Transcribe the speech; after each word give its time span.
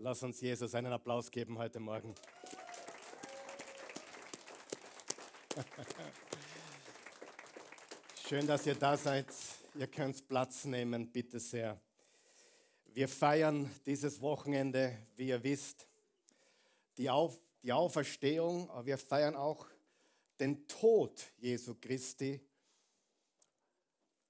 Lass 0.00 0.22
uns 0.22 0.40
Jesus 0.40 0.76
einen 0.76 0.92
Applaus 0.92 1.28
geben 1.28 1.58
heute 1.58 1.80
Morgen. 1.80 2.14
Schön, 8.28 8.46
dass 8.46 8.64
ihr 8.66 8.76
da 8.76 8.96
seid. 8.96 9.26
Ihr 9.74 9.88
könnt 9.88 10.28
Platz 10.28 10.66
nehmen, 10.66 11.10
bitte 11.10 11.40
sehr. 11.40 11.80
Wir 12.94 13.08
feiern 13.08 13.68
dieses 13.86 14.20
Wochenende, 14.20 14.96
wie 15.16 15.30
ihr 15.30 15.42
wisst, 15.42 15.88
die, 16.96 17.10
Auf 17.10 17.40
die 17.64 17.72
Auferstehung, 17.72 18.70
aber 18.70 18.86
wir 18.86 18.98
feiern 18.98 19.34
auch 19.34 19.66
den 20.38 20.68
Tod 20.68 21.24
Jesu 21.38 21.74
Christi 21.74 22.40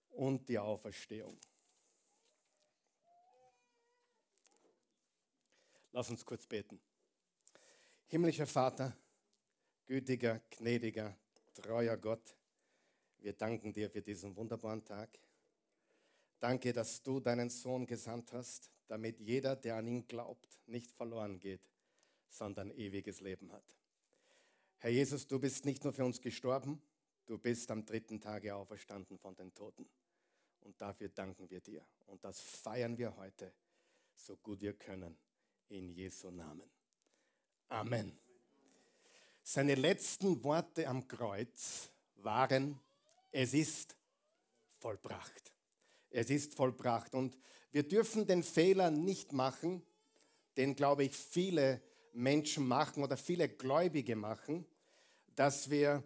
und 0.08 0.48
die 0.48 0.58
Auferstehung. 0.58 1.38
Lass 5.92 6.10
uns 6.10 6.24
kurz 6.24 6.46
beten. 6.46 6.80
Himmlischer 8.06 8.46
Vater, 8.46 8.96
gütiger, 9.86 10.40
gnädiger, 10.50 11.16
treuer 11.54 11.96
Gott, 11.96 12.36
wir 13.18 13.32
danken 13.32 13.72
dir 13.72 13.90
für 13.90 14.02
diesen 14.02 14.36
wunderbaren 14.36 14.84
Tag. 14.84 15.18
Danke, 16.38 16.72
dass 16.72 17.02
du 17.02 17.20
deinen 17.20 17.50
Sohn 17.50 17.86
gesandt 17.86 18.32
hast, 18.32 18.70
damit 18.86 19.18
jeder, 19.18 19.56
der 19.56 19.76
an 19.76 19.86
ihn 19.86 20.06
glaubt, 20.06 20.60
nicht 20.66 20.92
verloren 20.92 21.40
geht, 21.40 21.68
sondern 22.28 22.70
ewiges 22.70 23.20
Leben 23.20 23.52
hat. 23.52 23.76
Herr 24.78 24.90
Jesus, 24.90 25.26
du 25.26 25.40
bist 25.40 25.64
nicht 25.64 25.82
nur 25.82 25.92
für 25.92 26.04
uns 26.04 26.20
gestorben, 26.20 26.80
du 27.26 27.38
bist 27.38 27.70
am 27.70 27.84
dritten 27.84 28.20
Tage 28.20 28.54
auferstanden 28.54 29.18
von 29.18 29.34
den 29.34 29.52
Toten. 29.52 29.88
Und 30.60 30.80
dafür 30.80 31.08
danken 31.08 31.50
wir 31.50 31.60
dir. 31.60 31.84
Und 32.06 32.24
das 32.24 32.40
feiern 32.40 32.96
wir 32.98 33.16
heute, 33.16 33.52
so 34.14 34.36
gut 34.36 34.60
wir 34.60 34.74
können, 34.74 35.18
in 35.68 35.92
Jesu 35.92 36.30
Namen. 36.30 36.70
Amen. 37.68 38.18
Seine 39.42 39.74
letzten 39.74 40.42
Worte 40.44 40.86
am 40.86 41.06
Kreuz 41.06 41.90
waren, 42.16 42.78
es 43.30 43.54
ist 43.54 43.96
vollbracht. 44.78 45.52
Es 46.10 46.30
ist 46.30 46.54
vollbracht. 46.54 47.14
Und 47.14 47.38
wir 47.70 47.86
dürfen 47.86 48.26
den 48.26 48.42
Fehler 48.42 48.90
nicht 48.90 49.32
machen, 49.32 49.82
den, 50.56 50.74
glaube 50.74 51.04
ich, 51.04 51.16
viele 51.16 51.82
Menschen 52.12 52.66
machen 52.66 53.02
oder 53.02 53.16
viele 53.16 53.48
Gläubige 53.48 54.16
machen, 54.16 54.66
dass 55.34 55.70
wir 55.70 56.02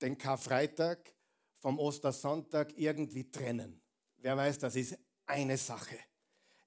den 0.00 0.16
Karfreitag 0.16 1.14
vom 1.58 1.78
Ostersonntag 1.78 2.76
irgendwie 2.76 3.30
trennen. 3.30 3.80
Wer 4.16 4.36
weiß, 4.36 4.58
das 4.58 4.76
ist 4.76 4.98
eine 5.26 5.56
Sache. 5.56 5.98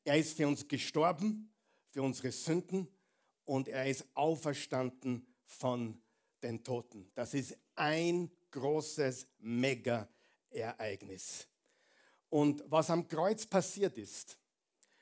Er 0.04 0.18
ist 0.18 0.38
für 0.38 0.48
uns 0.48 0.68
gestorben, 0.68 1.51
für 1.92 2.02
unsere 2.02 2.32
Sünden 2.32 2.88
und 3.46 3.68
er 3.68 3.86
ist 3.86 4.06
auferstanden 4.14 5.28
von 5.46 6.02
den 6.42 6.64
Toten. 6.64 7.12
Das 7.14 7.34
ist 7.34 7.58
ein 7.76 8.32
großes 8.52 9.28
Mega-Ereignis. 9.40 11.48
Und 12.30 12.64
was 12.68 12.90
am 12.90 13.08
Kreuz 13.08 13.46
passiert 13.46 13.98
ist, 13.98 14.38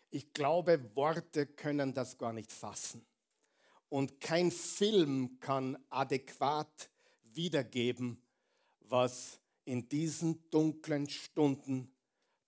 ich 0.10 0.34
glaube, 0.34 0.96
Worte 0.96 1.46
können 1.46 1.94
das 1.94 2.18
gar 2.18 2.34
nicht 2.34 2.52
fassen. 2.52 3.06
Und 3.90 4.20
kein 4.20 4.52
Film 4.52 5.40
kann 5.40 5.78
adäquat 5.90 6.90
wiedergeben, 7.24 8.22
was 8.82 9.40
in 9.66 9.88
diesen 9.88 10.50
dunklen 10.50 11.08
Stunden 11.08 11.92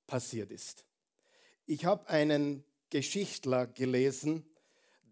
passiert 0.08 0.52
ist. 0.52 0.86
Ich 1.68 1.86
habe 1.86 2.08
einen 2.10 2.64
Geschichtler 2.92 3.66
gelesen, 3.66 4.46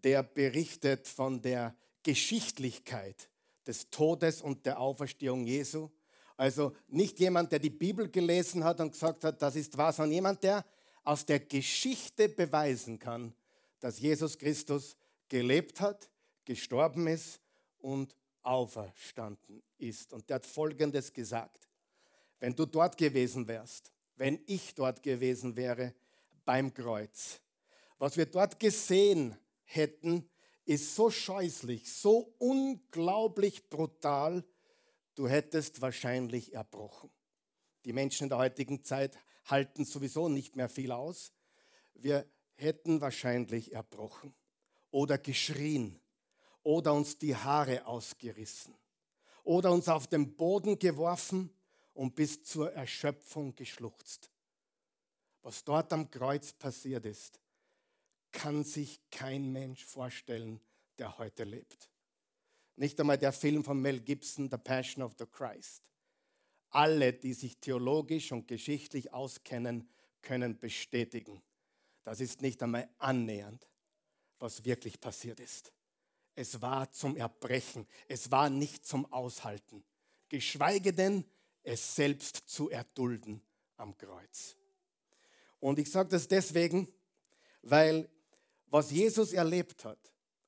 der 0.04 0.22
berichtet 0.22 1.08
von 1.08 1.42
der 1.42 1.74
Geschichtlichkeit 2.04 3.28
des 3.66 3.90
Todes 3.90 4.40
und 4.40 4.64
der 4.64 4.78
Auferstehung 4.78 5.46
Jesu. 5.46 5.90
Also 6.36 6.74
nicht 6.88 7.18
jemand, 7.18 7.52
der 7.52 7.58
die 7.58 7.70
Bibel 7.70 8.08
gelesen 8.08 8.62
hat 8.64 8.80
und 8.80 8.92
gesagt 8.92 9.24
hat, 9.24 9.42
das 9.42 9.56
ist 9.56 9.76
wahr, 9.76 9.92
sondern 9.92 10.12
jemand, 10.12 10.42
der 10.42 10.64
aus 11.04 11.26
der 11.26 11.40
Geschichte 11.40 12.28
beweisen 12.28 12.98
kann, 12.98 13.34
dass 13.80 13.98
Jesus 13.98 14.38
Christus 14.38 14.96
gelebt 15.28 15.80
hat, 15.80 16.08
gestorben 16.44 17.06
ist 17.06 17.40
und 17.78 18.14
auferstanden 18.42 19.62
ist. 19.78 20.12
Und 20.12 20.28
der 20.28 20.36
hat 20.36 20.46
Folgendes 20.46 21.12
gesagt. 21.12 21.68
Wenn 22.38 22.54
du 22.54 22.66
dort 22.66 22.96
gewesen 22.96 23.46
wärst, 23.46 23.92
wenn 24.16 24.40
ich 24.46 24.74
dort 24.74 25.02
gewesen 25.02 25.56
wäre 25.56 25.94
beim 26.44 26.72
Kreuz. 26.72 27.40
Was 28.00 28.16
wir 28.16 28.24
dort 28.24 28.58
gesehen 28.58 29.36
hätten, 29.62 30.26
ist 30.64 30.96
so 30.96 31.10
scheußlich, 31.10 31.92
so 31.92 32.34
unglaublich 32.38 33.68
brutal, 33.68 34.42
du 35.16 35.28
hättest 35.28 35.82
wahrscheinlich 35.82 36.54
erbrochen. 36.54 37.10
Die 37.84 37.92
Menschen 37.92 38.24
in 38.24 38.28
der 38.30 38.38
heutigen 38.38 38.82
Zeit 38.84 39.18
halten 39.44 39.84
sowieso 39.84 40.30
nicht 40.30 40.56
mehr 40.56 40.70
viel 40.70 40.92
aus. 40.92 41.34
Wir 41.92 42.24
hätten 42.56 43.02
wahrscheinlich 43.02 43.74
erbrochen 43.74 44.34
oder 44.90 45.18
geschrien 45.18 46.00
oder 46.62 46.94
uns 46.94 47.18
die 47.18 47.36
Haare 47.36 47.84
ausgerissen 47.84 48.74
oder 49.44 49.70
uns 49.72 49.90
auf 49.90 50.06
den 50.06 50.36
Boden 50.36 50.78
geworfen 50.78 51.54
und 51.92 52.14
bis 52.14 52.42
zur 52.44 52.72
Erschöpfung 52.72 53.54
geschluchzt. 53.54 54.30
Was 55.42 55.62
dort 55.64 55.92
am 55.92 56.10
Kreuz 56.10 56.54
passiert 56.54 57.04
ist, 57.04 57.38
kann 58.32 58.64
sich 58.64 59.00
kein 59.10 59.52
Mensch 59.52 59.84
vorstellen, 59.84 60.60
der 60.98 61.18
heute 61.18 61.44
lebt. 61.44 61.90
Nicht 62.76 62.98
einmal 63.00 63.18
der 63.18 63.32
Film 63.32 63.64
von 63.64 63.80
Mel 63.80 64.00
Gibson, 64.00 64.48
The 64.50 64.56
Passion 64.56 65.02
of 65.02 65.14
the 65.18 65.26
Christ. 65.26 65.82
Alle, 66.70 67.12
die 67.12 67.34
sich 67.34 67.58
theologisch 67.58 68.32
und 68.32 68.46
geschichtlich 68.48 69.12
auskennen, 69.12 69.88
können 70.22 70.58
bestätigen, 70.58 71.42
das 72.04 72.20
ist 72.20 72.42
nicht 72.42 72.62
einmal 72.62 72.88
annähernd, 72.98 73.68
was 74.38 74.64
wirklich 74.64 75.00
passiert 75.00 75.40
ist. 75.40 75.72
Es 76.34 76.62
war 76.62 76.90
zum 76.90 77.16
Erbrechen, 77.16 77.86
es 78.08 78.30
war 78.30 78.48
nicht 78.48 78.86
zum 78.86 79.10
Aushalten, 79.12 79.84
geschweige 80.28 80.92
denn 80.92 81.24
es 81.62 81.94
selbst 81.94 82.48
zu 82.48 82.70
erdulden 82.70 83.42
am 83.76 83.96
Kreuz. 83.96 84.56
Und 85.58 85.78
ich 85.78 85.90
sage 85.90 86.08
das 86.08 86.28
deswegen, 86.28 86.88
weil 87.62 88.08
was 88.70 88.90
Jesus 88.90 89.32
erlebt 89.32 89.84
hat, 89.84 89.98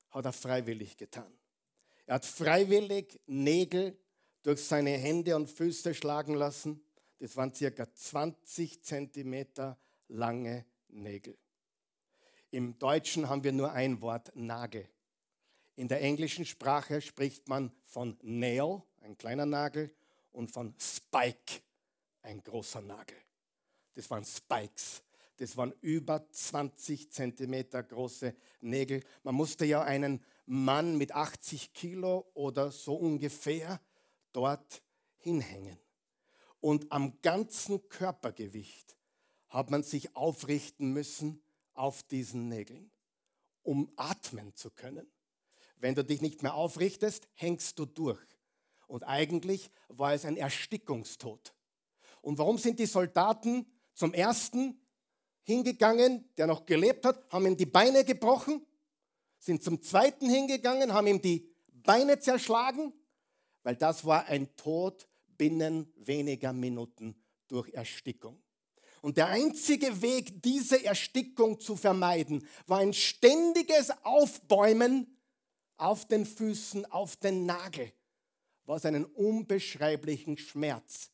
hat 0.09 0.25
er 0.25 0.33
freiwillig 0.33 0.97
getan. 0.97 1.31
Er 2.05 2.15
hat 2.15 2.25
freiwillig 2.25 3.19
Nägel 3.27 3.97
durch 4.43 4.63
seine 4.63 4.91
Hände 4.91 5.35
und 5.35 5.49
Füße 5.49 5.93
schlagen 5.93 6.33
lassen. 6.35 6.83
Das 7.19 7.37
waren 7.37 7.53
circa 7.53 7.91
20 7.93 8.83
Zentimeter 8.83 9.77
lange 10.07 10.65
Nägel. 10.89 11.37
Im 12.51 12.77
Deutschen 12.77 13.29
haben 13.29 13.43
wir 13.43 13.51
nur 13.51 13.71
ein 13.71 14.01
Wort 14.01 14.31
Nagel. 14.35 14.87
In 15.75 15.87
der 15.87 16.01
englischen 16.01 16.45
Sprache 16.45 17.01
spricht 17.01 17.47
man 17.47 17.71
von 17.83 18.17
Nail, 18.21 18.83
ein 19.01 19.17
kleiner 19.17 19.45
Nagel, 19.45 19.93
und 20.31 20.51
von 20.51 20.75
Spike, 20.79 21.61
ein 22.21 22.43
großer 22.43 22.81
Nagel. 22.81 23.17
Das 23.95 24.09
waren 24.09 24.25
Spikes. 24.25 25.01
Das 25.37 25.57
waren 25.57 25.73
über 25.81 26.29
20 26.29 27.11
Zentimeter 27.11 27.81
große 27.81 28.35
Nägel. 28.61 29.03
Man 29.23 29.35
musste 29.35 29.65
ja 29.65 29.81
einen 29.81 30.23
Mann 30.45 30.97
mit 30.97 31.13
80 31.13 31.73
Kilo 31.73 32.29
oder 32.33 32.71
so 32.71 32.95
ungefähr 32.95 33.81
dort 34.31 34.83
hinhängen. 35.17 35.77
Und 36.59 36.91
am 36.91 37.19
ganzen 37.21 37.89
Körpergewicht 37.89 38.95
hat 39.49 39.69
man 39.69 39.83
sich 39.83 40.15
aufrichten 40.15 40.93
müssen 40.93 41.43
auf 41.73 42.03
diesen 42.03 42.47
Nägeln, 42.47 42.91
um 43.63 43.91
atmen 43.95 44.55
zu 44.55 44.71
können. 44.71 45.11
Wenn 45.77 45.95
du 45.95 46.03
dich 46.03 46.21
nicht 46.21 46.43
mehr 46.43 46.53
aufrichtest, 46.53 47.27
hängst 47.33 47.77
du 47.79 47.85
durch. 47.85 48.25
Und 48.87 49.03
eigentlich 49.03 49.71
war 49.87 50.13
es 50.13 50.25
ein 50.25 50.37
Erstickungstod. 50.37 51.53
Und 52.21 52.37
warum 52.37 52.57
sind 52.57 52.79
die 52.79 52.85
Soldaten 52.85 53.65
zum 53.93 54.13
ersten 54.13 54.79
hingegangen, 55.43 56.29
der 56.37 56.47
noch 56.47 56.65
gelebt 56.65 57.05
hat, 57.05 57.31
haben 57.31 57.45
ihm 57.45 57.57
die 57.57 57.65
Beine 57.65 58.03
gebrochen, 58.03 58.65
sind 59.39 59.63
zum 59.63 59.81
zweiten 59.81 60.29
hingegangen, 60.29 60.93
haben 60.93 61.07
ihm 61.07 61.21
die 61.21 61.53
Beine 61.67 62.19
zerschlagen, 62.19 62.93
weil 63.63 63.75
das 63.75 64.05
war 64.05 64.25
ein 64.27 64.55
Tod 64.55 65.07
binnen 65.37 65.91
weniger 65.97 66.53
Minuten 66.53 67.15
durch 67.47 67.69
Erstickung. 67.73 68.41
Und 69.01 69.17
der 69.17 69.27
einzige 69.27 70.01
Weg, 70.01 70.41
diese 70.41 70.83
Erstickung 70.85 71.59
zu 71.59 71.75
vermeiden, 71.75 72.47
war 72.67 72.79
ein 72.79 72.93
ständiges 72.93 73.91
Aufbäumen 74.03 75.17
auf 75.75 76.07
den 76.07 76.25
Füßen, 76.25 76.85
auf 76.85 77.17
den 77.17 77.45
Nagel, 77.45 77.91
was 78.63 78.85
einen 78.85 79.03
unbeschreiblichen 79.03 80.37
Schmerz 80.37 81.11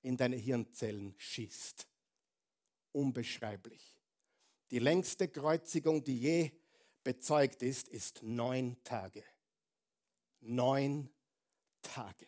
in 0.00 0.16
deine 0.16 0.34
Hirnzellen 0.34 1.14
schießt 1.16 1.86
unbeschreiblich. 2.92 3.98
Die 4.70 4.78
längste 4.78 5.28
Kreuzigung, 5.28 6.02
die 6.04 6.18
je 6.18 6.52
bezeugt 7.04 7.62
ist, 7.62 7.88
ist 7.88 8.22
neun 8.22 8.82
Tage. 8.84 9.24
Neun 10.40 11.10
Tage. 11.82 12.26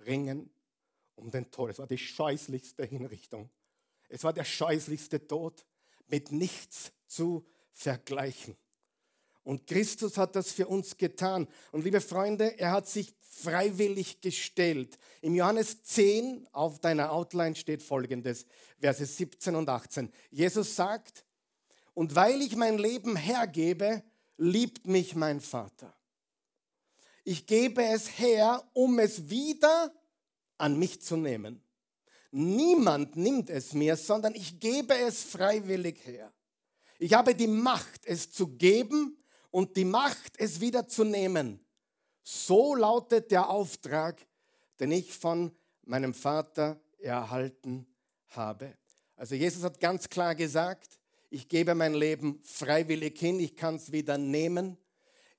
Ringen 0.00 0.50
um 1.14 1.30
den 1.30 1.50
Tod. 1.50 1.70
Es 1.70 1.78
war 1.78 1.86
die 1.86 1.98
scheußlichste 1.98 2.84
Hinrichtung. 2.84 3.50
Es 4.08 4.24
war 4.24 4.32
der 4.32 4.44
scheußlichste 4.44 5.26
Tod, 5.26 5.64
mit 6.06 6.32
nichts 6.32 6.92
zu 7.06 7.46
vergleichen. 7.72 8.56
Und 9.44 9.66
Christus 9.66 10.16
hat 10.18 10.36
das 10.36 10.52
für 10.52 10.68
uns 10.68 10.96
getan. 10.96 11.48
Und 11.72 11.84
liebe 11.84 12.00
Freunde, 12.00 12.58
er 12.58 12.70
hat 12.70 12.88
sich 12.88 13.14
freiwillig 13.20 14.20
gestellt. 14.20 14.98
Im 15.20 15.34
Johannes 15.34 15.82
10 15.82 16.48
auf 16.52 16.78
deiner 16.78 17.10
Outline 17.10 17.56
steht 17.56 17.82
folgendes, 17.82 18.46
Verse 18.78 19.04
17 19.04 19.56
und 19.56 19.68
18. 19.68 20.12
Jesus 20.30 20.76
sagt, 20.76 21.24
und 21.94 22.14
weil 22.14 22.40
ich 22.40 22.56
mein 22.56 22.78
Leben 22.78 23.16
hergebe, 23.16 24.02
liebt 24.36 24.86
mich 24.86 25.14
mein 25.14 25.40
Vater. 25.40 25.92
Ich 27.24 27.46
gebe 27.46 27.84
es 27.84 28.18
her, 28.18 28.62
um 28.72 28.98
es 28.98 29.28
wieder 29.28 29.92
an 30.58 30.78
mich 30.78 31.02
zu 31.02 31.16
nehmen. 31.16 31.62
Niemand 32.30 33.16
nimmt 33.16 33.50
es 33.50 33.72
mir, 33.72 33.96
sondern 33.96 34.34
ich 34.34 34.58
gebe 34.58 34.94
es 34.94 35.22
freiwillig 35.22 36.04
her. 36.06 36.32
Ich 36.98 37.14
habe 37.14 37.34
die 37.34 37.46
Macht, 37.46 38.06
es 38.06 38.30
zu 38.30 38.48
geben 38.56 39.21
und 39.52 39.76
die 39.76 39.84
Macht, 39.84 40.32
es 40.38 40.60
wieder 40.60 40.88
zu 40.88 41.04
nehmen. 41.04 41.64
So 42.24 42.74
lautet 42.74 43.30
der 43.30 43.48
Auftrag, 43.48 44.26
den 44.80 44.90
ich 44.90 45.12
von 45.12 45.52
meinem 45.84 46.14
Vater 46.14 46.80
erhalten 46.98 47.86
habe. 48.30 48.76
Also 49.14 49.36
Jesus 49.36 49.62
hat 49.62 49.78
ganz 49.78 50.08
klar 50.08 50.34
gesagt, 50.34 50.98
ich 51.30 51.48
gebe 51.48 51.74
mein 51.74 51.94
Leben 51.94 52.40
freiwillig 52.42 53.18
hin, 53.18 53.38
ich 53.38 53.54
kann 53.54 53.76
es 53.76 53.92
wieder 53.92 54.18
nehmen. 54.18 54.76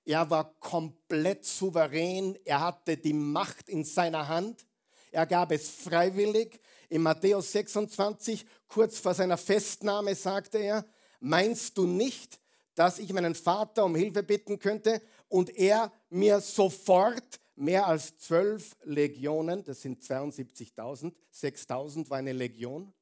Er 0.06 0.30
war 0.30 0.54
komplett 0.59 1.45
souverän, 1.45 2.38
er 2.45 2.62
hatte 2.62 2.98
die 2.98 3.13
Macht 3.13 3.69
in 3.69 3.83
seiner 3.83 4.27
Hand, 4.27 4.66
er 5.12 5.25
gab 5.25 5.51
es 5.51 5.69
freiwillig. 5.69 6.59
In 6.89 7.01
Matthäus 7.01 7.51
26, 7.51 8.45
kurz 8.68 9.00
vor 9.00 9.13
seiner 9.13 9.38
Festnahme, 9.38 10.13
sagte 10.16 10.59
er, 10.59 10.86
meinst 11.19 11.77
du 11.77 11.88
nicht, 11.88 12.39
dass 12.75 12.99
ich 12.99 13.11
meinen 13.13 13.35
Vater 13.35 13.85
um 13.85 13.95
Hilfe 13.95 14.23
bitten 14.23 14.59
könnte 14.59 15.01
und 15.29 15.55
er 15.55 15.91
mir 16.09 16.41
sofort 16.41 17.39
mehr 17.55 17.87
als 17.87 18.17
zwölf 18.17 18.75
Legionen, 18.83 19.63
das 19.63 19.81
sind 19.81 20.01
72.000, 20.01 21.13
6.000 21.33 22.09
war 22.09 22.17
eine 22.17 22.33
Legion 22.33 22.93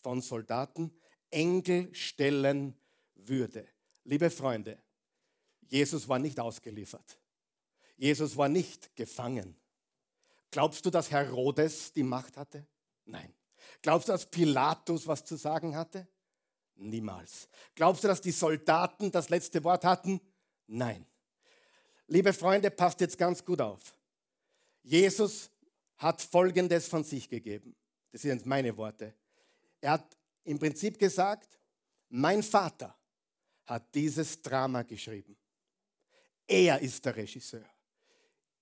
von 0.00 0.20
Soldaten, 0.20 0.92
Engel 1.30 1.94
stellen 1.94 2.74
würde. 3.14 3.66
Liebe 4.04 4.30
Freunde, 4.30 4.78
Jesus 5.68 6.08
war 6.08 6.18
nicht 6.18 6.40
ausgeliefert. 6.40 7.18
Jesus 7.96 8.36
war 8.36 8.48
nicht 8.48 8.94
gefangen. 8.96 9.56
Glaubst 10.50 10.86
du, 10.86 10.90
dass 10.90 11.10
Herodes 11.10 11.92
die 11.92 12.02
Macht 12.04 12.36
hatte? 12.36 12.66
Nein. 13.04 13.34
Glaubst 13.82 14.08
du, 14.08 14.12
dass 14.12 14.30
Pilatus 14.30 15.06
was 15.06 15.24
zu 15.24 15.36
sagen 15.36 15.76
hatte? 15.76 16.06
Niemals. 16.78 17.48
Glaubst 17.74 18.04
du, 18.04 18.08
dass 18.08 18.20
die 18.20 18.30
Soldaten 18.30 19.10
das 19.10 19.28
letzte 19.28 19.62
Wort 19.64 19.84
hatten? 19.84 20.20
Nein. 20.66 21.04
Liebe 22.06 22.32
Freunde, 22.32 22.70
passt 22.70 23.00
jetzt 23.00 23.18
ganz 23.18 23.44
gut 23.44 23.60
auf. 23.60 23.94
Jesus 24.82 25.50
hat 25.96 26.22
Folgendes 26.22 26.88
von 26.88 27.04
sich 27.04 27.28
gegeben. 27.28 27.74
Das 28.12 28.22
sind 28.22 28.46
meine 28.46 28.76
Worte. 28.76 29.14
Er 29.80 29.92
hat 29.92 30.16
im 30.44 30.58
Prinzip 30.58 30.98
gesagt, 30.98 31.58
mein 32.08 32.42
Vater 32.42 32.96
hat 33.66 33.94
dieses 33.94 34.40
Drama 34.40 34.82
geschrieben. 34.82 35.36
Er 36.46 36.80
ist 36.80 37.04
der 37.04 37.16
Regisseur. 37.16 37.68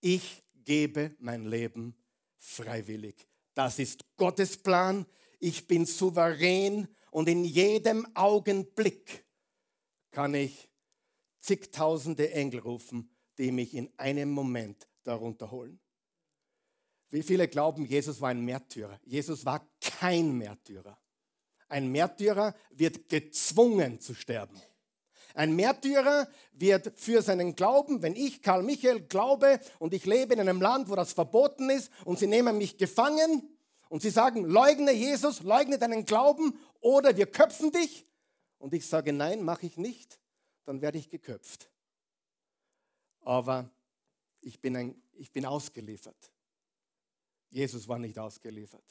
Ich 0.01 0.43
gebe 0.55 1.15
mein 1.21 1.45
Leben 1.45 1.95
freiwillig. 2.39 3.29
Das 3.55 3.79
ist 3.79 4.05
Gottes 4.17 4.57
Plan. 4.57 5.07
Ich 5.39 5.67
bin 5.67 5.87
souverän 5.87 6.89
und 7.17 7.31
in 7.31 7.45
jedem 7.45 8.07
Augenblick 8.15 9.25
kann 10.11 10.35
ich 10.35 10.69
zigtausende 11.41 12.31
Engel 12.33 12.61
rufen, 12.61 13.09
die 13.39 13.53
mich 13.53 13.73
in 13.73 13.91
einem 13.97 14.31
Moment 14.31 14.87
darunter 15.03 15.51
holen. 15.51 15.81
Wie 17.09 17.23
viele 17.23 17.49
glauben, 17.49 17.87
Jesus 17.87 18.21
war 18.21 18.29
ein 18.29 18.45
Märtyrer? 18.45 19.01
Jesus 19.03 19.47
war 19.47 19.67
kein 19.81 20.37
Märtyrer. 20.37 20.99
Ein 21.69 21.91
Märtyrer 21.91 22.55
wird 22.69 23.09
gezwungen 23.09 23.99
zu 23.99 24.13
sterben. 24.13 24.61
Ein 25.33 25.57
Märtyrer 25.57 26.29
wird 26.53 27.01
für 27.01 27.23
seinen 27.23 27.57
Glauben, 27.57 28.03
wenn 28.03 28.15
ich, 28.15 28.43
Karl 28.43 28.63
Michael, 28.63 29.01
glaube 29.01 29.59
und 29.79 29.95
ich 29.95 30.05
lebe 30.05 30.35
in 30.35 30.41
einem 30.41 30.61
Land, 30.61 30.91
wo 30.91 30.95
das 30.95 31.15
verboten 31.15 31.71
ist 31.71 31.91
und 32.05 32.19
sie 32.19 32.27
nehmen 32.27 32.59
mich 32.59 32.77
gefangen, 32.77 33.57
und 33.89 34.03
sie 34.03 34.11
sagen, 34.11 34.45
leugne 34.45 34.93
Jesus, 34.93 35.43
leugne 35.43 35.79
deinen 35.79 36.05
Glauben 36.05 36.59
oder 36.81 37.17
wir 37.17 37.27
köpfen 37.27 37.73
dich. 37.73 38.07
Und 38.59 38.73
ich 38.75 38.87
sage, 38.87 39.13
nein, 39.13 39.43
mache 39.43 39.67
ich 39.67 39.77
nicht, 39.77 40.19
dann 40.65 40.81
werde 40.81 40.99
ich 40.99 41.11
geköpft. 41.11 41.71
Aber 43.21 43.71
ich 44.41 44.61
bin, 44.61 44.77
ein, 44.77 45.03
ich 45.13 45.33
bin 45.33 45.45
ausgeliefert. 45.45 46.33
Jesus 47.51 47.87
war 47.89 47.99
nicht 47.99 48.19
ausgeliefert. 48.19 48.85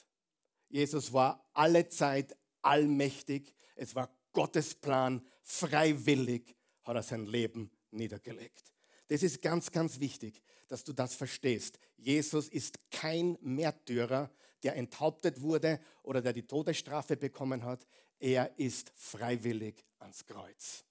Jesus 0.69 1.13
war 1.13 1.49
alle 1.53 1.87
Zeit 1.89 2.35
allmächtig. 2.61 3.55
Es 3.75 3.95
war 3.95 4.09
Gottes 4.33 4.75
Plan. 4.75 5.25
Freiwillig 5.41 6.55
hat 6.83 6.95
er 6.95 7.03
sein 7.03 7.25
Leben 7.25 7.71
niedergelegt. 7.91 8.73
Das 9.07 9.23
ist 9.23 9.41
ganz, 9.41 9.71
ganz 9.71 9.99
wichtig, 9.99 10.41
dass 10.67 10.83
du 10.83 10.93
das 10.93 11.15
verstehst. 11.15 11.79
Jesus 11.95 12.49
ist 12.49 12.79
kein 12.89 13.38
Märtyrer, 13.41 14.31
der 14.65 14.75
enthauptet 14.75 15.41
wurde 15.41 15.79
oder 16.01 16.21
der 16.21 16.33
die 16.33 16.47
Todesstrafe 16.47 17.15
bekommen 17.15 17.63
hat. 17.63 17.85
Er 18.17 18.57
ist 18.57 18.91
freiwillig 18.95 19.85
ans 20.00 20.25
Kreuz. 20.25 20.83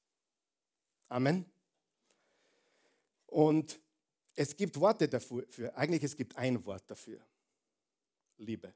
Amen. 1.09 1.44
Und 3.26 3.81
es 4.37 4.56
gibt 4.56 4.79
Worte 4.79 5.09
dafür. 5.09 5.44
Eigentlich 5.75 6.05
es 6.05 6.17
gibt 6.17 6.37
ein 6.37 6.65
Wort 6.65 6.88
dafür. 6.88 7.19
Liebe. 8.37 8.73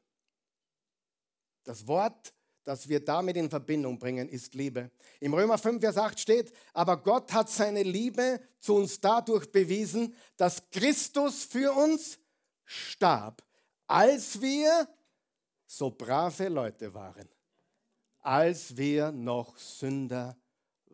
Das 1.63 1.87
Wort, 1.87 2.35
das 2.65 2.89
wir 2.89 3.05
damit 3.05 3.37
in 3.37 3.49
Verbindung 3.49 4.01
bringen, 4.01 4.29
ist 4.29 4.55
Liebe. 4.55 4.91
Im 5.21 5.33
Römer 5.33 5.59
5, 5.59 5.81
Vers 5.81 5.97
8 5.97 6.19
steht, 6.19 6.53
aber 6.73 6.97
Gott 6.97 7.33
hat 7.33 7.49
seine 7.49 7.85
Liebe 7.85 8.41
zu 8.59 8.75
uns 8.75 9.01
dadurch 9.01 9.53
bewiesen, 9.53 10.13
dass 10.37 10.69
Christus 10.71 11.45
für 11.45 11.73
uns 11.73 12.19
starb 12.65 13.48
als 13.89 14.41
wir 14.41 14.87
so 15.67 15.91
brave 15.91 16.49
Leute 16.49 16.93
waren, 16.95 17.29
als 18.21 18.77
wir 18.77 19.11
noch 19.11 19.57
Sünder 19.57 20.37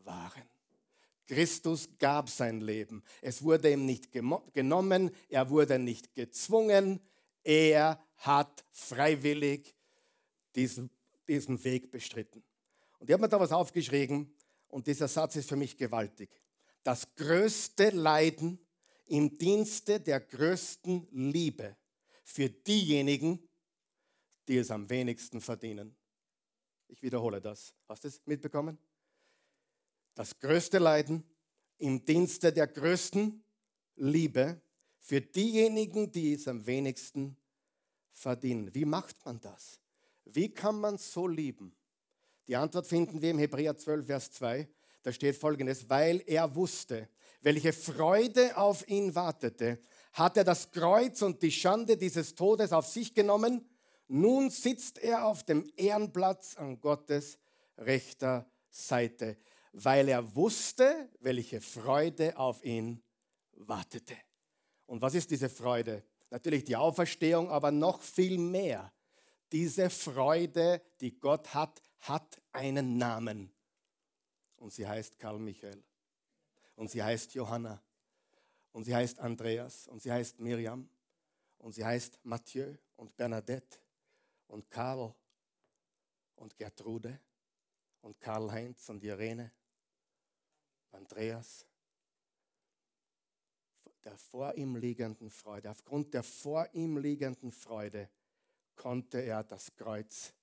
waren. 0.04 0.48
Christus 1.26 1.88
gab 1.98 2.28
sein 2.30 2.60
Leben. 2.60 3.02
Es 3.20 3.42
wurde 3.42 3.72
ihm 3.72 3.84
nicht 3.84 4.10
genommen, 4.12 5.10
er 5.28 5.50
wurde 5.50 5.78
nicht 5.78 6.14
gezwungen, 6.14 7.00
er 7.42 8.02
hat 8.18 8.64
freiwillig 8.70 9.74
diesen, 10.54 10.90
diesen 11.26 11.62
Weg 11.64 11.90
bestritten. 11.90 12.42
Und 12.98 13.08
ich 13.08 13.12
habe 13.12 13.22
mir 13.22 13.28
da 13.28 13.40
was 13.40 13.52
aufgeschrieben 13.52 14.34
und 14.68 14.86
dieser 14.86 15.08
Satz 15.08 15.36
ist 15.36 15.48
für 15.48 15.56
mich 15.56 15.76
gewaltig. 15.76 16.30
Das 16.82 17.14
größte 17.16 17.90
Leiden 17.90 18.58
im 19.06 19.36
Dienste 19.36 20.00
der 20.00 20.20
größten 20.20 21.08
Liebe 21.10 21.76
für 22.24 22.48
diejenigen, 22.48 23.38
die 24.48 24.58
es 24.58 24.70
am 24.70 24.90
wenigsten 24.90 25.40
verdienen. 25.40 25.94
Ich 26.88 27.02
wiederhole 27.02 27.40
das. 27.40 27.74
Hast 27.88 28.04
du 28.04 28.08
es 28.08 28.20
mitbekommen? 28.26 28.78
Das 30.14 30.38
größte 30.38 30.78
Leiden 30.78 31.24
im 31.78 32.04
Dienste 32.04 32.52
der 32.52 32.66
größten 32.66 33.44
Liebe 33.96 34.60
für 34.98 35.20
diejenigen, 35.20 36.10
die 36.10 36.34
es 36.34 36.48
am 36.48 36.66
wenigsten 36.66 37.36
verdienen. 38.12 38.74
Wie 38.74 38.84
macht 38.84 39.24
man 39.24 39.40
das? 39.40 39.80
Wie 40.24 40.52
kann 40.52 40.80
man 40.80 40.98
so 40.98 41.26
lieben? 41.26 41.76
Die 42.46 42.56
Antwort 42.56 42.86
finden 42.86 43.20
wir 43.20 43.30
im 43.30 43.38
Hebräer 43.38 43.76
12, 43.76 44.06
Vers 44.06 44.32
2. 44.32 44.68
Da 45.02 45.12
steht 45.12 45.36
folgendes, 45.36 45.88
weil 45.90 46.22
er 46.26 46.54
wusste, 46.54 47.08
welche 47.42 47.72
Freude 47.72 48.56
auf 48.56 48.88
ihn 48.88 49.14
wartete, 49.14 49.78
hat 50.14 50.36
er 50.36 50.44
das 50.44 50.70
Kreuz 50.70 51.22
und 51.22 51.42
die 51.42 51.50
Schande 51.50 51.96
dieses 51.96 52.34
Todes 52.36 52.72
auf 52.72 52.86
sich 52.86 53.14
genommen. 53.14 53.68
Nun 54.06 54.48
sitzt 54.48 54.98
er 54.98 55.26
auf 55.26 55.42
dem 55.42 55.68
Ehrenplatz 55.76 56.56
an 56.56 56.80
Gottes 56.80 57.36
rechter 57.76 58.48
Seite, 58.70 59.36
weil 59.72 60.08
er 60.08 60.36
wusste, 60.36 61.10
welche 61.18 61.60
Freude 61.60 62.38
auf 62.38 62.64
ihn 62.64 63.02
wartete. 63.52 64.14
Und 64.86 65.02
was 65.02 65.14
ist 65.14 65.32
diese 65.32 65.48
Freude? 65.48 66.04
Natürlich 66.30 66.64
die 66.64 66.76
Auferstehung, 66.76 67.50
aber 67.50 67.72
noch 67.72 68.00
viel 68.00 68.38
mehr. 68.38 68.92
Diese 69.50 69.90
Freude, 69.90 70.80
die 71.00 71.18
Gott 71.18 71.54
hat, 71.54 71.82
hat 72.00 72.40
einen 72.52 72.98
Namen. 72.98 73.52
Und 74.56 74.72
sie 74.72 74.86
heißt 74.86 75.18
Karl 75.18 75.40
Michael. 75.40 75.82
Und 76.76 76.90
sie 76.90 77.02
heißt 77.02 77.34
Johanna. 77.34 77.82
Und 78.74 78.82
sie 78.84 78.94
heißt 78.94 79.20
Andreas. 79.20 79.86
Und 79.86 80.02
sie 80.02 80.10
heißt 80.12 80.40
Miriam. 80.40 80.88
Und 81.58 81.74
sie 81.74 81.84
heißt 81.84 82.18
Mathieu 82.24 82.74
und 82.96 83.16
Bernadette 83.16 83.78
und 84.48 84.68
Karl 84.68 85.14
und 86.34 86.56
Gertrude 86.56 87.18
und 88.02 88.20
Karl-Heinz 88.20 88.88
und 88.90 89.02
Irene, 89.02 89.50
Andreas. 90.90 91.66
Der 94.04 94.18
vor 94.18 94.54
ihm 94.56 94.76
liegenden 94.76 95.30
Freude, 95.30 95.70
aufgrund 95.70 96.12
der 96.12 96.22
vor 96.22 96.68
ihm 96.74 96.98
liegenden 96.98 97.50
Freude 97.50 98.10
konnte 98.74 99.20
er 99.20 99.42
das 99.44 99.74
Kreuz 99.74 100.34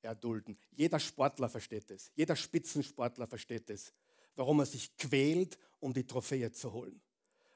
erdulden. 0.00 0.56
Jeder 0.70 0.98
Sportler 0.98 1.50
versteht 1.50 1.90
es, 1.90 2.10
jeder 2.14 2.36
Spitzensportler 2.36 3.26
versteht 3.26 3.68
es, 3.68 3.92
warum 4.36 4.60
er 4.60 4.66
sich 4.66 4.96
quält, 4.96 5.58
um 5.80 5.92
die 5.92 6.06
Trophäe 6.06 6.50
zu 6.50 6.72
holen. 6.72 7.02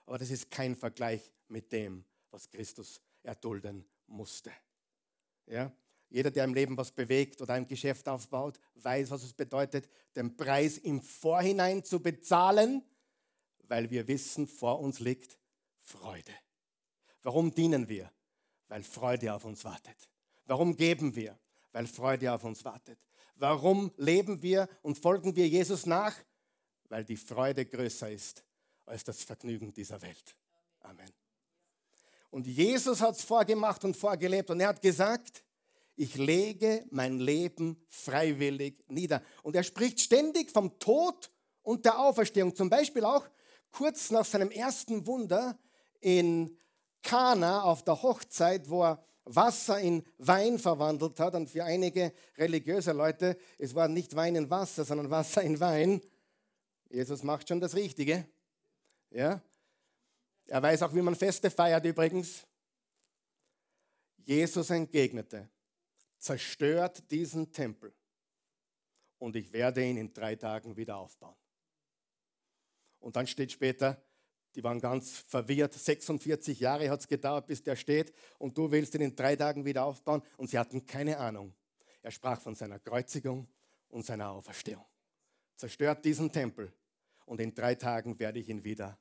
Aber 0.06 0.18
das 0.18 0.30
ist 0.30 0.50
kein 0.50 0.76
Vergleich 0.76 1.32
mit 1.48 1.72
dem, 1.72 2.04
was 2.30 2.50
Christus 2.50 3.00
erdulden 3.22 3.84
musste. 4.06 4.52
Ja? 5.46 5.72
Jeder, 6.10 6.30
der 6.30 6.44
im 6.44 6.54
Leben 6.54 6.76
was 6.76 6.92
bewegt 6.92 7.40
oder 7.40 7.54
ein 7.54 7.66
Geschäft 7.66 8.08
aufbaut, 8.08 8.60
weiß, 8.74 9.10
was 9.10 9.22
es 9.22 9.32
bedeutet, 9.32 9.88
den 10.14 10.36
Preis 10.36 10.78
im 10.78 11.00
Vorhinein 11.00 11.82
zu 11.82 12.00
bezahlen, 12.00 12.82
weil 13.64 13.90
wir 13.90 14.06
wissen, 14.06 14.46
vor 14.46 14.80
uns 14.80 15.00
liegt 15.00 15.38
Freude. 15.80 16.32
Warum 17.22 17.54
dienen 17.54 17.88
wir? 17.88 18.12
Weil 18.68 18.82
Freude 18.82 19.34
auf 19.34 19.44
uns 19.44 19.64
wartet. 19.64 20.08
Warum 20.44 20.76
geben 20.76 21.16
wir? 21.16 21.38
Weil 21.72 21.86
Freude 21.86 22.32
auf 22.32 22.44
uns 22.44 22.64
wartet. 22.64 22.98
Warum 23.36 23.90
leben 23.96 24.42
wir 24.42 24.68
und 24.82 24.98
folgen 24.98 25.34
wir 25.34 25.48
Jesus 25.48 25.86
nach? 25.86 26.14
Weil 26.88 27.04
die 27.04 27.16
Freude 27.16 27.64
größer 27.64 28.10
ist 28.10 28.44
als 28.86 29.04
das 29.04 29.22
Vergnügen 29.22 29.72
dieser 29.72 30.00
Welt. 30.02 30.36
Amen. 30.80 31.10
Und 32.30 32.46
Jesus 32.46 33.00
hat 33.00 33.16
es 33.16 33.24
vorgemacht 33.24 33.84
und 33.84 33.96
vorgelebt 33.96 34.50
und 34.50 34.60
er 34.60 34.68
hat 34.68 34.82
gesagt, 34.82 35.44
ich 35.96 36.16
lege 36.16 36.84
mein 36.90 37.20
Leben 37.20 37.80
freiwillig 37.88 38.82
nieder. 38.88 39.22
Und 39.42 39.54
er 39.54 39.62
spricht 39.62 40.00
ständig 40.00 40.50
vom 40.50 40.78
Tod 40.80 41.30
und 41.62 41.84
der 41.84 42.00
Auferstehung. 42.00 42.54
Zum 42.54 42.68
Beispiel 42.68 43.04
auch 43.04 43.28
kurz 43.70 44.10
nach 44.10 44.24
seinem 44.24 44.50
ersten 44.50 45.06
Wunder 45.06 45.56
in 46.00 46.58
Kana 47.02 47.62
auf 47.62 47.84
der 47.84 48.02
Hochzeit, 48.02 48.68
wo 48.68 48.82
er 48.82 49.04
Wasser 49.24 49.78
in 49.78 50.04
Wein 50.18 50.58
verwandelt 50.58 51.20
hat. 51.20 51.34
Und 51.34 51.48
für 51.48 51.64
einige 51.64 52.12
religiöse 52.36 52.92
Leute, 52.92 53.38
es 53.58 53.74
war 53.74 53.88
nicht 53.88 54.16
Wein 54.16 54.34
in 54.36 54.50
Wasser, 54.50 54.84
sondern 54.84 55.10
Wasser 55.10 55.42
in 55.42 55.60
Wein. 55.60 56.00
Jesus 56.90 57.22
macht 57.22 57.48
schon 57.48 57.60
das 57.60 57.74
Richtige. 57.74 58.26
Ja? 59.14 59.40
Er 60.46 60.62
weiß 60.62 60.82
auch, 60.82 60.94
wie 60.94 61.00
man 61.00 61.14
Feste 61.14 61.50
feiert 61.50 61.84
übrigens. 61.84 62.46
Jesus 64.16 64.70
entgegnete, 64.70 65.48
zerstört 66.18 67.10
diesen 67.10 67.52
Tempel 67.52 67.94
und 69.18 69.36
ich 69.36 69.52
werde 69.52 69.84
ihn 69.84 69.96
in 69.96 70.12
drei 70.12 70.34
Tagen 70.34 70.76
wieder 70.76 70.96
aufbauen. 70.96 71.36
Und 72.98 73.16
dann 73.16 73.26
steht 73.26 73.52
später, 73.52 74.02
die 74.54 74.64
waren 74.64 74.80
ganz 74.80 75.18
verwirrt, 75.26 75.74
46 75.74 76.58
Jahre 76.60 76.88
hat 76.90 77.00
es 77.00 77.08
gedauert, 77.08 77.46
bis 77.46 77.62
der 77.62 77.76
steht 77.76 78.12
und 78.38 78.56
du 78.56 78.70
willst 78.70 78.94
ihn 78.94 79.02
in 79.02 79.14
drei 79.14 79.36
Tagen 79.36 79.64
wieder 79.64 79.84
aufbauen 79.84 80.22
und 80.38 80.48
sie 80.48 80.58
hatten 80.58 80.86
keine 80.86 81.18
Ahnung. 81.18 81.54
Er 82.02 82.10
sprach 82.10 82.40
von 82.40 82.54
seiner 82.54 82.78
Kreuzigung 82.78 83.46
und 83.88 84.06
seiner 84.06 84.30
Auferstehung. 84.30 84.84
Zerstört 85.56 86.04
diesen 86.04 86.32
Tempel 86.32 86.72
und 87.26 87.40
in 87.40 87.54
drei 87.54 87.74
Tagen 87.74 88.18
werde 88.18 88.38
ich 88.38 88.48
ihn 88.48 88.64
wieder 88.64 88.98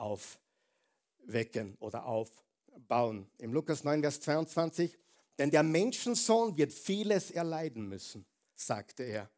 aufwecken 0.00 1.76
oder 1.78 2.06
aufbauen. 2.06 3.30
Im 3.38 3.52
Lukas 3.52 3.84
9, 3.84 4.00
Vers 4.00 4.20
22 4.20 4.98
denn 5.40 5.50
der 5.50 5.62
Menschensohn 5.62 6.58
wird 6.58 6.70
vieles 6.70 7.30
erleiden 7.30 7.88
müssen, 7.88 8.26
sagte 8.54 9.04
er. 9.04 9.30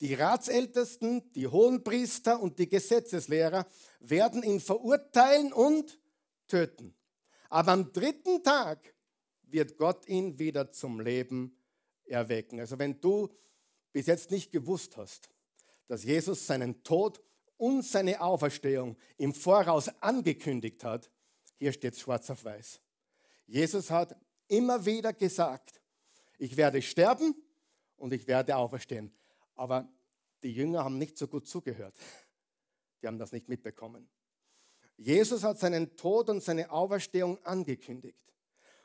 Die 0.00 0.12
Ratsältesten, 0.12 1.32
die 1.34 1.46
Hohenpriester 1.46 2.40
und 2.40 2.58
die 2.58 2.68
Gesetzeslehrer 2.68 3.64
werden 4.00 4.42
ihn 4.42 4.58
verurteilen 4.58 5.52
und 5.52 6.00
töten. 6.48 6.96
Aber 7.48 7.70
am 7.70 7.92
dritten 7.92 8.42
Tag 8.42 8.92
wird 9.42 9.76
Gott 9.76 10.08
ihn 10.08 10.36
wieder 10.36 10.72
zum 10.72 10.98
Leben 10.98 11.56
erwecken. 12.06 12.58
Also 12.58 12.80
wenn 12.80 13.00
du 13.00 13.28
bis 13.92 14.06
jetzt 14.06 14.32
nicht 14.32 14.50
gewusst 14.50 14.96
hast, 14.96 15.30
dass 15.86 16.02
Jesus 16.02 16.44
seinen 16.44 16.82
Tod 16.82 17.22
und 17.56 17.84
seine 17.84 18.20
Auferstehung 18.20 18.96
im 19.16 19.32
Voraus 19.32 19.88
angekündigt 20.00 20.84
hat, 20.84 21.10
hier 21.58 21.72
steht 21.72 21.96
schwarz 21.96 22.28
auf 22.30 22.44
weiß. 22.44 22.80
Jesus 23.46 23.90
hat 23.90 24.16
immer 24.48 24.84
wieder 24.84 25.12
gesagt, 25.12 25.80
ich 26.38 26.56
werde 26.56 26.82
sterben 26.82 27.34
und 27.96 28.12
ich 28.12 28.26
werde 28.26 28.56
auferstehen. 28.56 29.12
Aber 29.54 29.88
die 30.42 30.52
Jünger 30.52 30.84
haben 30.84 30.98
nicht 30.98 31.16
so 31.16 31.26
gut 31.26 31.46
zugehört. 31.46 31.96
Die 33.02 33.06
haben 33.06 33.18
das 33.18 33.32
nicht 33.32 33.48
mitbekommen. 33.48 34.08
Jesus 34.96 35.44
hat 35.44 35.58
seinen 35.58 35.96
Tod 35.96 36.30
und 36.30 36.42
seine 36.42 36.70
Auferstehung 36.70 37.42
angekündigt. 37.44 38.18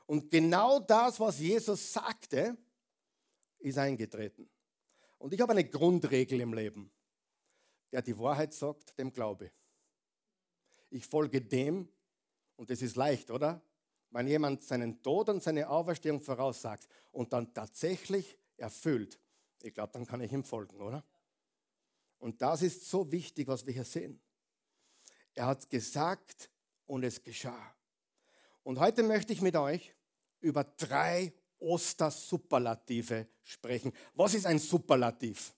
Und 0.06 0.30
genau 0.30 0.80
das, 0.80 1.20
was 1.20 1.40
Jesus 1.40 1.94
sagte, 1.94 2.58
ist 3.60 3.78
eingetreten. 3.78 4.50
Und 5.18 5.34
ich 5.34 5.40
habe 5.40 5.52
eine 5.52 5.64
Grundregel 5.64 6.42
im 6.42 6.54
Leben. 6.54 6.92
Der 7.92 8.02
die 8.02 8.18
Wahrheit 8.18 8.54
sagt, 8.54 8.98
dem 8.98 9.12
glaube. 9.12 9.52
Ich 10.90 11.06
folge 11.06 11.42
dem, 11.42 11.88
und 12.56 12.70
das 12.70 12.82
ist 12.82 12.96
leicht, 12.96 13.32
oder? 13.32 13.62
wenn 14.12 14.28
jemand 14.28 14.64
seinen 14.64 15.02
Tod 15.02 15.30
und 15.30 15.42
seine 15.42 15.68
Auferstehung 15.70 16.22
voraussagt 16.22 16.88
und 17.12 17.34
dann 17.34 17.54
tatsächlich 17.54 18.38
erfüllt, 18.58 19.20
ich 19.64 19.74
glaube, 19.74 19.94
dann 19.94 20.06
kann 20.06 20.22
ich 20.22 20.32
ihm 20.32 20.44
folgen, 20.44 20.80
oder? 20.82 21.04
Und 22.20 22.42
das 22.42 22.62
ist 22.62 22.88
so 22.90 23.12
wichtig, 23.12 23.48
was 23.48 23.66
wir 23.66 23.74
hier 23.74 23.86
sehen. 23.86 24.20
Er 25.34 25.48
hat 25.48 25.70
gesagt 25.70 26.50
und 26.86 27.04
es 27.04 27.24
geschah. 27.24 27.74
Und 28.64 28.80
heute 28.80 29.02
möchte 29.02 29.34
ich 29.34 29.42
mit 29.42 29.56
euch 29.56 29.96
über 30.40 30.64
drei 30.64 31.34
Ostersuperlative 31.58 33.28
sprechen. 33.44 33.94
Was 34.14 34.34
ist 34.34 34.46
ein 34.46 34.60
Superlativ? 34.60 35.54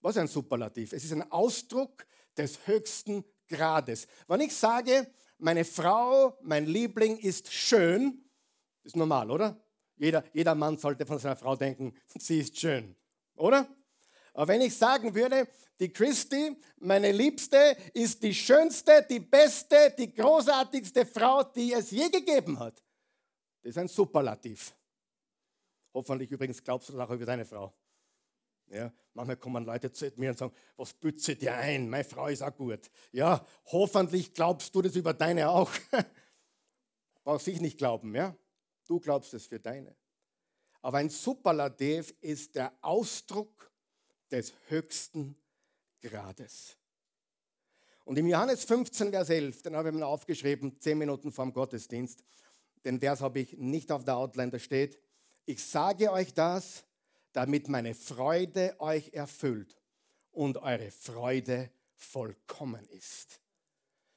Was 0.00 0.16
ist 0.16 0.20
ein 0.20 0.28
Superlativ? 0.28 0.92
Es 0.92 1.04
ist 1.04 1.12
ein 1.12 1.30
Ausdruck 1.30 2.06
des 2.36 2.66
höchsten 2.66 3.24
Grades. 3.48 4.06
Wenn 4.28 4.40
ich 4.40 4.54
sage, 4.54 5.10
meine 5.38 5.64
Frau, 5.64 6.38
mein 6.42 6.66
Liebling 6.66 7.18
ist 7.18 7.52
schön, 7.52 8.24
ist 8.82 8.96
normal, 8.96 9.30
oder? 9.30 9.60
Jeder, 9.96 10.24
jeder 10.32 10.54
Mann 10.54 10.76
sollte 10.76 11.06
von 11.06 11.18
seiner 11.18 11.36
Frau 11.36 11.56
denken, 11.56 11.94
sie 12.18 12.40
ist 12.40 12.58
schön, 12.58 12.94
oder? 13.36 13.68
Aber 14.34 14.48
wenn 14.48 14.60
ich 14.60 14.76
sagen 14.76 15.14
würde, 15.14 15.48
die 15.80 15.90
Christi, 15.90 16.54
meine 16.78 17.10
Liebste, 17.12 17.76
ist 17.94 18.22
die 18.22 18.34
schönste, 18.34 19.06
die 19.08 19.20
beste, 19.20 19.94
die 19.96 20.12
großartigste 20.12 21.06
Frau, 21.06 21.42
die 21.42 21.72
es 21.72 21.90
je 21.90 22.08
gegeben 22.10 22.58
hat. 22.58 22.82
Das 23.62 23.70
ist 23.70 23.78
ein 23.78 23.88
Superlativ. 23.88 24.74
Hoffentlich 25.94 26.30
übrigens 26.30 26.62
glaubst 26.62 26.88
du 26.88 26.92
das 26.92 27.08
auch 27.08 27.10
über 27.10 27.24
deine 27.24 27.46
Frau. 27.46 27.74
Ja, 28.68 28.92
manchmal 29.14 29.36
kommen 29.36 29.64
Leute 29.64 29.92
zu 29.92 30.10
mir 30.16 30.30
und 30.30 30.38
sagen, 30.38 30.54
was 30.76 30.92
bütze 30.92 31.36
dir 31.36 31.54
ein? 31.54 31.88
Meine 31.88 32.04
Frau 32.04 32.26
ist 32.26 32.42
auch 32.42 32.54
gut. 32.54 32.90
Ja, 33.12 33.46
hoffentlich 33.66 34.34
glaubst 34.34 34.74
du 34.74 34.82
das 34.82 34.96
über 34.96 35.14
deine 35.14 35.48
auch. 35.48 35.70
Brauchst 37.24 37.48
ich 37.48 37.60
nicht 37.60 37.78
glauben, 37.78 38.14
ja? 38.14 38.36
Du 38.86 39.00
glaubst 39.00 39.34
es 39.34 39.46
für 39.46 39.60
deine. 39.60 39.94
Aber 40.82 40.98
ein 40.98 41.10
Superlativ 41.10 42.14
ist 42.20 42.54
der 42.54 42.72
Ausdruck 42.80 43.70
des 44.30 44.52
höchsten 44.68 45.36
Grades. 46.00 46.76
Und 48.04 48.18
im 48.18 48.28
Johannes 48.28 48.64
15, 48.64 49.10
Vers 49.10 49.30
11, 49.30 49.62
den 49.62 49.74
habe 49.74 49.88
ich 49.88 49.94
mir 49.94 50.06
aufgeschrieben, 50.06 50.80
zehn 50.80 50.96
Minuten 50.96 51.32
vorm 51.32 51.52
Gottesdienst. 51.52 52.22
Den 52.84 53.00
Vers 53.00 53.20
habe 53.20 53.40
ich 53.40 53.56
nicht 53.56 53.90
auf 53.90 54.04
der 54.04 54.16
Outline, 54.16 54.52
da 54.52 54.60
steht, 54.60 55.00
ich 55.44 55.64
sage 55.64 56.12
euch 56.12 56.32
das, 56.32 56.85
damit 57.36 57.68
meine 57.68 57.94
Freude 57.94 58.74
euch 58.78 59.12
erfüllt 59.12 59.76
und 60.32 60.56
eure 60.56 60.90
Freude 60.90 61.70
vollkommen 61.94 62.88
ist. 62.88 63.42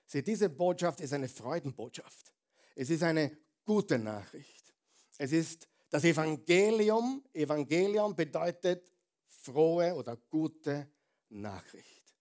Seht, 0.06 0.26
diese 0.26 0.48
Botschaft 0.48 1.02
ist 1.02 1.12
eine 1.12 1.28
Freudenbotschaft. 1.28 2.34
Es 2.76 2.90
ist 2.90 3.04
eine 3.04 3.38
gute 3.66 4.00
Nachricht. 4.00 4.74
Es 5.18 5.34
ist 5.34 5.68
das 5.90 6.06
Evangelium. 6.06 7.22
Evangelium 7.34 8.16
bedeutet 8.16 8.90
frohe 9.28 9.94
oder 9.96 10.16
gute 10.16 10.90
Nachricht. 11.28 12.16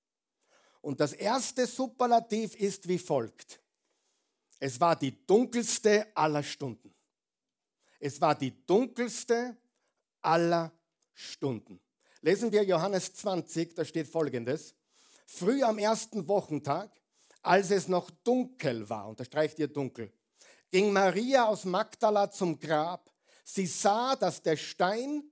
Und 0.81 0.99
das 0.99 1.13
erste 1.13 1.69
Superlativ 1.69 2.57
ist 2.57 2.89
wie 2.89 2.99
folgt. 2.99 3.61
Es 4.59 4.81
war 4.81 4.97
die 4.97 5.25
dunkelste 5.25 6.09
aller 6.17 6.43
Stunden. 6.43 6.93
Es 8.01 8.21
war 8.21 8.35
die 8.35 8.67
dunkelste 8.67 9.57
aller 10.21 10.73
Stunden. 11.19 11.81
Lesen 12.21 12.53
wir 12.53 12.63
Johannes 12.63 13.13
20, 13.15 13.75
da 13.75 13.85
steht 13.85 14.07
folgendes. 14.07 14.75
früh 15.27 15.65
am 15.65 15.79
ersten 15.79 16.29
Wochentag, 16.29 16.91
als 17.43 17.73
es 17.73 17.89
noch 17.89 18.09
dunkel 18.23 18.89
war, 18.89 19.09
unterstreicht 19.09 19.59
ihr 19.59 19.67
dunkel, 19.67 20.13
ging 20.71 20.93
Maria 20.93 21.47
aus 21.47 21.65
Magdala 21.65 22.31
zum 22.31 22.61
Grab. 22.61 23.11
Sie 23.45 23.67
sah, 23.67 24.15
dass 24.15 24.43
der 24.43 24.57
Stein, 24.57 25.25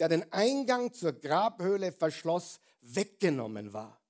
der 0.00 0.08
den 0.08 0.30
Eingang 0.32 0.92
zur 0.92 1.12
Grabhöhle 1.12 1.92
verschloss, 1.92 2.58
weggenommen 2.80 3.72
war. 3.72 4.00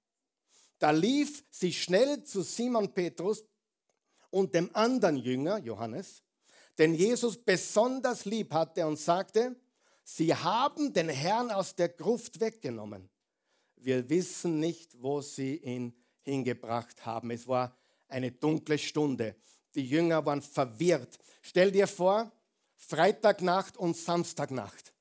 Da 0.79 0.93
lief 0.93 1.45
sie 1.51 1.75
schnell 1.75 2.25
zu 2.25 2.43
Simon 2.43 2.95
Petrus 2.95 3.45
und 4.31 4.55
dem 4.55 4.75
anderen 4.75 5.19
Jünger, 5.19 5.59
Johannes, 5.59 6.23
den 6.79 6.95
Jesus 6.95 7.37
besonders 7.37 8.25
lieb 8.25 8.53
hatte 8.53 8.87
und 8.87 8.99
sagte, 8.99 9.57
sie 10.17 10.35
haben 10.35 10.93
den 10.93 11.09
Herrn 11.09 11.51
aus 11.51 11.75
der 11.75 11.89
Gruft 11.91 12.41
weggenommen. 12.41 13.09
Wir 13.77 14.09
wissen 14.09 14.59
nicht, 14.59 15.01
wo 15.01 15.21
sie 15.21 15.57
ihn 15.57 15.95
hingebracht 16.23 17.05
haben. 17.05 17.31
Es 17.31 17.47
war 17.47 17.77
eine 18.09 18.33
dunkle 18.33 18.79
Stunde. 18.79 19.37
Die 19.75 19.87
Jünger 19.87 20.25
waren 20.25 20.43
verwirrt. 20.43 21.19
Stell 21.43 21.71
dir 21.71 21.87
vor, 21.87 22.33
Freitagnacht 22.77 23.77
und 23.77 23.97
Samstagnacht. 23.97 24.93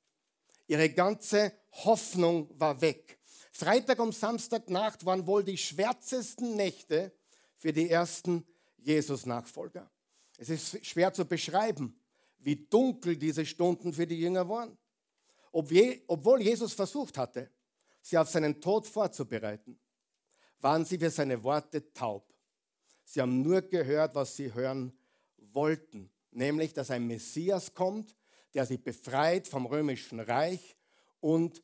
Ihre 0.68 0.90
ganze 0.90 1.54
Hoffnung 1.72 2.50
war 2.60 2.82
weg. 2.82 3.20
Freitag 3.52 4.00
und 4.00 4.14
Samstagnacht 4.14 5.06
waren 5.06 5.26
wohl 5.26 5.44
die 5.44 5.58
schwärzesten 5.58 6.56
Nächte 6.56 7.12
für 7.56 7.72
die 7.72 7.90
ersten 7.90 8.46
Jesus-Nachfolger. 8.78 9.90
Es 10.38 10.50
ist 10.50 10.86
schwer 10.86 11.14
zu 11.14 11.26
beschreiben, 11.26 12.00
wie 12.40 12.56
dunkel 12.56 13.18
diese 13.18 13.46
Stunden 13.46 13.94
für 13.94 14.06
die 14.06 14.20
Jünger 14.20 14.48
waren. 14.48 14.78
Obwohl 15.58 16.42
Jesus 16.42 16.74
versucht 16.74 17.18
hatte, 17.18 17.50
sie 18.02 18.18
auf 18.18 18.30
seinen 18.30 18.62
Tod 18.62 18.86
vorzubereiten, 18.86 19.80
waren 20.60 20.86
sie 20.86 21.00
für 21.00 21.10
seine 21.10 21.44
Worte 21.44 21.92
taub. 21.94 22.32
Sie 23.04 23.20
haben 23.22 23.42
nur 23.42 23.62
gehört, 23.64 24.14
was 24.14 24.36
sie 24.36 24.54
hören 24.54 24.96
wollten, 25.38 26.12
nämlich, 26.30 26.74
dass 26.74 26.92
ein 26.92 27.08
Messias 27.08 27.74
kommt, 27.74 28.16
der 28.54 28.68
sie 28.68 28.78
befreit 28.78 29.48
vom 29.48 29.66
römischen 29.66 30.20
Reich 30.20 30.76
und 31.22 31.64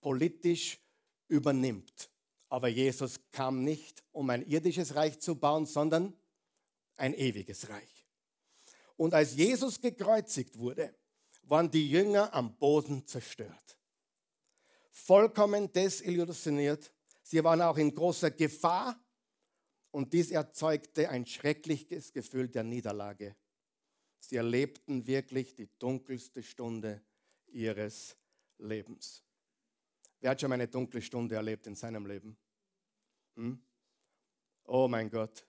politisch 0.00 0.78
übernimmt. 1.26 2.10
Aber 2.48 2.68
Jesus 2.68 3.18
kam 3.32 3.64
nicht, 3.64 4.04
um 4.12 4.30
ein 4.30 4.46
irdisches 4.46 4.94
Reich 4.94 5.18
zu 5.18 5.34
bauen, 5.34 5.66
sondern 5.66 6.14
ein 6.96 7.14
ewiges 7.14 7.68
Reich. 7.68 8.06
Und 8.96 9.12
als 9.12 9.34
Jesus 9.34 9.80
gekreuzigt 9.80 10.56
wurde, 10.56 10.94
waren 11.46 11.70
die 11.70 11.88
Jünger 11.88 12.32
am 12.32 12.56
Boden 12.56 13.06
zerstört. 13.06 13.78
Vollkommen 14.90 15.72
desillusioniert. 15.72 16.92
Sie 17.22 17.42
waren 17.42 17.60
auch 17.62 17.76
in 17.76 17.94
großer 17.94 18.30
Gefahr 18.30 18.98
und 19.90 20.12
dies 20.12 20.30
erzeugte 20.30 21.08
ein 21.08 21.26
schreckliches 21.26 22.12
Gefühl 22.12 22.48
der 22.48 22.64
Niederlage. 22.64 23.36
Sie 24.20 24.36
erlebten 24.36 25.06
wirklich 25.06 25.54
die 25.54 25.68
dunkelste 25.78 26.42
Stunde 26.42 27.02
ihres 27.46 28.16
Lebens. 28.58 29.22
Wer 30.20 30.30
hat 30.30 30.40
schon 30.40 30.52
eine 30.52 30.68
dunkle 30.68 31.02
Stunde 31.02 31.34
erlebt 31.34 31.66
in 31.66 31.74
seinem 31.74 32.06
Leben? 32.06 32.36
Hm? 33.36 33.62
Oh 34.64 34.88
mein 34.88 35.10
Gott, 35.10 35.46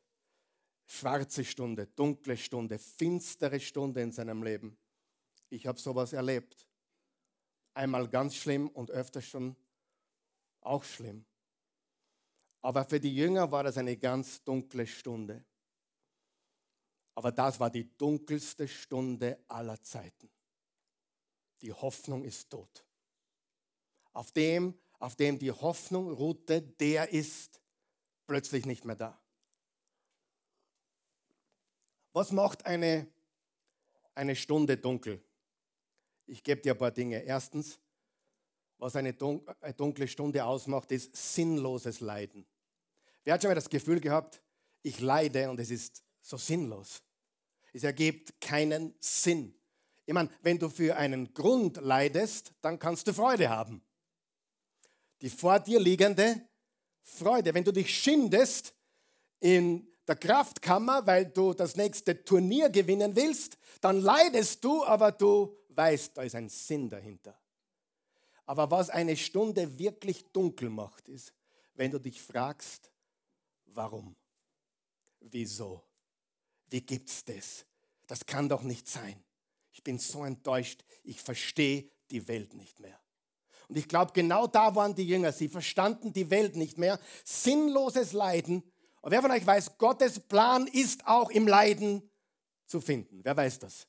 schwarze 0.85 1.45
Stunde, 1.45 1.87
dunkle 1.87 2.35
Stunde, 2.35 2.77
finstere 2.77 3.59
Stunde 3.59 4.01
in 4.01 4.11
seinem 4.11 4.43
Leben. 4.43 4.77
Ich 5.55 5.65
habe 5.65 5.79
sowas 5.79 6.11
erlebt. 6.11 6.67
Einmal 7.73 8.09
ganz 8.09 8.35
schlimm 8.35 8.67
und 8.67 8.91
öfters 8.91 9.25
schon 9.25 9.55
auch 10.59 10.83
schlimm. 10.83 11.25
Aber 12.61 12.83
für 12.83 12.99
die 12.99 13.15
Jünger 13.15 13.49
war 13.51 13.63
das 13.63 13.77
eine 13.77 13.95
ganz 13.95 14.43
dunkle 14.43 14.85
Stunde. 14.85 15.45
Aber 17.13 17.31
das 17.31 17.59
war 17.59 17.69
die 17.69 17.95
dunkelste 17.97 18.67
Stunde 18.67 19.39
aller 19.47 19.81
Zeiten. 19.81 20.29
Die 21.61 21.71
Hoffnung 21.71 22.25
ist 22.25 22.49
tot. 22.49 22.85
Auf 24.11 24.33
dem, 24.33 24.77
auf 24.99 25.15
dem 25.15 25.39
die 25.39 25.51
Hoffnung 25.51 26.11
ruhte, 26.11 26.61
der 26.61 27.13
ist 27.13 27.61
plötzlich 28.27 28.65
nicht 28.65 28.83
mehr 28.83 28.97
da. 28.97 29.21
Was 32.11 32.31
macht 32.31 32.65
eine, 32.65 33.07
eine 34.15 34.35
Stunde 34.35 34.77
dunkel? 34.77 35.24
Ich 36.27 36.43
gebe 36.43 36.61
dir 36.61 36.73
ein 36.73 36.77
paar 36.77 36.91
Dinge. 36.91 37.23
Erstens, 37.23 37.79
was 38.77 38.95
eine 38.95 39.13
dunkle 39.13 40.07
Stunde 40.07 40.43
ausmacht, 40.43 40.91
ist 40.91 41.15
sinnloses 41.15 41.99
Leiden. 41.99 42.45
Wer 43.23 43.33
hat 43.33 43.41
schon 43.41 43.49
mal 43.49 43.55
das 43.55 43.69
Gefühl 43.69 43.99
gehabt, 43.99 44.41
ich 44.81 44.99
leide 44.99 45.49
und 45.49 45.59
es 45.59 45.71
ist 45.71 46.03
so 46.21 46.37
sinnlos? 46.37 47.01
Es 47.73 47.83
ergibt 47.83 48.39
keinen 48.39 48.95
Sinn. 48.99 49.53
Ich 50.05 50.13
meine, 50.13 50.29
wenn 50.41 50.59
du 50.59 50.69
für 50.69 50.95
einen 50.95 51.33
Grund 51.33 51.77
leidest, 51.77 52.53
dann 52.61 52.77
kannst 52.77 53.07
du 53.07 53.13
Freude 53.13 53.49
haben. 53.49 53.83
Die 55.21 55.29
vor 55.29 55.59
dir 55.59 55.79
liegende 55.79 56.47
Freude. 57.01 57.53
Wenn 57.53 57.63
du 57.63 57.71
dich 57.71 57.89
schindest 57.97 58.75
in 59.39 59.87
der 60.07 60.15
Kraftkammer, 60.15 61.05
weil 61.07 61.25
du 61.25 61.53
das 61.53 61.75
nächste 61.75 62.23
Turnier 62.23 62.69
gewinnen 62.69 63.15
willst, 63.15 63.57
dann 63.81 63.99
leidest 63.99 64.63
du, 64.63 64.83
aber 64.85 65.11
du 65.11 65.57
weißt, 65.75 66.17
da 66.17 66.23
ist 66.23 66.35
ein 66.35 66.49
Sinn 66.49 66.89
dahinter. 66.89 67.39
Aber 68.45 68.69
was 68.69 68.89
eine 68.89 69.17
Stunde 69.17 69.79
wirklich 69.79 70.25
dunkel 70.31 70.69
macht, 70.69 71.07
ist, 71.07 71.33
wenn 71.73 71.91
du 71.91 71.99
dich 71.99 72.21
fragst, 72.21 72.91
Warum? 73.75 74.15
Wieso? 75.19 75.83
Wie 76.69 76.81
gibt's 76.81 77.23
das? 77.25 77.65
Das 78.07 78.25
kann 78.25 78.47
doch 78.47 78.63
nicht 78.63 78.87
sein. 78.87 79.21
Ich 79.71 79.83
bin 79.83 79.99
so 79.99 80.23
enttäuscht. 80.23 80.83
Ich 81.03 81.21
verstehe 81.21 81.89
die 82.09 82.27
Welt 82.27 82.53
nicht 82.53 82.79
mehr. 82.79 82.97
Und 83.67 83.77
ich 83.77 83.87
glaube, 83.87 84.13
genau 84.13 84.47
da 84.47 84.75
waren 84.75 84.95
die 84.95 85.07
Jünger. 85.07 85.33
Sie 85.33 85.49
verstanden 85.49 86.13
die 86.13 86.29
Welt 86.29 86.55
nicht 86.55 86.77
mehr. 86.77 86.99
Sinnloses 87.25 88.13
Leiden. 88.13 88.63
Und 89.01 89.11
wer 89.11 89.21
von 89.21 89.31
euch 89.31 89.45
weiß, 89.45 89.77
Gottes 89.77 90.19
Plan 90.19 90.67
ist 90.67 91.05
auch 91.05 91.29
im 91.29 91.47
Leiden 91.47 92.09
zu 92.65 92.79
finden. 92.79 93.19
Wer 93.23 93.35
weiß 93.35 93.59
das? 93.59 93.87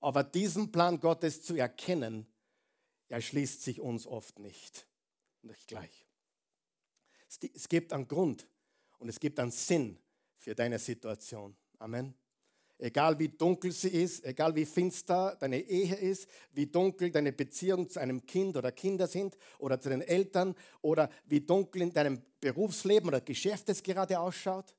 Aber 0.00 0.22
diesen 0.22 0.72
Plan 0.72 1.00
Gottes 1.00 1.42
zu 1.42 1.56
erkennen, 1.56 2.26
erschließt 3.08 3.62
sich 3.62 3.80
uns 3.80 4.06
oft 4.06 4.38
nicht. 4.38 4.86
Nicht 5.42 5.68
gleich. 5.68 6.06
Es 7.54 7.68
gibt 7.68 7.92
einen 7.92 8.08
Grund, 8.08 8.48
und 8.98 9.08
es 9.08 9.20
gibt 9.20 9.38
einen 9.38 9.50
Sinn 9.50 9.98
für 10.36 10.54
deine 10.54 10.78
Situation. 10.78 11.56
Amen. 11.78 12.14
Egal 12.78 13.18
wie 13.18 13.28
dunkel 13.28 13.72
sie 13.72 13.88
ist, 13.88 14.24
egal 14.24 14.54
wie 14.54 14.66
finster 14.66 15.34
deine 15.40 15.60
Ehe 15.60 15.94
ist, 15.94 16.28
wie 16.52 16.66
dunkel 16.66 17.10
deine 17.10 17.32
Beziehung 17.32 17.88
zu 17.88 17.98
einem 17.98 18.24
Kind 18.26 18.56
oder 18.56 18.70
Kinder 18.70 19.06
sind 19.06 19.36
oder 19.58 19.80
zu 19.80 19.88
den 19.88 20.02
Eltern 20.02 20.54
oder 20.82 21.10
wie 21.24 21.40
dunkel 21.40 21.82
in 21.82 21.92
deinem 21.92 22.20
Berufsleben 22.38 23.08
oder 23.08 23.22
Geschäft 23.22 23.70
es 23.70 23.82
gerade 23.82 24.20
ausschaut, 24.20 24.74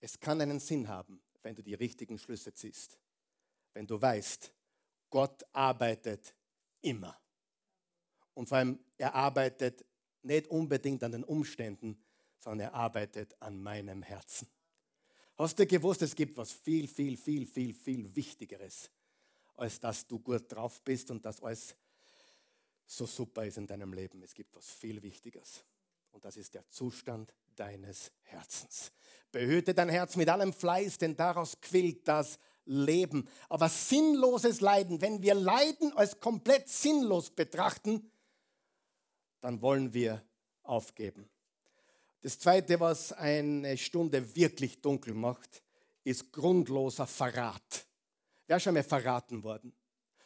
es 0.00 0.20
kann 0.20 0.42
einen 0.42 0.60
Sinn 0.60 0.86
haben, 0.88 1.22
wenn 1.42 1.54
du 1.54 1.62
die 1.62 1.74
richtigen 1.74 2.18
Schlüsse 2.18 2.52
ziehst. 2.52 2.98
Wenn 3.74 3.86
du 3.86 4.00
weißt, 4.00 4.52
Gott 5.10 5.44
arbeitet 5.52 6.34
immer. 6.80 7.16
Und 8.34 8.48
vor 8.48 8.58
allem, 8.58 8.78
er 8.96 9.14
arbeitet 9.14 9.84
nicht 10.22 10.48
unbedingt 10.48 11.02
an 11.02 11.12
den 11.12 11.24
Umständen, 11.24 12.02
sondern 12.38 12.68
er 12.68 12.74
arbeitet 12.74 13.36
an 13.40 13.62
meinem 13.62 14.02
Herzen. 14.02 14.48
Hast 15.36 15.58
du 15.58 15.66
gewusst, 15.66 16.02
es 16.02 16.14
gibt 16.14 16.36
was 16.36 16.52
viel, 16.52 16.86
viel, 16.86 17.16
viel, 17.16 17.46
viel, 17.46 17.74
viel 17.74 18.14
Wichtigeres, 18.14 18.90
als 19.56 19.80
dass 19.80 20.06
du 20.06 20.18
gut 20.18 20.50
drauf 20.52 20.80
bist 20.82 21.10
und 21.10 21.24
dass 21.24 21.42
alles 21.42 21.74
so 22.86 23.06
super 23.06 23.44
ist 23.44 23.58
in 23.58 23.66
deinem 23.66 23.92
Leben. 23.92 24.22
Es 24.22 24.34
gibt 24.34 24.54
was 24.54 24.70
viel 24.70 25.02
Wichtigeres. 25.02 25.64
Und 26.12 26.24
das 26.24 26.36
ist 26.36 26.54
der 26.54 26.68
Zustand 26.68 27.34
deines 27.56 28.12
Herzens. 28.22 28.92
Behüte 29.32 29.74
dein 29.74 29.88
Herz 29.88 30.16
mit 30.16 30.28
allem 30.28 30.52
Fleiß, 30.52 30.98
denn 30.98 31.16
daraus 31.16 31.60
quillt 31.60 32.06
das 32.06 32.38
Leben. 32.66 33.28
Aber 33.48 33.68
sinnloses 33.68 34.60
Leiden, 34.60 35.00
wenn 35.00 35.22
wir 35.22 35.34
Leiden 35.34 35.92
als 35.96 36.20
komplett 36.20 36.68
sinnlos 36.68 37.30
betrachten, 37.30 38.10
dann 39.40 39.60
wollen 39.60 39.92
wir 39.92 40.22
aufgeben. 40.62 41.28
Das 42.22 42.38
Zweite, 42.38 42.80
was 42.80 43.12
eine 43.12 43.76
Stunde 43.76 44.34
wirklich 44.34 44.80
dunkel 44.80 45.12
macht, 45.12 45.62
ist 46.04 46.32
grundloser 46.32 47.06
Verrat. 47.06 47.86
Wer 48.46 48.56
ist 48.56 48.62
schon 48.62 48.74
mal 48.74 48.82
verraten 48.82 49.42
worden? 49.42 49.74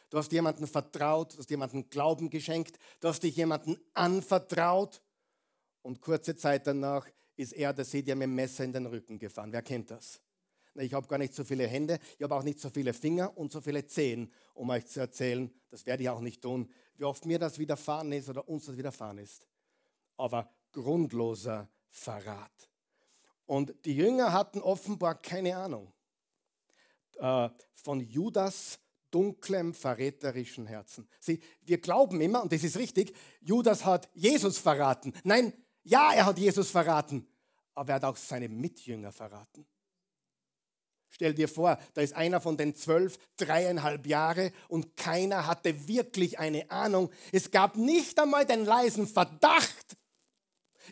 Du 0.09 0.17
hast 0.17 0.31
jemanden 0.31 0.65
vertraut, 0.65 1.33
du 1.33 1.39
hast 1.39 1.49
jemanden 1.49 1.89
Glauben 1.89 2.29
geschenkt, 2.29 2.79
du 2.99 3.09
hast 3.09 3.21
dich 3.21 3.35
jemanden 3.35 3.77
anvertraut 3.93 5.01
und 5.81 6.01
kurze 6.01 6.35
Zeit 6.35 6.65
danach 6.65 7.07
ist 7.35 7.53
er, 7.53 7.73
der 7.73 7.85
sie 7.85 8.03
dir 8.03 8.15
mit 8.15 8.25
dem 8.25 8.35
Messer 8.35 8.63
in 8.63 8.73
den 8.73 8.85
Rücken 8.85 9.19
gefahren. 9.19 9.51
Wer 9.51 9.61
kennt 9.61 9.91
das? 9.91 10.19
Ich 10.75 10.93
habe 10.93 11.07
gar 11.07 11.17
nicht 11.17 11.33
so 11.33 11.43
viele 11.43 11.67
Hände, 11.67 11.99
ich 12.17 12.23
habe 12.23 12.35
auch 12.35 12.43
nicht 12.43 12.59
so 12.59 12.69
viele 12.69 12.93
Finger 12.93 13.37
und 13.37 13.51
so 13.51 13.59
viele 13.61 13.85
Zehen, 13.85 14.31
um 14.53 14.69
euch 14.69 14.85
zu 14.87 14.99
erzählen, 14.99 15.51
das 15.69 15.85
werde 15.85 16.03
ich 16.03 16.09
auch 16.09 16.21
nicht 16.21 16.41
tun, 16.41 16.71
wie 16.97 17.05
oft 17.05 17.25
mir 17.25 17.39
das 17.39 17.59
widerfahren 17.59 18.11
ist 18.11 18.29
oder 18.29 18.47
uns 18.47 18.65
das 18.65 18.77
widerfahren 18.77 19.17
ist. 19.17 19.47
Aber 20.17 20.53
grundloser 20.71 21.69
Verrat. 21.89 22.69
Und 23.45 23.73
die 23.85 23.95
Jünger 23.95 24.31
hatten 24.31 24.61
offenbar 24.61 25.19
keine 25.19 25.57
Ahnung 25.57 25.91
äh, 27.17 27.49
von 27.73 27.99
Judas 27.99 28.79
dunklem, 29.11 29.73
verräterischen 29.73 30.67
Herzen. 30.67 31.09
Sie, 31.19 31.41
wir 31.61 31.79
glauben 31.79 32.21
immer, 32.21 32.43
und 32.43 32.51
das 32.51 32.63
ist 32.63 32.77
richtig, 32.77 33.15
Judas 33.41 33.85
hat 33.85 34.09
Jesus 34.13 34.59
verraten. 34.59 35.13
Nein, 35.23 35.53
ja, 35.83 36.13
er 36.13 36.27
hat 36.27 36.37
Jesus 36.37 36.69
verraten, 36.69 37.27
aber 37.73 37.93
er 37.93 37.95
hat 37.95 38.03
auch 38.03 38.17
seine 38.17 38.47
Mitjünger 38.49 39.11
verraten. 39.11 39.65
Stell 41.09 41.33
dir 41.33 41.47
vor, 41.47 41.79
da 41.93 42.01
ist 42.01 42.13
einer 42.13 42.39
von 42.39 42.55
den 42.55 42.75
zwölf, 42.75 43.17
dreieinhalb 43.37 44.05
Jahre 44.05 44.51
und 44.67 44.95
keiner 44.95 45.47
hatte 45.47 45.87
wirklich 45.87 46.39
eine 46.39 46.69
Ahnung. 46.69 47.11
Es 47.31 47.51
gab 47.51 47.75
nicht 47.75 48.19
einmal 48.19 48.45
den 48.45 48.63
leisen 48.63 49.07
Verdacht. 49.07 49.97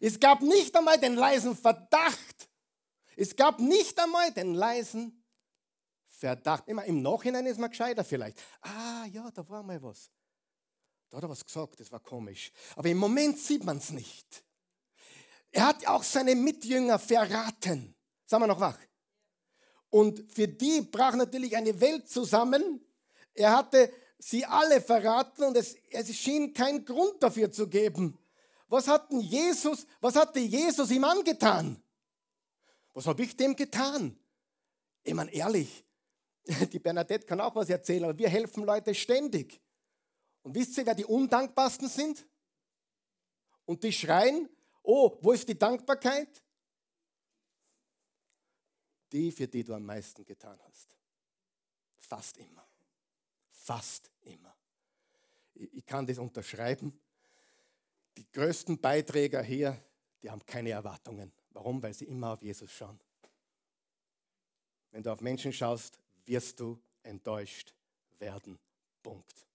Es 0.01 0.19
gab 0.19 0.41
nicht 0.41 0.75
einmal 0.75 0.99
den 0.99 1.15
leisen 1.15 1.55
Verdacht. 1.55 2.49
Es 3.15 3.35
gab 3.35 3.59
nicht 3.59 3.99
einmal 3.99 4.31
den 4.31 4.53
leisen 4.53 5.23
Verdacht. 6.07 6.67
Immer 6.67 6.85
im 6.85 7.01
Nachhinein 7.01 7.45
ist 7.45 7.59
man 7.59 7.69
gescheiter 7.69 8.03
vielleicht. 8.03 8.39
Ah, 8.61 9.05
ja, 9.11 9.29
da 9.31 9.47
war 9.47 9.63
mal 9.63 9.81
was. 9.81 10.11
Da 11.09 11.17
hat 11.17 11.23
er 11.23 11.29
was 11.29 11.45
gesagt, 11.45 11.79
das 11.79 11.91
war 11.91 11.99
komisch. 11.99 12.51
Aber 12.75 12.89
im 12.89 12.97
Moment 12.97 13.39
sieht 13.39 13.63
man 13.63 13.77
es 13.77 13.91
nicht. 13.91 14.43
Er 15.51 15.67
hat 15.67 15.87
auch 15.87 16.03
seine 16.03 16.35
Mitjünger 16.35 16.99
verraten. 16.99 17.95
Sagen 18.25 18.43
wir 18.43 18.47
noch 18.47 18.59
wach. 18.59 18.77
Und 19.89 20.31
für 20.31 20.47
die 20.47 20.81
brach 20.81 21.15
natürlich 21.15 21.55
eine 21.55 21.79
Welt 21.79 22.09
zusammen. 22.09 22.85
Er 23.33 23.55
hatte 23.55 23.91
sie 24.19 24.45
alle 24.45 24.81
verraten 24.81 25.43
und 25.43 25.55
es, 25.55 25.75
es 25.91 26.13
schien 26.15 26.53
keinen 26.53 26.83
Grund 26.83 27.21
dafür 27.21 27.51
zu 27.51 27.67
geben. 27.67 28.17
Was 28.67 28.87
hat 28.87 29.11
denn 29.11 29.21
Jesus, 29.21 29.85
was 30.01 30.15
hatte 30.15 30.39
Jesus 30.39 30.91
ihm 30.91 31.03
angetan? 31.03 31.81
Was 32.93 33.05
habe 33.05 33.23
ich 33.23 33.37
dem 33.37 33.55
getan? 33.55 34.17
Ich 35.03 35.13
meine, 35.13 35.31
ehrlich, 35.31 35.85
Die 36.71 36.79
Bernadette 36.79 37.25
kann 37.25 37.41
auch 37.41 37.55
was 37.55 37.69
erzählen, 37.69 38.05
aber 38.05 38.17
wir 38.17 38.29
helfen 38.29 38.63
Leute 38.63 38.93
ständig. 38.95 39.61
Und 40.43 40.55
wisst 40.55 40.77
ihr, 40.77 40.85
wer 40.85 40.95
die 40.95 41.05
undankbarsten 41.05 41.89
sind? 41.89 42.25
Und 43.65 43.83
die 43.83 43.91
schreien, 43.91 44.49
oh, 44.81 45.17
wo 45.21 45.33
ist 45.33 45.47
die 45.49 45.57
Dankbarkeit? 45.57 46.41
Die, 49.11 49.31
für 49.31 49.47
die 49.47 49.63
du 49.63 49.73
am 49.73 49.85
meisten 49.85 50.25
getan 50.25 50.59
hast. 50.67 50.97
Fast 51.97 52.37
immer. 52.37 52.67
Fast 53.49 54.11
immer. 54.21 54.55
Ich 55.53 55.85
kann 55.85 56.05
das 56.05 56.17
unterschreiben. 56.17 56.99
Die 58.17 58.29
größten 58.31 58.79
Beiträger 58.79 59.41
hier, 59.41 59.81
die 60.21 60.29
haben 60.29 60.45
keine 60.45 60.71
Erwartungen. 60.71 61.31
Warum? 61.51 61.81
Weil 61.81 61.93
sie 61.93 62.05
immer 62.05 62.33
auf 62.33 62.41
Jesus 62.41 62.71
schauen. 62.71 62.99
Wenn 64.91 65.03
du 65.03 65.11
auf 65.11 65.21
Menschen 65.21 65.53
schaust, 65.53 65.99
wirst 66.25 66.59
du 66.59 66.81
enttäuscht 67.03 67.73
werden. 68.19 68.59
Punkt. 69.03 69.45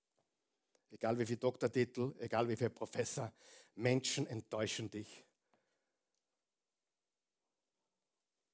Egal 0.91 1.19
wie 1.19 1.27
viel 1.27 1.37
Doktortitel, 1.37 2.15
egal 2.19 2.49
wie 2.49 2.57
viel 2.57 2.71
Professor, 2.71 3.33
Menschen 3.75 4.27
enttäuschen 4.27 4.91
dich. 4.91 5.25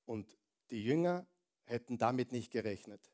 Und 0.06 0.38
die 0.70 0.84
Jünger 0.84 1.26
hätten 1.64 1.98
damit 1.98 2.32
nicht 2.32 2.50
gerechnet. 2.50 3.10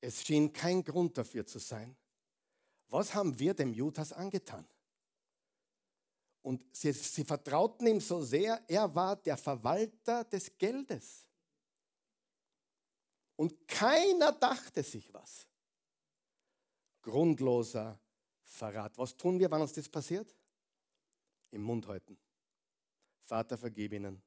Es 0.00 0.24
schien 0.24 0.52
kein 0.52 0.82
Grund 0.82 1.16
dafür 1.16 1.46
zu 1.46 1.58
sein. 1.58 1.96
Was 2.88 3.14
haben 3.14 3.38
wir 3.38 3.54
dem 3.54 3.72
Judas 3.72 4.12
angetan? 4.12 4.66
Und 6.42 6.62
sie, 6.74 6.92
sie 6.92 7.24
vertrauten 7.24 7.86
ihm 7.86 8.00
so 8.00 8.22
sehr, 8.22 8.62
er 8.68 8.92
war 8.94 9.16
der 9.16 9.36
Verwalter 9.36 10.24
des 10.24 10.58
Geldes. 10.58 11.28
Und 13.36 13.66
keiner 13.68 14.32
dachte 14.32 14.82
sich 14.82 15.12
was. 15.14 15.46
Grundloser 17.00 17.98
Verrat. 18.42 18.98
Was 18.98 19.16
tun 19.16 19.38
wir, 19.38 19.50
wann 19.50 19.62
uns 19.62 19.72
das 19.72 19.88
passiert? 19.88 20.36
Im 21.52 21.62
Mund 21.62 21.86
halten. 21.86 22.18
Vater, 23.20 23.56
vergib 23.56 23.92
ihnen, 23.94 24.22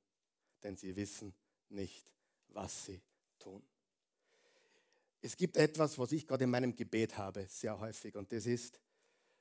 denn 0.64 0.76
sie 0.76 0.96
wissen 0.96 1.36
nicht, 1.70 2.12
was 2.50 2.86
sie 2.86 3.02
tun. 3.40 3.64
Es 5.22 5.36
gibt 5.36 5.58
etwas, 5.58 5.98
was 5.98 6.12
ich 6.12 6.28
gerade 6.28 6.44
in 6.44 6.50
meinem 6.50 6.76
Gebet 6.76 7.18
habe, 7.18 7.48
sehr 7.50 7.80
häufig, 7.80 8.16
und 8.16 8.32
das 8.32 8.46
ist, 8.46 8.80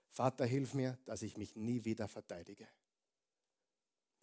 Vater, 0.08 0.46
hilf 0.46 0.74
mir, 0.74 0.98
dass 1.04 1.22
ich 1.22 1.36
mich 1.36 1.56
nie 1.56 1.84
wieder 1.84 2.08
verteidige. 2.08 2.68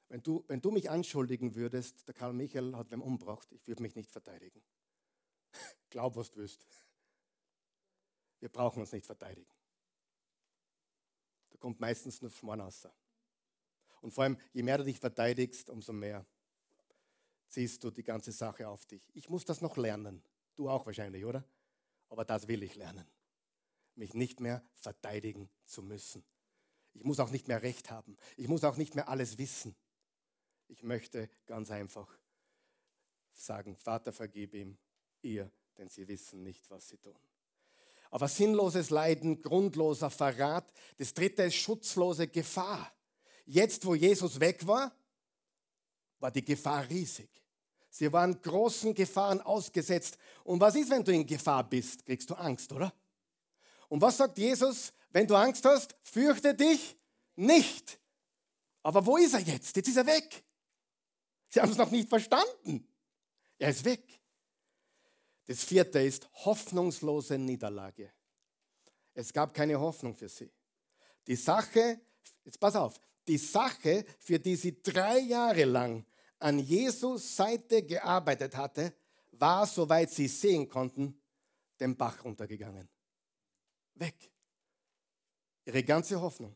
Wenn 0.08 0.24
du, 0.24 0.44
wenn 0.48 0.62
du 0.62 0.72
mich 0.72 0.90
anschuldigen 0.90 1.56
würdest, 1.56 2.08
der 2.08 2.16
Karl 2.16 2.34
Michael 2.34 2.76
hat 2.76 2.92
wem 2.92 3.02
umgebracht, 3.02 3.52
ich 3.52 3.68
würde 3.68 3.82
mich 3.82 3.96
nicht 3.96 4.12
verteidigen. 4.12 4.62
Glaub, 5.90 6.16
was 6.16 6.32
du 6.32 6.40
willst. 6.40 6.66
Wir 8.40 8.50
brauchen 8.50 8.82
uns 8.82 8.92
nicht 8.92 9.06
verteidigen. 9.06 9.52
Da 11.50 11.58
kommt 11.58 11.80
meistens 11.80 12.22
nur 12.22 12.32
Schmarrn 12.32 12.62
raus. 12.62 12.88
Und 14.02 14.12
vor 14.12 14.24
allem, 14.24 14.38
je 14.52 14.64
mehr 14.64 14.80
du 14.80 14.84
dich 14.84 15.00
verteidigst, 15.00 15.70
umso 15.70 15.94
mehr 15.94 16.26
ziehst 17.52 17.84
du 17.84 17.92
die 17.92 18.04
ganze 18.04 18.32
Sache 18.32 18.68
auf 18.68 18.86
dich. 18.86 19.04
Ich 19.14 19.30
muss 19.30 19.46
das 19.46 19.62
noch 19.62 19.78
lernen. 19.78 20.24
Du 20.56 20.70
auch 20.70 20.86
wahrscheinlich, 20.86 21.26
oder? 21.26 21.44
Aber 22.10 22.26
das 22.26 22.48
will 22.48 22.64
ich 22.64 22.76
lernen. 22.76 23.06
Mich 23.96 24.14
nicht 24.14 24.40
mehr 24.40 24.64
verteidigen 24.74 25.50
zu 25.66 25.84
müssen. 25.84 26.24
Ich 26.94 27.04
muss 27.04 27.20
auch 27.20 27.30
nicht 27.30 27.48
mehr 27.48 27.62
Recht 27.62 27.92
haben. 27.92 28.18
Ich 28.38 28.48
muss 28.48 28.64
auch 28.64 28.78
nicht 28.78 28.96
mehr 28.96 29.10
alles 29.10 29.38
wissen. 29.38 29.76
Ich 30.68 30.84
möchte 30.84 31.30
ganz 31.46 31.72
einfach 31.72 32.08
sagen, 33.34 33.76
Vater, 33.76 34.12
vergib 34.12 34.54
ihm, 34.54 34.78
ihr 35.22 35.52
denn 35.78 35.90
sie 35.90 36.08
wissen 36.08 36.44
nicht, 36.44 36.70
was 36.70 36.90
sie 36.90 36.98
tun. 36.98 37.18
Aber 38.10 38.28
sinnloses 38.28 38.90
Leiden, 38.90 39.42
grundloser 39.42 40.10
Verrat. 40.10 40.72
Das 40.98 41.14
dritte 41.14 41.44
ist 41.44 41.56
schutzlose 41.56 42.28
Gefahr. 42.28 42.94
Jetzt, 43.46 43.86
wo 43.86 43.96
Jesus 43.96 44.40
weg 44.40 44.66
war, 44.68 44.94
war 46.20 46.32
die 46.32 46.44
Gefahr 46.44 46.88
riesig. 46.90 47.41
Sie 47.92 48.12
waren 48.12 48.42
großen 48.42 48.96
Gefahren 48.96 49.42
ausgesetzt. 49.42 50.18
Und 50.46 50.62
was 50.62 50.76
ist, 50.76 50.90
wenn 50.90 51.04
du 51.04 51.12
in 51.12 51.26
Gefahr 51.26 51.70
bist? 51.70 52.06
Kriegst 52.06 52.30
du 52.30 52.36
Angst, 52.36 52.72
oder? 52.72 52.94
Und 53.90 54.02
was 54.02 54.16
sagt 54.16 54.38
Jesus, 54.38 54.94
wenn 55.10 55.28
du 55.28 55.36
Angst 55.36 55.66
hast? 55.66 55.94
Fürchte 56.02 56.56
dich 56.56 56.98
nicht. 57.36 58.00
Aber 58.82 59.06
wo 59.06 59.18
ist 59.18 59.34
er 59.34 59.42
jetzt? 59.42 59.76
Jetzt 59.76 59.90
ist 59.90 59.98
er 59.98 60.06
weg. 60.06 60.42
Sie 61.50 61.60
haben 61.60 61.70
es 61.70 61.78
noch 61.78 61.92
nicht 61.92 62.08
verstanden. 62.08 62.88
Er 63.60 63.70
ist 63.70 63.84
weg. 63.84 64.22
Das 65.46 65.62
vierte 65.62 66.00
ist 66.00 66.30
hoffnungslose 66.46 67.38
Niederlage. 67.38 68.14
Es 69.14 69.34
gab 69.34 69.54
keine 69.54 69.78
Hoffnung 69.78 70.16
für 70.16 70.30
sie. 70.30 70.50
Die 71.28 71.36
Sache, 71.36 72.00
jetzt 72.46 72.58
pass 72.58 72.78
auf, 72.78 73.02
die 73.28 73.38
Sache, 73.38 74.06
für 74.18 74.40
die 74.40 74.56
sie 74.56 74.82
drei 74.82 75.20
Jahre 75.20 75.66
lang 75.66 76.06
an 76.42 76.60
Jesus 76.60 77.36
Seite 77.36 77.84
gearbeitet 77.84 78.56
hatte, 78.56 78.94
war, 79.32 79.66
soweit 79.66 80.12
sie 80.12 80.28
sehen 80.28 80.68
konnten, 80.68 81.20
den 81.80 81.96
Bach 81.96 82.24
runtergegangen. 82.24 82.88
Weg. 83.96 84.32
Ihre 85.66 85.84
ganze 85.84 86.20
Hoffnung. 86.20 86.56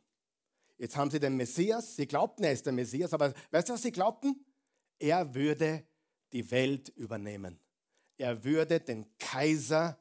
Jetzt 0.77 0.95
haben 0.97 1.09
sie 1.09 1.19
den 1.19 1.37
Messias, 1.37 1.95
sie 1.95 2.05
glaubten, 2.05 2.43
er 2.43 2.51
ist 2.51 2.65
der 2.65 2.73
Messias, 2.73 3.13
aber 3.13 3.33
weißt 3.51 3.69
du, 3.69 3.73
was 3.73 3.81
sie 3.81 3.91
glaubten? 3.91 4.45
Er 4.99 5.33
würde 5.33 5.87
die 6.33 6.51
Welt 6.51 6.89
übernehmen 6.89 7.59
er 8.17 8.43
würde 8.43 8.79
den 8.79 9.05
Kaiser 9.17 9.99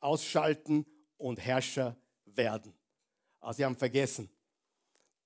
ausschalten 0.00 0.86
und 1.16 1.40
Herrscher 1.40 1.96
werden. 2.24 2.74
Aber 3.40 3.54
sie 3.54 3.64
haben 3.64 3.76
vergessen 3.76 4.30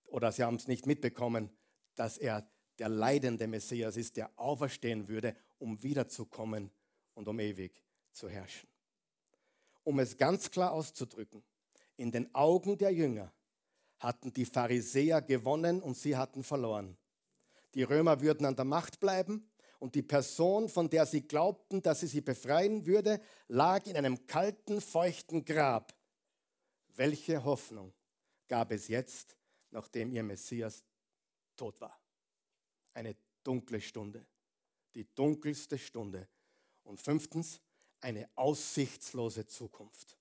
oder 0.06 0.32
sie 0.32 0.42
haben 0.42 0.56
es 0.56 0.68
nicht 0.68 0.86
mitbekommen, 0.86 1.50
dass 1.94 2.18
er 2.18 2.48
der 2.78 2.88
leidende 2.88 3.46
Messias 3.46 3.96
ist, 3.96 4.16
der 4.16 4.30
auferstehen 4.36 5.08
würde, 5.08 5.34
um 5.58 5.82
wiederzukommen 5.82 6.70
und 7.14 7.28
um 7.28 7.40
ewig 7.40 7.82
zu 8.12 8.28
herrschen. 8.28 8.68
Um 9.84 9.98
es 9.98 10.16
ganz 10.16 10.50
klar 10.50 10.72
auszudrücken, 10.72 11.42
in 11.96 12.12
den 12.12 12.32
Augen 12.34 12.78
der 12.78 12.92
Jünger 12.92 13.32
hatten 13.98 14.32
die 14.32 14.44
Pharisäer 14.44 15.22
gewonnen 15.22 15.82
und 15.82 15.96
sie 15.96 16.16
hatten 16.16 16.44
verloren. 16.44 16.96
Die 17.74 17.82
Römer 17.82 18.20
würden 18.20 18.46
an 18.46 18.54
der 18.54 18.64
Macht 18.64 19.00
bleiben 19.00 19.50
und 19.78 19.94
die 19.94 20.02
Person, 20.02 20.68
von 20.68 20.88
der 20.88 21.06
sie 21.06 21.22
glaubten, 21.22 21.82
dass 21.82 22.00
sie 22.00 22.06
sie 22.06 22.20
befreien 22.20 22.86
würde, 22.86 23.20
lag 23.48 23.86
in 23.86 23.96
einem 23.96 24.26
kalten, 24.26 24.80
feuchten 24.80 25.44
Grab. 25.44 25.94
Welche 26.96 27.44
Hoffnung 27.44 27.92
gab 28.48 28.72
es 28.72 28.88
jetzt, 28.88 29.36
nachdem 29.70 30.12
ihr 30.12 30.22
Messias 30.22 30.84
tot 31.56 31.80
war? 31.80 31.97
Eine 32.94 33.16
dunkle 33.44 33.80
Stunde, 33.80 34.26
die 34.94 35.06
dunkelste 35.14 35.78
Stunde. 35.78 36.28
Und 36.84 37.00
fünftens, 37.00 37.60
eine 38.00 38.28
aussichtslose 38.34 39.46
Zukunft. 39.46 40.16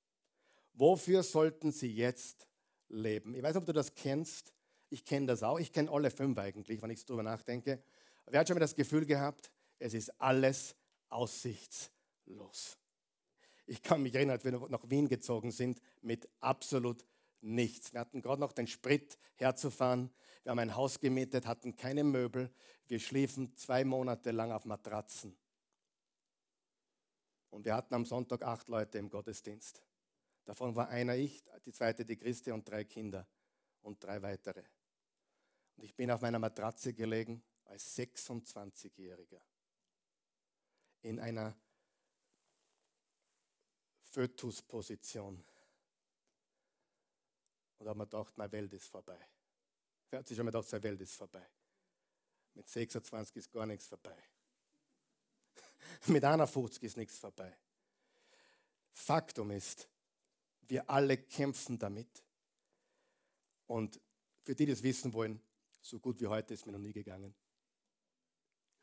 Wofür 0.73 1.23
sollten 1.23 1.71
sie 1.71 1.93
jetzt 1.93 2.47
leben? 2.89 3.33
Ich 3.35 3.41
weiß 3.41 3.55
ob 3.55 3.65
du 3.65 3.73
das 3.73 3.95
kennst, 3.95 4.53
Ich 4.89 5.03
kenne 5.03 5.27
das 5.27 5.43
auch. 5.43 5.59
Ich 5.59 5.71
kenne 5.73 5.91
alle 5.91 6.11
fünf 6.11 6.37
eigentlich, 6.37 6.81
wenn 6.81 6.89
ich 6.89 7.05
darüber 7.05 7.23
nachdenke. 7.23 7.83
Wer 8.25 8.39
hat 8.39 8.47
schon 8.47 8.55
mal 8.55 8.61
das 8.61 8.75
Gefühl 8.75 9.05
gehabt, 9.05 9.51
es 9.79 9.93
ist 9.93 10.09
alles 10.21 10.75
aussichtslos? 11.09 12.77
Ich 13.65 13.83
kann 13.83 14.01
mich 14.01 14.15
erinnern, 14.15 14.35
als 14.35 14.45
wir 14.45 14.51
nach 14.51 14.89
Wien 14.89 15.09
gezogen 15.09 15.51
sind, 15.51 15.81
mit 16.01 16.29
absolut 16.39 17.03
nichts. 17.41 17.91
Wir 17.91 17.99
hatten 17.99 18.21
gerade 18.21 18.39
noch 18.39 18.53
den 18.53 18.67
Sprit 18.67 19.17
herzufahren. 19.35 20.09
Wir 20.47 20.51
haben 20.51 20.59
ein 20.59 20.75
Haus 20.77 20.97
gemietet, 20.97 21.45
hatten 21.45 21.75
keine 21.75 22.05
Möbel. 22.05 22.49
Wir 22.87 23.01
schliefen 23.01 23.53
zwei 23.57 23.83
Monate 23.83 24.31
lang 24.31 24.53
auf 24.53 24.63
Matratzen. 24.63 25.37
Und 27.49 27.65
wir 27.65 27.75
hatten 27.75 27.93
am 27.93 28.05
Sonntag 28.05 28.43
acht 28.43 28.69
Leute 28.69 28.97
im 28.97 29.09
Gottesdienst. 29.09 29.83
Davon 30.45 30.73
war 30.73 30.87
einer 30.87 31.17
ich, 31.17 31.43
die 31.65 31.73
zweite 31.73 32.05
die 32.05 32.15
Christi 32.15 32.51
und 32.51 32.65
drei 32.65 32.85
Kinder 32.85 33.27
und 33.81 34.01
drei 34.01 34.21
weitere. 34.21 34.63
Und 35.75 35.83
ich 35.83 35.93
bin 35.93 36.09
auf 36.11 36.21
meiner 36.21 36.39
Matratze 36.39 36.93
gelegen 36.93 37.43
als 37.65 37.97
26-Jähriger 37.97 39.41
in 41.01 41.19
einer 41.19 41.57
Fötusposition. 43.99 45.43
Und 47.79 47.87
habe 47.89 47.97
mir 47.97 48.05
gedacht, 48.05 48.37
meine 48.37 48.53
Welt 48.53 48.71
ist 48.71 48.87
vorbei. 48.87 49.27
Wer 50.09 50.19
hat 50.19 50.27
sich 50.27 50.37
schon 50.37 50.45
mal 50.45 50.51
gedacht, 50.51 50.69
seine 50.69 50.83
Welt 50.83 51.01
ist 51.01 51.15
vorbei? 51.15 51.45
Mit 52.53 52.67
26 52.67 53.35
ist 53.35 53.51
gar 53.51 53.65
nichts 53.65 53.87
vorbei. 53.87 54.17
Mit 56.07 56.23
51 56.23 56.83
ist 56.83 56.97
nichts 56.97 57.19
vorbei. 57.19 57.55
Faktum 58.93 59.51
ist, 59.51 59.87
wir 60.67 60.89
alle 60.89 61.17
kämpfen 61.17 61.77
damit. 61.77 62.23
Und 63.67 63.99
für 64.43 64.55
die, 64.55 64.65
die 64.65 64.71
das 64.71 64.81
wissen 64.81 65.13
wollen, 65.13 65.41
so 65.81 65.99
gut 65.99 66.19
wie 66.19 66.27
heute 66.27 66.53
ist 66.53 66.65
mir 66.65 66.71
noch 66.71 66.79
nie 66.79 66.93
gegangen. 66.93 67.35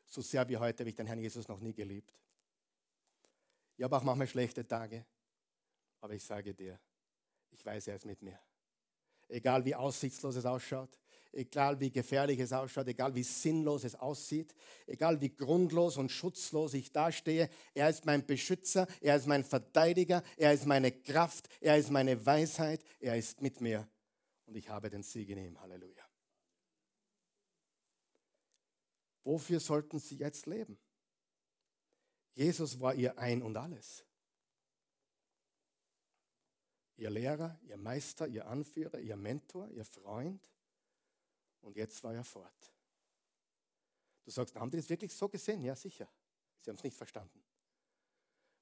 So 0.05 0.21
sehr 0.21 0.47
wie 0.47 0.57
heute 0.57 0.83
habe 0.83 0.89
ich 0.89 0.95
den 0.95 1.07
Herrn 1.07 1.19
Jesus 1.19 1.47
noch 1.47 1.59
nie 1.59 1.73
geliebt. 1.73 2.13
Ich 3.77 3.83
habe 3.83 3.97
auch 3.97 4.03
manchmal 4.03 4.27
schlechte 4.27 4.65
Tage, 4.65 5.05
aber 5.99 6.13
ich 6.13 6.23
sage 6.23 6.53
dir, 6.53 6.79
ich 7.51 7.65
weiß, 7.65 7.87
er 7.87 7.95
ist 7.95 8.05
mit 8.05 8.21
mir. 8.21 8.39
Egal 9.27 9.65
wie 9.65 9.75
aussichtslos 9.75 10.35
es 10.35 10.45
ausschaut, 10.45 10.97
egal 11.35 11.79
wie 11.79 11.91
gefährlich 11.91 12.39
es 12.39 12.53
ausschaut, 12.53 12.87
egal 12.87 13.13
wie 13.15 13.23
sinnlos 13.23 13.83
es 13.83 13.95
aussieht, 13.95 14.55
egal 14.87 15.19
wie 15.21 15.35
grundlos 15.35 15.97
und 15.97 16.11
schutzlos 16.11 16.73
ich 16.73 16.91
dastehe, 16.91 17.49
er 17.73 17.89
ist 17.89 18.05
mein 18.05 18.25
Beschützer, 18.25 18.87
er 19.01 19.15
ist 19.15 19.27
mein 19.27 19.43
Verteidiger, 19.43 20.23
er 20.37 20.53
ist 20.53 20.65
meine 20.65 20.91
Kraft, 20.91 21.49
er 21.61 21.77
ist 21.77 21.91
meine 21.91 22.25
Weisheit, 22.25 22.83
er 22.99 23.17
ist 23.17 23.41
mit 23.41 23.61
mir 23.61 23.87
und 24.45 24.55
ich 24.55 24.69
habe 24.69 24.89
den 24.89 25.03
Sieg 25.03 25.29
in 25.29 25.37
ihm. 25.37 25.59
Halleluja. 25.59 26.03
Wofür 29.23 29.59
sollten 29.59 29.99
sie 29.99 30.17
jetzt 30.17 30.45
leben? 30.45 30.77
Jesus 32.33 32.79
war 32.79 32.93
ihr 32.93 33.17
Ein 33.17 33.41
und 33.41 33.57
alles. 33.57 34.05
Ihr 36.97 37.09
Lehrer, 37.09 37.59
ihr 37.63 37.77
Meister, 37.77 38.27
ihr 38.27 38.47
Anführer, 38.47 38.99
ihr 38.99 39.17
Mentor, 39.17 39.69
ihr 39.69 39.83
Freund. 39.83 40.47
Und 41.65 41.75
jetzt 41.75 42.03
war 42.03 42.13
er 42.13 42.23
fort. 42.23 42.71
Du 44.23 44.29
sagst, 44.29 44.55
haben 44.55 44.69
die 44.69 44.77
das 44.77 44.87
wirklich 44.87 45.11
so 45.13 45.27
gesehen? 45.27 45.63
Ja, 45.63 45.75
sicher. 45.75 46.07
Sie 46.61 46.69
haben 46.69 46.77
es 46.77 46.83
nicht 46.83 46.95
verstanden. 46.95 47.43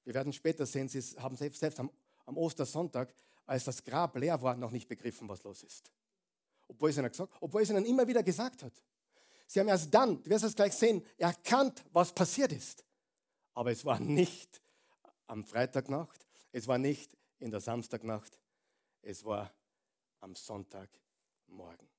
Wir 0.04 0.14
werden 0.14 0.32
später 0.32 0.64
sehen, 0.64 0.88
sie 0.88 1.00
haben 1.20 1.36
selbst, 1.36 1.60
selbst 1.60 1.80
am, 1.80 1.90
am 2.24 2.36
Ostersonntag, 2.38 3.14
als 3.44 3.64
das 3.64 3.84
Grab 3.84 4.16
leer 4.16 4.40
war, 4.40 4.56
noch 4.56 4.70
nicht 4.70 4.88
begriffen, 4.88 5.28
was 5.28 5.42
los 5.42 5.62
ist. 5.62 5.92
Obwohl 6.66 6.90
es 6.90 6.96
ihnen, 6.96 7.10
gesagt, 7.10 7.32
obwohl 7.40 7.62
es 7.62 7.70
ihnen 7.70 7.84
immer 7.84 8.06
wieder 8.06 8.22
gesagt 8.22 8.62
hat. 8.62 8.72
Sie 9.46 9.60
haben 9.60 9.68
erst 9.68 9.92
dann, 9.92 10.22
du 10.22 10.30
wirst 10.30 10.44
es 10.44 10.56
gleich 10.56 10.72
sehen, 10.72 11.04
erkannt, 11.18 11.84
was 11.92 12.10
passiert 12.12 12.52
ist. 12.52 12.84
Aber 13.52 13.70
es 13.70 13.84
war 13.84 14.00
nicht 14.00 14.62
am 15.26 15.44
Freitagnacht, 15.44 16.26
es 16.52 16.66
war 16.66 16.78
nicht 16.78 17.14
in 17.38 17.50
der 17.50 17.60
Samstagnacht, 17.60 18.40
es 19.02 19.24
war 19.24 19.54
am 20.20 20.34
Sonntagmorgen. 20.34 21.93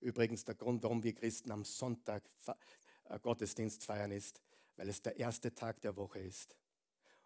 Übrigens 0.00 0.44
der 0.44 0.54
Grund, 0.54 0.82
warum 0.82 1.02
wir 1.02 1.14
Christen 1.14 1.50
am 1.50 1.64
Sonntag 1.64 2.22
äh, 3.08 3.18
Gottesdienst 3.20 3.84
feiern, 3.84 4.10
ist, 4.10 4.40
weil 4.76 4.88
es 4.88 5.02
der 5.02 5.16
erste 5.16 5.54
Tag 5.54 5.80
der 5.80 5.96
Woche 5.96 6.18
ist. 6.18 6.56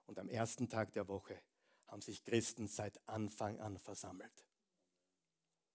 Und 0.07 0.19
am 0.19 0.29
ersten 0.29 0.69
Tag 0.69 0.93
der 0.93 1.09
Woche 1.09 1.41
haben 1.87 2.03
sich 2.03 2.25
Christen 2.25 2.69
seit 2.69 3.01
Anfang 3.09 3.61
an 3.61 3.79
versammelt. 3.79 4.47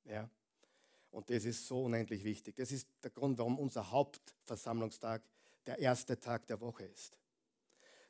Ja? 0.06 0.30
Und 1.12 1.30
das 1.30 1.46
ist 1.46 1.68
so 1.68 1.84
unendlich 1.84 2.24
wichtig. 2.24 2.56
Das 2.56 2.72
ist 2.72 2.88
der 3.04 3.12
Grund, 3.12 3.38
warum 3.38 3.60
unser 3.60 3.92
Hauptversammlungstag 3.92 5.24
der 5.66 5.80
erste 5.80 6.20
Tag 6.20 6.48
der 6.48 6.60
Woche 6.62 6.86
ist. 6.86 7.18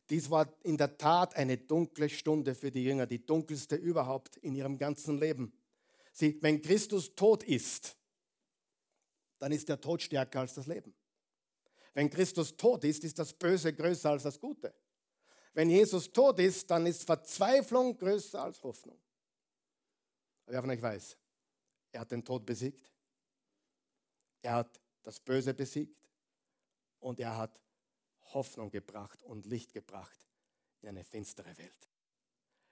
Dies 0.09 0.29
war 0.29 0.51
in 0.63 0.77
der 0.77 0.97
Tat 0.97 1.35
eine 1.35 1.57
dunkle 1.57 2.09
Stunde 2.09 2.53
für 2.53 2.71
die 2.71 2.83
Jünger, 2.83 3.07
die 3.07 3.25
dunkelste 3.25 3.75
überhaupt 3.75 4.37
in 4.37 4.55
ihrem 4.55 4.77
ganzen 4.77 5.17
Leben. 5.17 5.53
Sie, 6.11 6.37
wenn 6.41 6.61
Christus 6.61 7.15
tot 7.15 7.43
ist, 7.43 7.97
dann 9.39 9.51
ist 9.51 9.67
der 9.69 9.79
Tod 9.79 10.01
stärker 10.01 10.41
als 10.41 10.53
das 10.53 10.67
Leben. 10.67 10.93
Wenn 11.93 12.09
Christus 12.09 12.55
tot 12.55 12.83
ist, 12.83 13.03
ist 13.03 13.17
das 13.17 13.33
Böse 13.33 13.73
größer 13.73 14.09
als 14.09 14.23
das 14.23 14.39
Gute. 14.39 14.73
Wenn 15.53 15.69
Jesus 15.69 16.11
tot 16.11 16.39
ist, 16.39 16.69
dann 16.69 16.85
ist 16.85 17.05
Verzweiflung 17.05 17.97
größer 17.97 18.43
als 18.43 18.61
Hoffnung. 18.61 18.99
Wer 20.47 20.61
von 20.61 20.69
euch 20.69 20.81
weiß, 20.81 21.17
er 21.93 22.01
hat 22.01 22.11
den 22.11 22.23
Tod 22.23 22.45
besiegt, 22.45 22.91
er 24.41 24.55
hat 24.55 24.81
das 25.01 25.19
Böse 25.19 25.53
besiegt 25.53 26.09
und 26.99 27.19
er 27.19 27.37
hat 27.37 27.59
Hoffnung 28.33 28.69
gebracht 28.69 29.23
und 29.23 29.45
Licht 29.45 29.73
gebracht 29.73 30.27
in 30.81 30.89
eine 30.89 31.03
finstere 31.03 31.57
Welt. 31.57 31.89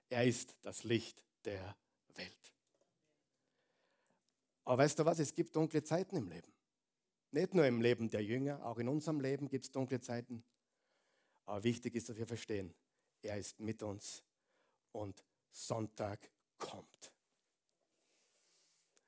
Er 0.09 0.25
ist 0.25 0.57
das 0.61 0.83
Licht 0.83 1.23
der 1.45 1.75
Welt. 2.15 2.53
Aber 4.65 4.83
weißt 4.83 4.99
du 4.99 5.05
was, 5.05 5.19
es 5.19 5.33
gibt 5.33 5.55
dunkle 5.55 5.83
Zeiten 5.83 6.15
im 6.15 6.27
Leben. 6.27 6.51
Nicht 7.31 7.53
nur 7.53 7.65
im 7.65 7.81
Leben 7.81 8.09
der 8.09 8.23
Jünger, 8.23 8.65
auch 8.65 8.77
in 8.77 8.87
unserem 8.87 9.19
Leben 9.19 9.49
gibt 9.49 9.65
es 9.65 9.71
dunkle 9.71 9.99
Zeiten. 9.99 10.43
Aber 11.45 11.63
wichtig 11.63 11.95
ist, 11.95 12.09
dass 12.09 12.17
wir 12.17 12.27
verstehen, 12.27 12.73
er 13.21 13.37
ist 13.37 13.59
mit 13.59 13.81
uns 13.83 14.23
und 14.91 15.23
Sonntag 15.51 16.29
kommt. 16.57 17.11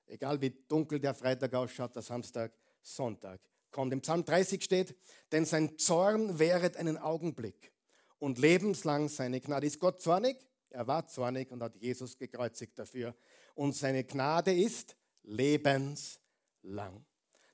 Egal 0.08 0.42
wie 0.42 0.52
dunkel 0.68 1.00
der 1.00 1.14
Freitag 1.14 1.54
ausschaut, 1.54 1.96
der 1.96 2.02
Samstag, 2.04 2.54
Sonntag 2.82 3.42
kommt. 3.72 3.94
Im 3.94 4.02
Psalm 4.02 4.24
30 4.24 4.64
steht, 4.64 4.96
denn 5.32 5.46
sein 5.46 5.78
Zorn 5.78 6.40
währet 6.40 6.78
einen 6.78 6.98
Augenblick 6.98 7.74
und 8.20 8.38
lebenslang 8.38 9.10
seine 9.10 9.42
Gnade. 9.42 9.68
Ist 9.68 9.80
Gott 9.80 10.02
zornig? 10.02 10.38
Er 10.70 10.88
war 10.88 11.08
zornig 11.08 11.52
und 11.52 11.64
hat 11.64 11.76
Jesus 11.78 12.18
gekreuzigt 12.18 12.78
dafür. 12.78 13.16
Und 13.54 13.76
seine 13.76 14.04
Gnade 14.04 14.54
ist 14.54 14.96
lebenslang. 15.26 17.06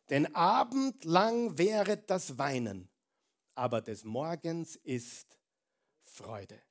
Denn 0.10 0.34
abendlang 0.36 1.57
wäre 1.57 1.97
das 1.97 2.38
Weinen, 2.38 2.89
aber 3.55 3.81
des 3.81 4.03
Morgens 4.03 4.75
ist 4.77 5.38
Freude. 6.03 6.62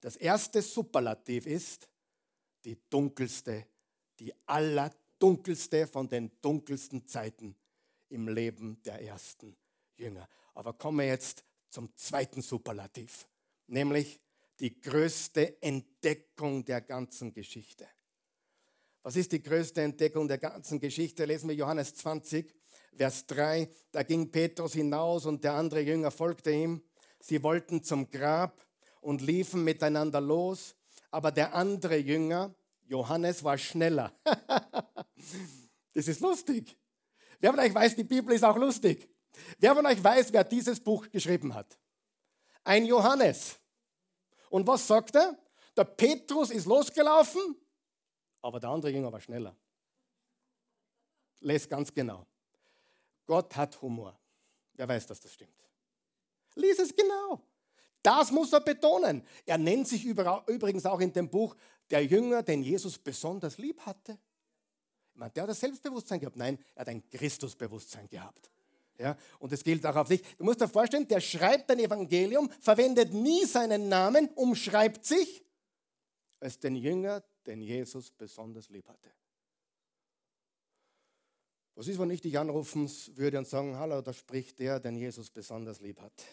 Das 0.00 0.16
erste 0.16 0.62
Superlativ 0.62 1.46
ist 1.46 1.88
die 2.64 2.78
dunkelste, 2.88 3.66
die 4.18 4.32
allerdunkelste 4.46 5.86
von 5.86 6.08
den 6.08 6.30
dunkelsten 6.40 7.06
Zeiten 7.06 7.56
im 8.08 8.28
Leben 8.28 8.82
der 8.82 9.02
ersten 9.02 9.56
Jünger. 9.96 10.28
Aber 10.54 10.72
kommen 10.72 10.98
wir 10.98 11.06
jetzt 11.06 11.44
zum 11.68 11.94
zweiten 11.96 12.40
Superlativ, 12.40 13.28
nämlich 13.66 14.20
die 14.60 14.80
größte 14.80 15.60
Entdeckung 15.60 16.64
der 16.64 16.80
ganzen 16.80 17.32
Geschichte. 17.32 17.86
Was 19.06 19.14
ist 19.14 19.30
die 19.30 19.40
größte 19.40 19.82
Entdeckung 19.82 20.26
der 20.26 20.38
ganzen 20.38 20.80
Geschichte? 20.80 21.26
Lesen 21.26 21.48
wir 21.48 21.54
Johannes 21.54 21.94
20, 21.94 22.52
Vers 22.96 23.24
3. 23.26 23.70
Da 23.92 24.02
ging 24.02 24.32
Petrus 24.32 24.72
hinaus 24.72 25.26
und 25.26 25.44
der 25.44 25.52
andere 25.52 25.80
Jünger 25.80 26.10
folgte 26.10 26.50
ihm. 26.50 26.82
Sie 27.20 27.40
wollten 27.40 27.84
zum 27.84 28.10
Grab 28.10 28.66
und 29.00 29.20
liefen 29.20 29.62
miteinander 29.62 30.20
los, 30.20 30.74
aber 31.12 31.30
der 31.30 31.54
andere 31.54 31.96
Jünger, 31.98 32.52
Johannes, 32.82 33.44
war 33.44 33.56
schneller. 33.56 34.12
das 35.94 36.08
ist 36.08 36.20
lustig. 36.20 36.76
Wer 37.38 37.52
von 37.52 37.60
euch 37.60 37.74
weiß, 37.74 37.94
die 37.94 38.02
Bibel 38.02 38.34
ist 38.34 38.42
auch 38.42 38.56
lustig. 38.56 39.08
Wer 39.60 39.76
von 39.76 39.86
euch 39.86 40.02
weiß, 40.02 40.32
wer 40.32 40.42
dieses 40.42 40.80
Buch 40.80 41.08
geschrieben 41.10 41.54
hat? 41.54 41.78
Ein 42.64 42.84
Johannes. 42.84 43.54
Und 44.50 44.66
was 44.66 44.84
sagt 44.84 45.14
er? 45.14 45.38
Der 45.76 45.84
Petrus 45.84 46.50
ist 46.50 46.66
losgelaufen, 46.66 47.54
aber 48.46 48.60
der 48.60 48.70
andere 48.70 48.92
Jünger 48.92 49.12
war 49.12 49.20
schneller. 49.20 49.56
Lest 51.40 51.68
ganz 51.68 51.92
genau. 51.92 52.24
Gott 53.26 53.56
hat 53.56 53.80
Humor. 53.82 54.16
Wer 54.74 54.88
weiß, 54.88 55.06
dass 55.06 55.20
das 55.20 55.32
stimmt? 55.32 55.50
Lies 56.54 56.78
es 56.78 56.94
genau. 56.94 57.42
Das 58.02 58.30
muss 58.30 58.52
er 58.52 58.60
betonen. 58.60 59.26
Er 59.44 59.58
nennt 59.58 59.88
sich 59.88 60.04
übrigens 60.04 60.86
auch 60.86 61.00
in 61.00 61.12
dem 61.12 61.28
Buch 61.28 61.56
der 61.90 62.04
Jünger, 62.04 62.42
den 62.42 62.62
Jesus 62.62 62.98
besonders 62.98 63.58
lieb 63.58 63.80
hatte. 63.80 64.16
Man, 65.14 65.32
der 65.32 65.42
hat 65.42 65.50
das 65.50 65.60
Selbstbewusstsein 65.60 66.20
gehabt. 66.20 66.36
Nein, 66.36 66.58
er 66.76 66.82
hat 66.82 66.88
ein 66.88 67.08
Christusbewusstsein 67.10 68.08
gehabt. 68.08 68.50
Ja, 68.98 69.16
und 69.40 69.50
das 69.50 69.64
gilt 69.64 69.84
auch 69.84 69.96
auf 69.96 70.08
dich. 70.08 70.22
Du 70.38 70.44
musst 70.44 70.60
dir 70.60 70.68
vorstellen, 70.68 71.08
der 71.08 71.20
schreibt 71.20 71.70
ein 71.70 71.80
Evangelium, 71.80 72.48
verwendet 72.60 73.12
nie 73.12 73.44
seinen 73.44 73.88
Namen, 73.88 74.28
umschreibt 74.34 75.04
sich 75.04 75.44
als 76.38 76.58
den 76.60 76.76
Jünger, 76.76 77.22
den 77.46 77.60
Jesus 77.60 78.10
besonders 78.10 78.68
lieb 78.68 78.88
hatte. 78.88 79.10
Was 81.74 81.88
ist, 81.88 81.98
wenn 81.98 82.10
ich 82.10 82.22
dich 82.22 82.38
anrufen 82.38 82.90
würde 83.16 83.38
und 83.38 83.46
sagen, 83.46 83.76
hallo, 83.76 84.00
da 84.00 84.12
spricht 84.12 84.58
der, 84.58 84.80
den 84.80 84.96
Jesus 84.96 85.28
besonders 85.28 85.80
lieb 85.80 86.00
hat. 86.00 86.24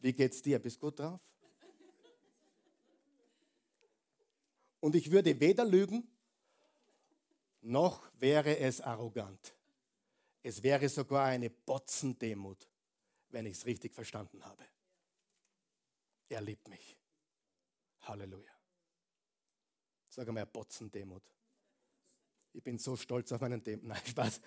Wie 0.00 0.12
geht's 0.12 0.42
dir? 0.42 0.58
Bist 0.58 0.78
gut 0.78 0.98
drauf? 0.98 1.20
Und 4.80 4.96
ich 4.96 5.10
würde 5.10 5.38
weder 5.40 5.64
lügen, 5.64 6.06
noch 7.62 8.10
wäre 8.18 8.58
es 8.58 8.80
arrogant. 8.80 9.54
Es 10.42 10.62
wäre 10.62 10.88
sogar 10.88 11.26
eine 11.26 11.48
Botzendemut, 11.48 12.68
wenn 13.30 13.46
ich 13.46 13.58
es 13.58 13.64
richtig 13.64 13.94
verstanden 13.94 14.44
habe. 14.44 14.64
Er 16.28 16.40
liebt 16.40 16.68
mich. 16.68 16.96
Halleluja. 18.02 18.52
Sag 20.08 20.28
einmal 20.28 20.46
Botzendemut. 20.46 21.22
Ich 22.52 22.62
bin 22.62 22.78
so 22.78 22.96
stolz 22.96 23.32
auf 23.32 23.40
meinen 23.40 23.62
Demut. 23.62 23.84
Nein, 23.84 24.02
Spaß. 24.04 24.40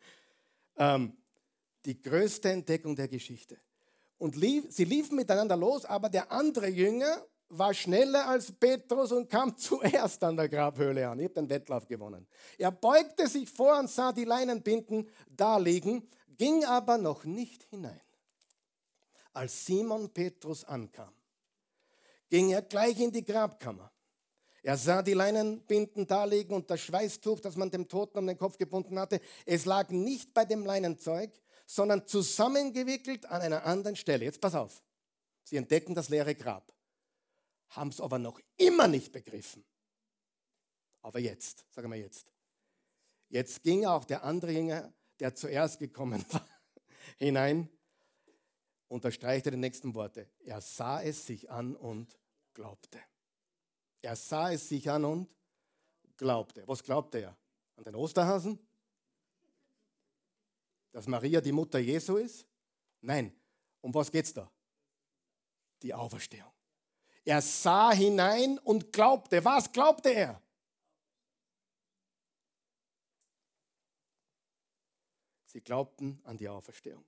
ähm, 0.76 1.16
die 1.84 2.00
größte 2.00 2.50
Entdeckung 2.50 2.96
der 2.96 3.08
Geschichte. 3.08 3.58
Und 4.18 4.36
lief, 4.36 4.66
sie 4.68 4.84
liefen 4.84 5.16
miteinander 5.16 5.56
los, 5.56 5.84
aber 5.84 6.08
der 6.08 6.30
andere 6.30 6.68
Jünger 6.68 7.24
war 7.48 7.74
schneller 7.74 8.28
als 8.28 8.52
Petrus 8.52 9.12
und 9.12 9.28
kam 9.28 9.56
zuerst 9.58 10.22
an 10.24 10.36
der 10.36 10.48
Grabhöhle 10.48 11.08
an. 11.08 11.18
Ich 11.18 11.24
habe 11.24 11.34
den 11.34 11.50
Wettlauf 11.50 11.86
gewonnen. 11.86 12.26
Er 12.58 12.70
beugte 12.70 13.28
sich 13.28 13.48
vor 13.48 13.78
und 13.78 13.90
sah 13.90 14.12
die 14.12 14.24
Leinenbinden 14.24 15.08
da 15.28 15.58
liegen, 15.58 16.08
ging 16.36 16.64
aber 16.64 16.98
noch 16.98 17.24
nicht 17.24 17.64
hinein. 17.64 18.00
Als 19.32 19.64
Simon 19.64 20.10
Petrus 20.12 20.64
ankam, 20.64 21.12
ging 22.30 22.50
er 22.50 22.62
gleich 22.62 22.98
in 22.98 23.12
die 23.12 23.24
Grabkammer. 23.24 23.92
Er 24.62 24.76
sah 24.76 25.02
die 25.02 25.14
Leinenbinden 25.14 26.06
da 26.06 26.24
liegen 26.24 26.54
und 26.54 26.70
das 26.70 26.80
Schweißtuch, 26.80 27.40
das 27.40 27.56
man 27.56 27.70
dem 27.70 27.88
Toten 27.88 28.18
um 28.18 28.26
den 28.26 28.38
Kopf 28.38 28.56
gebunden 28.56 28.98
hatte. 28.98 29.20
Es 29.44 29.64
lag 29.66 29.90
nicht 29.90 30.32
bei 30.32 30.44
dem 30.44 30.64
Leinenzeug, 30.64 31.30
sondern 31.66 32.06
zusammengewickelt 32.06 33.26
an 33.26 33.42
einer 33.42 33.64
anderen 33.64 33.96
Stelle. 33.96 34.24
Jetzt 34.24 34.40
pass 34.40 34.54
auf. 34.54 34.82
Sie 35.44 35.56
entdecken 35.56 35.94
das 35.94 36.08
leere 36.08 36.34
Grab 36.34 36.72
haben 37.70 37.90
es 37.90 38.00
aber 38.00 38.18
noch 38.18 38.40
immer 38.56 38.88
nicht 38.88 39.12
begriffen. 39.12 39.64
Aber 41.02 41.18
jetzt, 41.18 41.64
sagen 41.70 41.90
wir 41.90 41.98
jetzt. 41.98 42.26
Jetzt 43.28 43.62
ging 43.62 43.86
auch 43.86 44.04
der 44.04 44.24
andere 44.24 44.52
Jünger, 44.52 44.92
der 45.20 45.34
zuerst 45.34 45.78
gekommen 45.78 46.24
war, 46.32 46.46
hinein, 47.16 47.70
unterstreichte 48.90 49.50
die 49.50 49.56
nächsten 49.56 49.94
Worte. 49.94 50.28
Er 50.40 50.60
sah 50.60 51.00
es 51.00 51.24
sich 51.24 51.48
an 51.48 51.76
und 51.76 52.18
glaubte. 52.52 53.00
Er 54.02 54.16
sah 54.16 54.50
es 54.50 54.68
sich 54.68 54.90
an 54.90 55.04
und 55.04 55.28
glaubte. 56.16 56.66
Was 56.66 56.82
glaubte 56.82 57.18
er? 57.18 57.36
An 57.76 57.84
den 57.84 57.94
Osterhasen? 57.94 58.58
Dass 60.90 61.06
Maria 61.06 61.40
die 61.40 61.52
Mutter 61.52 61.78
Jesu 61.78 62.16
ist? 62.16 62.46
Nein. 63.00 63.32
Um 63.80 63.94
was 63.94 64.10
geht 64.10 64.26
es 64.26 64.34
da? 64.34 64.50
Die 65.82 65.94
Auferstehung. 65.94 66.50
Er 67.24 67.40
sah 67.40 67.92
hinein 67.92 68.58
und 68.58 68.92
glaubte. 68.92 69.42
Was 69.44 69.70
glaubte 69.70 70.10
er? 70.10 70.42
Sie 75.46 75.60
glaubten 75.60 76.20
an 76.24 76.36
die 76.36 76.48
Auferstehung. 76.48 77.04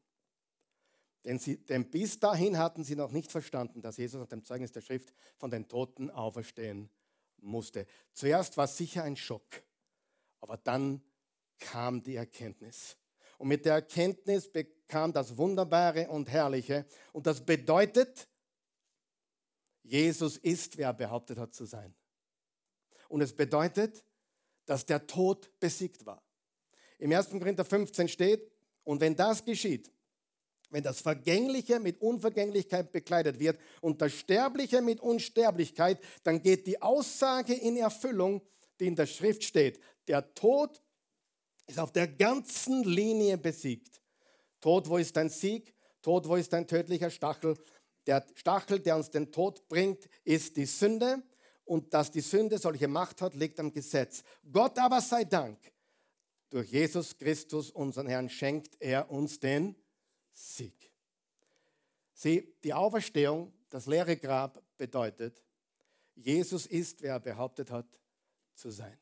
Denn, 1.24 1.38
sie, 1.38 1.58
denn 1.58 1.88
bis 1.88 2.18
dahin 2.18 2.58
hatten 2.58 2.82
sie 2.82 2.96
noch 2.96 3.12
nicht 3.12 3.30
verstanden, 3.30 3.80
dass 3.80 3.96
Jesus 3.96 4.20
nach 4.20 4.28
dem 4.28 4.44
Zeugnis 4.44 4.72
der 4.72 4.80
Schrift 4.80 5.12
von 5.36 5.50
den 5.50 5.68
Toten 5.68 6.10
auferstehen 6.10 6.90
musste. 7.38 7.86
Zuerst 8.12 8.56
war 8.56 8.64
es 8.64 8.76
sicher 8.76 9.04
ein 9.04 9.16
Schock, 9.16 9.62
aber 10.40 10.56
dann 10.56 11.02
kam 11.58 12.02
die 12.02 12.16
Erkenntnis. 12.16 12.96
Und 13.38 13.48
mit 13.48 13.64
der 13.64 13.74
Erkenntnis 13.74 14.50
bekam 14.50 15.12
das 15.12 15.36
Wunderbare 15.36 16.08
und 16.08 16.28
Herrliche. 16.28 16.86
Und 17.12 17.26
das 17.26 17.44
bedeutet, 17.44 18.28
Jesus 19.82 20.36
ist, 20.36 20.76
wer 20.76 20.88
er 20.88 20.94
behauptet 20.94 21.38
hat 21.38 21.54
zu 21.54 21.64
sein. 21.64 21.94
Und 23.08 23.20
es 23.20 23.32
bedeutet, 23.34 24.04
dass 24.64 24.86
der 24.86 25.06
Tod 25.06 25.50
besiegt 25.58 26.06
war. 26.06 26.22
Im 26.98 27.12
1. 27.12 27.30
Korinther 27.30 27.64
15 27.64 28.08
steht, 28.08 28.50
und 28.84 29.00
wenn 29.00 29.16
das 29.16 29.44
geschieht, 29.44 29.90
wenn 30.72 30.82
das 30.82 31.02
Vergängliche 31.02 31.78
mit 31.78 32.00
Unvergänglichkeit 32.00 32.92
bekleidet 32.92 33.38
wird 33.38 33.60
und 33.82 34.00
das 34.00 34.12
Sterbliche 34.12 34.80
mit 34.80 35.00
Unsterblichkeit, 35.00 35.98
dann 36.22 36.42
geht 36.42 36.66
die 36.66 36.80
Aussage 36.80 37.52
in 37.52 37.76
Erfüllung, 37.76 38.40
die 38.80 38.86
in 38.86 38.96
der 38.96 39.06
Schrift 39.06 39.44
steht. 39.44 39.78
Der 40.08 40.34
Tod 40.34 40.80
ist 41.66 41.78
auf 41.78 41.92
der 41.92 42.08
ganzen 42.08 42.84
Linie 42.84 43.36
besiegt. 43.36 44.00
Tod, 44.60 44.88
wo 44.88 44.96
ist 44.96 45.16
dein 45.16 45.28
Sieg? 45.28 45.74
Tod, 46.00 46.26
wo 46.26 46.36
ist 46.36 46.52
dein 46.52 46.66
tödlicher 46.66 47.10
Stachel? 47.10 47.56
Der 48.06 48.24
Stachel, 48.34 48.80
der 48.80 48.96
uns 48.96 49.10
den 49.10 49.30
Tod 49.30 49.68
bringt, 49.68 50.08
ist 50.24 50.56
die 50.56 50.66
Sünde. 50.66 51.22
Und 51.64 51.92
dass 51.94 52.10
die 52.10 52.20
Sünde 52.20 52.58
solche 52.58 52.88
Macht 52.88 53.20
hat, 53.20 53.34
liegt 53.34 53.60
am 53.60 53.72
Gesetz. 53.72 54.24
Gott 54.50 54.78
aber 54.78 55.00
sei 55.00 55.24
Dank, 55.24 55.58
durch 56.50 56.70
Jesus 56.70 57.16
Christus, 57.16 57.70
unseren 57.70 58.08
Herrn, 58.08 58.28
schenkt 58.28 58.76
er 58.80 59.10
uns 59.10 59.38
den 59.38 59.76
Sieg. 60.32 60.90
Sieh, 62.14 62.54
die 62.62 62.72
Auferstehung, 62.72 63.52
das 63.68 63.86
leere 63.86 64.16
Grab 64.16 64.62
bedeutet, 64.76 65.42
Jesus 66.14 66.66
ist, 66.66 67.02
wer 67.02 67.14
er 67.14 67.20
behauptet 67.20 67.70
hat, 67.70 67.86
zu 68.54 68.70
sein. 68.70 68.98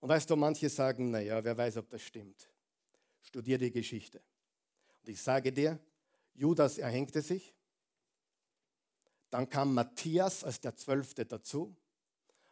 Und 0.00 0.08
weißt 0.08 0.28
du, 0.30 0.36
manche 0.36 0.68
sagen, 0.68 1.10
naja, 1.10 1.42
wer 1.42 1.56
weiß, 1.56 1.78
ob 1.78 1.88
das 1.90 2.02
stimmt. 2.02 2.48
Studier 3.20 3.58
die 3.58 3.70
Geschichte. 3.70 4.22
Und 5.02 5.08
ich 5.08 5.20
sage 5.20 5.52
dir, 5.52 5.78
Judas 6.34 6.78
erhängte 6.78 7.22
sich. 7.22 7.54
Dann 9.30 9.48
kam 9.48 9.74
Matthias 9.74 10.44
als 10.44 10.60
der 10.60 10.76
Zwölfte 10.76 11.26
dazu. 11.26 11.74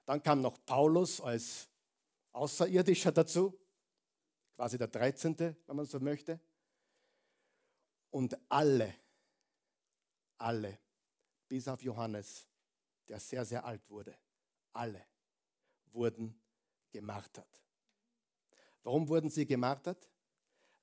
Dann 0.04 0.22
kam 0.22 0.40
noch 0.40 0.58
Paulus 0.66 1.20
als 1.20 1.68
Außerirdischer 2.32 3.12
dazu, 3.12 3.56
quasi 4.56 4.76
der 4.76 4.88
Dreizehnte, 4.88 5.56
wenn 5.66 5.76
man 5.76 5.86
so 5.86 6.00
möchte. 6.00 6.40
Und 8.14 8.38
alle, 8.48 8.94
alle, 10.38 10.78
bis 11.48 11.66
auf 11.68 11.82
Johannes, 11.82 12.46
der 13.08 13.18
sehr, 13.18 13.44
sehr 13.44 13.64
alt 13.64 13.88
wurde, 13.90 14.16
alle 14.72 15.04
wurden 15.92 16.40
gemartert. 16.90 17.62
Warum 18.82 19.08
wurden 19.08 19.30
sie 19.30 19.46
gemartert? 19.46 20.08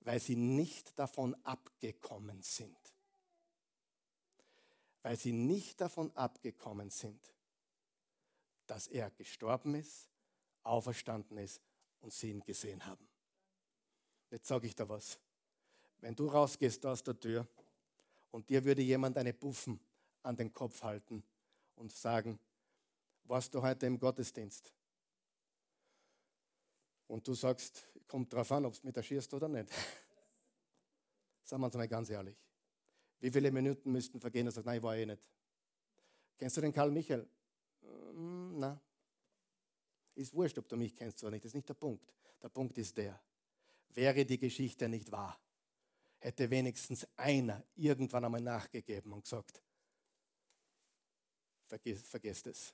Weil 0.01 0.19
sie 0.19 0.35
nicht 0.35 0.97
davon 0.97 1.35
abgekommen 1.45 2.41
sind 2.41 2.77
weil 5.03 5.17
sie 5.17 5.31
nicht 5.31 5.81
davon 5.81 6.15
abgekommen 6.15 6.89
sind, 6.89 7.33
dass 8.67 8.87
er 8.87 9.09
gestorben 9.11 9.75
ist, 9.75 10.09
auferstanden 10.63 11.37
ist 11.37 11.61
und 12.01 12.13
sie 12.13 12.29
ihn 12.29 12.43
gesehen 12.43 12.85
haben. 12.85 13.07
Jetzt 14.29 14.47
sage 14.47 14.67
ich 14.67 14.75
da 14.75 14.87
was. 14.87 15.19
Wenn 16.01 16.15
du 16.15 16.27
rausgehst 16.27 16.85
aus 16.85 17.03
der 17.03 17.19
Tür 17.19 17.47
und 18.31 18.49
dir 18.49 18.63
würde 18.65 18.81
jemand 18.81 19.17
eine 19.17 19.33
Buffen 19.33 19.79
an 20.23 20.35
den 20.35 20.51
Kopf 20.51 20.81
halten 20.83 21.23
und 21.75 21.91
sagen, 21.91 22.39
warst 23.23 23.53
du 23.53 23.61
heute 23.61 23.85
im 23.85 23.99
Gottesdienst? 23.99 24.73
Und 27.07 27.27
du 27.27 27.33
sagst, 27.33 27.85
kommt 28.07 28.33
drauf 28.33 28.51
an, 28.51 28.65
ob 28.65 28.73
du 28.73 28.87
mit 28.87 28.97
erschierst 28.97 29.33
oder 29.33 29.47
nicht. 29.47 29.69
Sagen 31.43 31.61
wir 31.61 31.65
uns 31.65 31.75
mal 31.75 31.87
ganz 31.87 32.09
ehrlich. 32.09 32.37
Wie 33.19 33.29
viele 33.29 33.51
Minuten 33.51 33.91
müssten 33.91 34.19
vergehen? 34.19 34.47
Er 34.47 34.51
sagt, 34.51 34.65
nein, 34.65 34.77
ich 34.77 34.83
war 34.83 34.95
eh 34.95 35.05
nicht. 35.05 35.21
Kennst 36.37 36.57
du 36.57 36.61
den 36.61 36.73
Karl 36.73 36.89
Michael? 36.89 37.27
Mm, 38.13 38.59
na. 38.59 38.81
Ist 40.15 40.33
wurscht, 40.33 40.57
ob 40.57 40.67
du 40.67 40.77
mich 40.77 40.95
kennst 40.95 41.21
oder 41.23 41.31
nicht. 41.31 41.45
Das 41.45 41.49
ist 41.49 41.55
nicht 41.55 41.69
der 41.69 41.75
Punkt. 41.75 42.11
Der 42.41 42.49
Punkt 42.49 42.77
ist 42.77 42.97
der, 42.97 43.21
wäre 43.89 44.25
die 44.25 44.39
Geschichte 44.39 44.89
nicht 44.89 45.11
wahr, 45.11 45.39
hätte 46.21 46.49
wenigstens 46.49 47.07
einer 47.17 47.65
irgendwann 47.75 48.23
einmal 48.23 48.41
nachgegeben 48.41 49.11
und 49.11 49.23
gesagt, 49.23 49.61
vergesst, 51.67 52.47
es. 52.47 52.73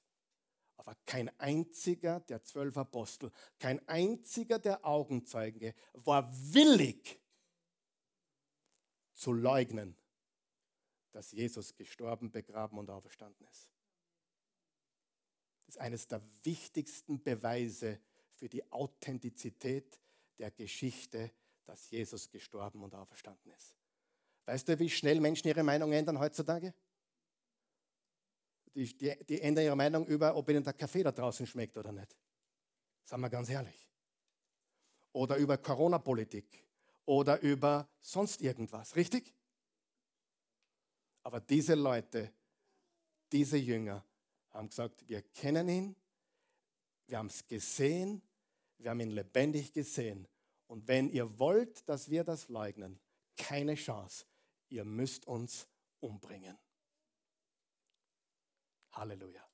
Aber 0.76 0.96
kein 1.06 1.30
einziger 1.40 2.20
der 2.20 2.44
zwölf 2.44 2.78
Apostel, 2.78 3.32
kein 3.58 3.86
einziger 3.88 4.60
der 4.60 4.86
Augenzeugen 4.86 5.74
war 5.94 6.32
willig 6.54 7.20
zu 9.14 9.34
leugnen, 9.34 9.98
dass 11.12 11.32
Jesus 11.32 11.76
gestorben, 11.76 12.32
begraben 12.32 12.78
und 12.78 12.90
auferstanden 12.92 13.48
ist. 13.48 13.72
Das 15.66 15.76
ist 15.76 15.82
eines 15.82 16.08
der 16.08 16.22
wichtigsten 16.44 17.24
Beweise 17.24 18.00
für 18.36 18.48
die 18.48 18.72
Authentizität 18.72 20.00
der 20.38 20.52
Geschichte, 20.52 21.32
dass 21.68 21.90
Jesus 21.92 22.30
gestorben 22.30 22.82
und 22.82 22.96
auferstanden 22.96 23.52
ist. 23.52 23.76
Weißt 24.46 24.68
du, 24.68 24.80
wie 24.80 24.90
schnell 24.90 25.20
Menschen 25.20 25.48
ihre 25.50 25.64
Meinung 25.64 25.92
ändern 25.92 26.18
heutzutage? 26.18 26.74
Die, 28.74 28.98
die, 28.98 29.26
die 29.26 29.42
ändern 29.42 29.66
ihre 29.66 29.76
Meinung 29.76 30.06
über, 30.08 30.36
ob 30.36 30.50
ihnen 30.50 30.64
der 30.64 30.74
Kaffee 30.74 31.04
da 31.04 31.12
draußen 31.12 31.46
schmeckt 31.46 31.78
oder 31.78 31.92
nicht. 31.92 32.16
Sagen 33.04 33.22
wir 33.22 33.30
ganz 33.30 33.50
ehrlich. 33.50 33.90
Oder 35.12 35.36
über 35.38 35.58
Corona-Politik. 35.58 36.64
Oder 37.06 37.42
über 37.42 37.90
sonst 38.00 38.42
irgendwas. 38.42 38.96
Richtig? 38.96 39.34
Aber 41.24 41.42
diese 41.42 41.76
Leute, 41.76 42.32
diese 43.32 43.58
Jünger 43.58 44.06
haben 44.52 44.70
gesagt, 44.70 45.08
wir 45.08 45.22
kennen 45.22 45.68
ihn, 45.68 45.96
wir 47.08 47.18
haben 47.18 47.28
es 47.28 47.46
gesehen, 47.46 48.22
wir 48.78 48.92
haben 48.92 49.00
ihn 49.02 49.12
lebendig 49.12 49.74
gesehen. 49.74 50.28
Und 50.68 50.88
wenn 50.88 51.10
ihr 51.10 51.40
wollt, 51.40 51.88
dass 51.88 52.10
wir 52.10 52.24
das 52.24 52.50
leugnen, 52.50 53.00
keine 53.38 53.76
Chance. 53.76 54.26
Ihr 54.70 54.84
müsst 54.84 55.26
uns 55.28 55.68
umbringen. 56.00 56.58
Halleluja. 58.92 59.48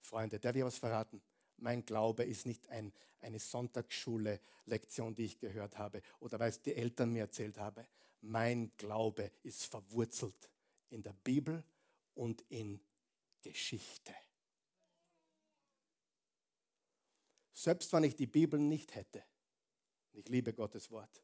Freunde, 0.00 0.38
darf 0.38 0.56
ich 0.56 0.64
was 0.64 0.76
verraten? 0.76 1.22
Mein 1.56 1.84
Glaube 1.84 2.24
ist 2.24 2.44
nicht 2.44 2.68
ein, 2.68 2.92
eine 3.20 3.38
Sonntagsschule-Lektion, 3.38 5.14
die 5.14 5.24
ich 5.24 5.38
gehört 5.38 5.78
habe 5.78 6.02
oder 6.18 6.38
weil 6.38 6.50
es 6.50 6.60
die 6.60 6.74
Eltern 6.74 7.12
mir 7.12 7.20
erzählt 7.20 7.56
haben. 7.58 7.86
Mein 8.20 8.76
Glaube 8.76 9.30
ist 9.42 9.64
verwurzelt 9.66 10.50
in 10.90 11.02
der 11.02 11.12
Bibel 11.12 11.64
und 12.14 12.42
in 12.48 12.80
Geschichte. 13.40 14.14
Selbst 17.52 17.92
wenn 17.92 18.04
ich 18.04 18.16
die 18.16 18.26
Bibel 18.26 18.58
nicht 18.58 18.94
hätte, 18.94 19.24
ich 20.12 20.28
liebe 20.28 20.52
Gottes 20.52 20.90
Wort, 20.90 21.22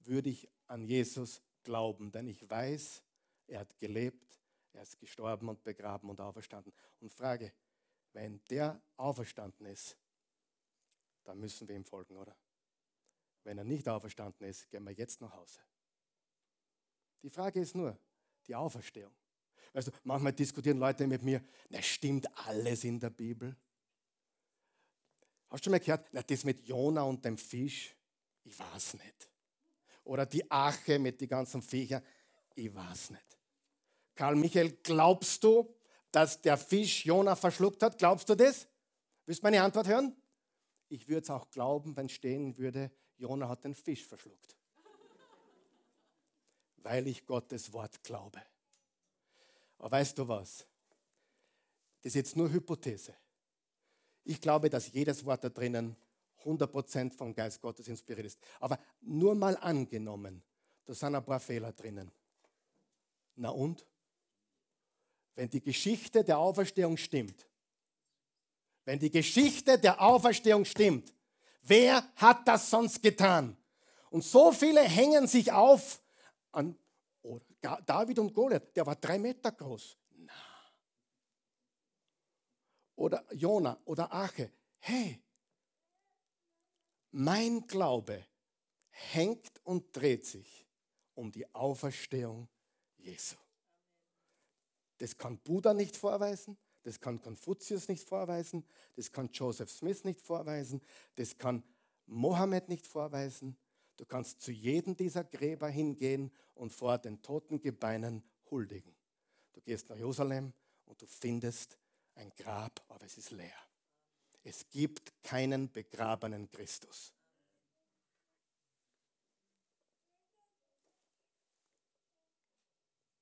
würde 0.00 0.30
ich 0.30 0.48
an 0.66 0.84
Jesus 0.84 1.42
glauben, 1.62 2.10
denn 2.12 2.28
ich 2.28 2.48
weiß, 2.48 3.02
er 3.46 3.60
hat 3.60 3.78
gelebt, 3.78 4.40
er 4.72 4.82
ist 4.82 4.98
gestorben 4.98 5.48
und 5.48 5.62
begraben 5.62 6.10
und 6.10 6.20
auferstanden. 6.20 6.72
Und 7.00 7.12
frage, 7.12 7.52
wenn 8.12 8.42
der 8.50 8.80
auferstanden 8.96 9.66
ist, 9.66 9.96
dann 11.24 11.38
müssen 11.38 11.68
wir 11.68 11.76
ihm 11.76 11.84
folgen, 11.84 12.16
oder? 12.16 12.36
Wenn 13.44 13.58
er 13.58 13.64
nicht 13.64 13.88
auferstanden 13.88 14.46
ist, 14.46 14.70
gehen 14.70 14.84
wir 14.84 14.92
jetzt 14.92 15.20
nach 15.20 15.32
Hause. 15.32 15.60
Die 17.22 17.30
Frage 17.30 17.60
ist 17.60 17.74
nur, 17.74 17.98
die 18.46 18.54
Auferstehung. 18.54 19.14
Weißt 19.72 19.88
du, 19.88 19.92
manchmal 20.04 20.32
diskutieren 20.32 20.78
Leute 20.78 21.06
mit 21.06 21.22
mir, 21.22 21.42
na, 21.68 21.82
stimmt 21.82 22.28
alles 22.46 22.84
in 22.84 23.00
der 23.00 23.10
Bibel? 23.10 23.56
Hast 25.48 25.60
du 25.60 25.64
schon 25.64 25.70
mal 25.72 25.80
gehört, 25.80 26.08
na, 26.12 26.22
das 26.22 26.44
mit 26.44 26.66
Jona 26.66 27.02
und 27.02 27.24
dem 27.24 27.38
Fisch? 27.38 27.94
Ich 28.44 28.58
weiß 28.58 28.94
nicht. 28.94 29.28
Oder 30.04 30.26
die 30.26 30.48
Ache 30.50 30.98
mit 30.98 31.20
den 31.20 31.28
ganzen 31.28 31.62
Viechern? 31.62 32.02
Ich 32.54 32.72
weiß 32.74 33.10
nicht. 33.10 33.38
Karl 34.14 34.36
Michael, 34.36 34.78
glaubst 34.82 35.42
du, 35.42 35.74
dass 36.12 36.40
der 36.40 36.56
Fisch 36.56 37.04
Jona 37.04 37.34
verschluckt 37.34 37.82
hat? 37.82 37.98
Glaubst 37.98 38.28
du 38.28 38.34
das? 38.34 38.68
Willst 39.26 39.42
du 39.42 39.46
meine 39.46 39.62
Antwort 39.62 39.88
hören? 39.88 40.14
Ich 40.88 41.08
würde 41.08 41.22
es 41.22 41.30
auch 41.30 41.50
glauben, 41.50 41.96
wenn 41.96 42.08
stehen 42.08 42.56
würde, 42.58 42.90
Jona 43.16 43.48
hat 43.48 43.64
den 43.64 43.74
Fisch 43.74 44.04
verschluckt. 44.04 44.56
Weil 46.76 47.08
ich 47.08 47.24
Gottes 47.26 47.72
Wort 47.72 48.02
glaube. 48.04 48.40
Aber 49.78 49.92
weißt 49.92 50.18
du 50.18 50.28
was? 50.28 50.66
Das 52.02 52.10
ist 52.10 52.14
jetzt 52.14 52.36
nur 52.36 52.52
Hypothese. 52.52 53.14
Ich 54.24 54.40
glaube, 54.40 54.70
dass 54.70 54.92
jedes 54.92 55.24
Wort 55.24 55.42
da 55.42 55.48
drinnen 55.48 55.96
100% 56.44 57.16
vom 57.16 57.34
Geist 57.34 57.60
Gottes 57.60 57.88
inspiriert 57.88 58.26
ist. 58.26 58.38
Aber 58.60 58.78
nur 59.00 59.34
mal 59.34 59.56
angenommen, 59.56 60.42
da 60.84 60.94
sind 60.94 61.14
ein 61.14 61.24
paar 61.24 61.40
Fehler 61.40 61.72
drinnen. 61.72 62.10
Na 63.36 63.50
und? 63.50 63.86
Wenn 65.34 65.50
die 65.50 65.62
Geschichte 65.62 66.22
der 66.22 66.38
Auferstehung 66.38 66.96
stimmt, 66.96 67.48
wenn 68.84 68.98
die 68.98 69.10
Geschichte 69.10 69.78
der 69.78 70.00
Auferstehung 70.00 70.64
stimmt, 70.64 71.12
wer 71.62 72.04
hat 72.16 72.46
das 72.46 72.70
sonst 72.70 73.02
getan? 73.02 73.56
Und 74.10 74.22
so 74.22 74.52
viele 74.52 74.82
hängen 74.82 75.26
sich 75.26 75.50
auf 75.50 76.00
an 76.52 76.78
oh, 77.22 77.40
David 77.84 78.18
und 78.18 78.32
Goliath, 78.32 78.76
der 78.76 78.86
war 78.86 78.94
drei 78.94 79.18
Meter 79.18 79.50
groß. 79.50 79.96
Na. 80.18 80.32
Oder 82.96 83.24
Jona 83.32 83.76
oder 83.86 84.12
Ache. 84.12 84.52
Hey, 84.78 85.20
mein 87.14 87.66
Glaube 87.68 88.26
hängt 88.90 89.64
und 89.64 89.96
dreht 89.96 90.26
sich 90.26 90.66
um 91.14 91.30
die 91.30 91.52
Auferstehung 91.54 92.48
Jesu. 92.96 93.36
Das 94.98 95.16
kann 95.16 95.38
Buddha 95.38 95.74
nicht 95.74 95.96
vorweisen, 95.96 96.56
das 96.82 97.00
kann 97.00 97.20
Konfuzius 97.20 97.88
nicht 97.88 98.02
vorweisen, 98.02 98.64
das 98.96 99.12
kann 99.12 99.28
Joseph 99.32 99.70
Smith 99.70 100.02
nicht 100.02 100.20
vorweisen, 100.20 100.80
das 101.14 101.38
kann 101.38 101.62
Mohammed 102.06 102.68
nicht 102.68 102.86
vorweisen. 102.86 103.56
Du 103.96 104.04
kannst 104.04 104.42
zu 104.42 104.50
jedem 104.50 104.96
dieser 104.96 105.22
Gräber 105.22 105.68
hingehen 105.68 106.32
und 106.54 106.72
vor 106.72 106.98
den 106.98 107.22
toten 107.22 107.60
Gebeinen 107.60 108.24
huldigen. 108.50 108.94
Du 109.52 109.60
gehst 109.60 109.88
nach 109.88 109.96
Jerusalem 109.96 110.52
und 110.84 111.00
du 111.00 111.06
findest 111.06 111.78
ein 112.16 112.32
Grab, 112.34 112.84
aber 112.88 113.04
es 113.04 113.18
ist 113.18 113.30
leer. 113.30 113.54
Es 114.44 114.68
gibt 114.68 115.12
keinen 115.22 115.72
begrabenen 115.72 116.50
Christus. 116.50 117.14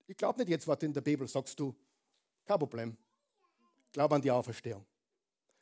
Ich 0.09 0.17
glaube 0.17 0.41
nicht 0.41 0.51
jetzt, 0.51 0.67
was 0.67 0.83
in 0.83 0.93
der 0.93 1.01
Bibel 1.01 1.27
sagst 1.27 1.59
du. 1.59 1.75
Kein 2.45 2.59
Problem. 2.59 2.97
Glaube 3.93 4.17
an 4.17 4.21
die 4.21 4.31
Auferstehung. 4.31 4.85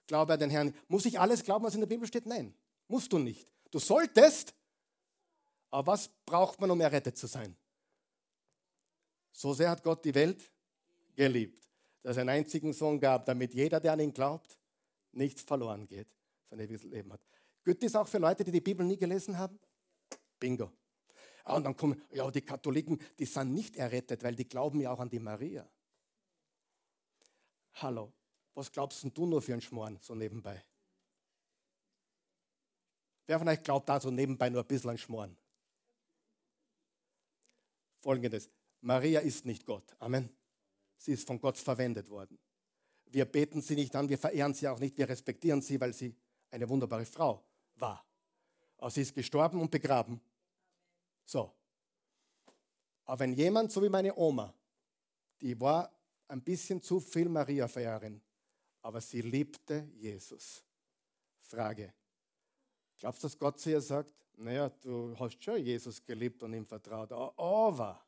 Glaube 0.06 0.32
an 0.32 0.40
den 0.40 0.50
Herrn. 0.50 0.74
Muss 0.88 1.04
ich 1.04 1.20
alles 1.20 1.44
glauben, 1.44 1.64
was 1.64 1.74
in 1.74 1.80
der 1.80 1.86
Bibel 1.86 2.08
steht? 2.08 2.26
Nein, 2.26 2.54
musst 2.88 3.12
du 3.12 3.18
nicht. 3.18 3.46
Du 3.70 3.78
solltest. 3.78 4.54
Aber 5.70 5.92
was 5.92 6.08
braucht 6.26 6.61
man, 6.61 6.70
um 6.70 6.80
errettet 6.80 7.16
zu 7.16 7.26
sein? 7.26 7.54
So 9.30 9.52
sehr 9.54 9.70
hat 9.70 9.84
Gott 9.84 10.04
die 10.04 10.14
Welt 10.14 10.50
geliebt, 11.14 11.68
dass 12.02 12.16
er 12.16 12.22
einen 12.22 12.30
einzigen 12.30 12.72
Sohn 12.72 12.98
gab, 12.98 13.26
damit 13.26 13.54
jeder, 13.54 13.78
der 13.78 13.92
an 13.92 14.00
ihn 14.00 14.12
glaubt, 14.12 14.58
nichts 15.12 15.42
verloren 15.42 15.86
geht, 15.86 16.08
sein 16.48 16.61
ewiges 16.61 16.84
Leben 16.84 17.12
hat. 17.12 17.20
Gilt 17.64 17.82
das 17.82 17.94
auch 17.94 18.08
für 18.08 18.18
Leute, 18.18 18.44
die 18.44 18.52
die 18.52 18.61
Bibel 18.61 18.86
nie 18.86 18.96
gelesen 18.96 19.36
haben? 19.36 19.58
Bingo. 20.38 20.72
Ah, 21.44 21.56
und 21.56 21.64
dann 21.64 21.76
kommen, 21.76 22.00
ja, 22.12 22.30
die 22.30 22.42
Katholiken, 22.42 23.00
die 23.18 23.24
sind 23.24 23.52
nicht 23.52 23.76
errettet, 23.76 24.22
weil 24.22 24.34
die 24.34 24.48
glauben 24.48 24.80
ja 24.80 24.90
auch 24.90 25.00
an 25.00 25.11
die 25.11 25.18
Maria. 25.18 25.68
Hallo, 27.74 28.12
was 28.54 28.70
glaubst 28.70 29.02
du 29.02 29.26
nur 29.26 29.42
für 29.42 29.52
einen 29.52 29.62
Schmoren, 29.62 29.98
so 30.00 30.14
nebenbei? 30.14 30.64
Wer 33.26 33.38
von 33.38 33.48
euch 33.48 33.62
glaubt 33.62 33.88
da 33.88 34.00
so 34.00 34.11
nebenbei 34.11 34.50
nur 34.50 34.62
ein 34.62 34.66
bisschen 34.66 34.90
an 34.90 34.98
Schmoren? 34.98 35.36
Folgendes, 38.00 38.50
Maria 38.80 39.20
ist 39.20 39.44
nicht 39.44 39.64
Gott. 39.64 39.94
Amen. 39.98 40.30
Sie 40.96 41.12
ist 41.12 41.26
von 41.26 41.40
Gott 41.40 41.56
verwendet 41.56 42.08
worden. 42.11 42.38
Wir 43.12 43.24
beten 43.24 43.61
sie 43.61 43.74
nicht 43.74 43.94
an, 43.96 44.08
wir 44.08 44.18
verehren 44.18 44.54
sie 44.54 44.68
auch 44.68 44.78
nicht, 44.78 44.96
wir 44.96 45.08
respektieren 45.08 45.61
sie, 45.61 45.80
weil 45.80 45.92
sie 45.92 46.14
eine 46.50 46.68
wunderbare 46.68 47.04
Frau 47.04 47.44
war. 47.76 48.04
Aber 48.78 48.90
sie 48.90 49.02
ist 49.02 49.14
gestorben 49.14 49.61
und 49.61 49.70
begraben. 49.70 50.20
So. 51.24 51.52
Aber 53.04 53.20
wenn 53.20 53.32
jemand, 53.32 53.72
so 53.72 53.82
wie 53.82 53.88
meine 53.88 54.16
Oma, 54.16 54.54
die 55.40 55.61
war 55.61 55.92
ein 56.28 56.42
bisschen 56.42 56.80
zu 56.80 57.00
viel 57.00 57.28
Maria-Verehrerin, 57.28 58.20
aber 58.82 59.00
sie 59.00 59.20
liebte 59.20 59.88
Jesus. 59.96 60.64
Frage. 61.40 61.92
Glaubst 62.98 63.24
du, 63.24 63.26
dass 63.26 63.38
Gott 63.38 63.58
zu 63.58 63.70
ihr 63.70 63.80
sagt, 63.80 64.14
naja, 64.36 64.68
du 64.68 65.16
hast 65.18 65.42
schon 65.42 65.58
Jesus 65.58 66.04
geliebt 66.04 66.42
und 66.42 66.54
ihm 66.54 66.66
vertraut, 66.66 67.11
aber 67.12 68.00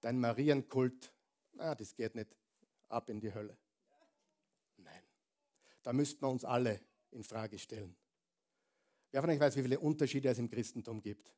dein 0.00 0.18
Marienkult, 0.20 1.12
na, 1.52 1.74
das 1.74 1.94
geht 1.94 2.14
nicht 2.14 2.34
ab 2.92 3.08
in 3.08 3.20
die 3.20 3.32
Hölle. 3.32 3.56
Nein. 4.76 5.02
Da 5.82 5.92
müssten 5.92 6.22
wir 6.22 6.28
uns 6.28 6.44
alle 6.44 6.80
in 7.10 7.24
Frage 7.24 7.58
stellen. 7.58 7.96
Wer 9.10 9.20
von 9.20 9.30
euch 9.30 9.40
weiß, 9.40 9.56
wie 9.56 9.62
viele 9.62 9.78
Unterschiede 9.78 10.28
es 10.28 10.38
im 10.38 10.48
Christentum 10.48 11.02
gibt? 11.02 11.34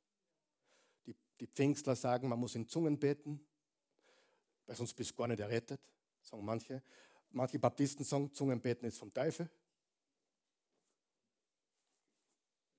Die, 1.07 1.17
die 1.41 1.47
Pfingstler 1.47 1.97
sagen, 1.97 2.29
man 2.29 2.39
muss 2.39 2.55
in 2.55 2.69
Zungen 2.69 2.99
beten, 2.99 3.45
weil 4.67 4.77
sonst 4.77 4.95
bist 4.95 5.11
du 5.11 5.15
gar 5.17 5.29
nicht 5.29 5.41
errettet, 5.41 5.81
sagen 6.23 6.45
manche. 6.45 6.83
Manche 7.31 7.59
Baptisten 7.59 8.05
sagen, 8.05 8.33
Zungenbeten 8.33 8.87
ist 8.87 8.99
vom 8.99 9.13
Teufel. 9.13 9.51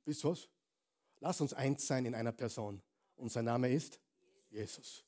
Wisst 0.05 0.23
ihr 0.23 0.30
was? 0.30 0.47
Lass 1.19 1.41
uns 1.41 1.53
eins 1.53 1.86
sein 1.86 2.05
in 2.05 2.15
einer 2.15 2.32
Person. 2.32 2.82
Und 3.17 3.32
sein 3.32 3.45
Name 3.45 3.69
ist 3.69 3.99
Jesus. 4.49 5.03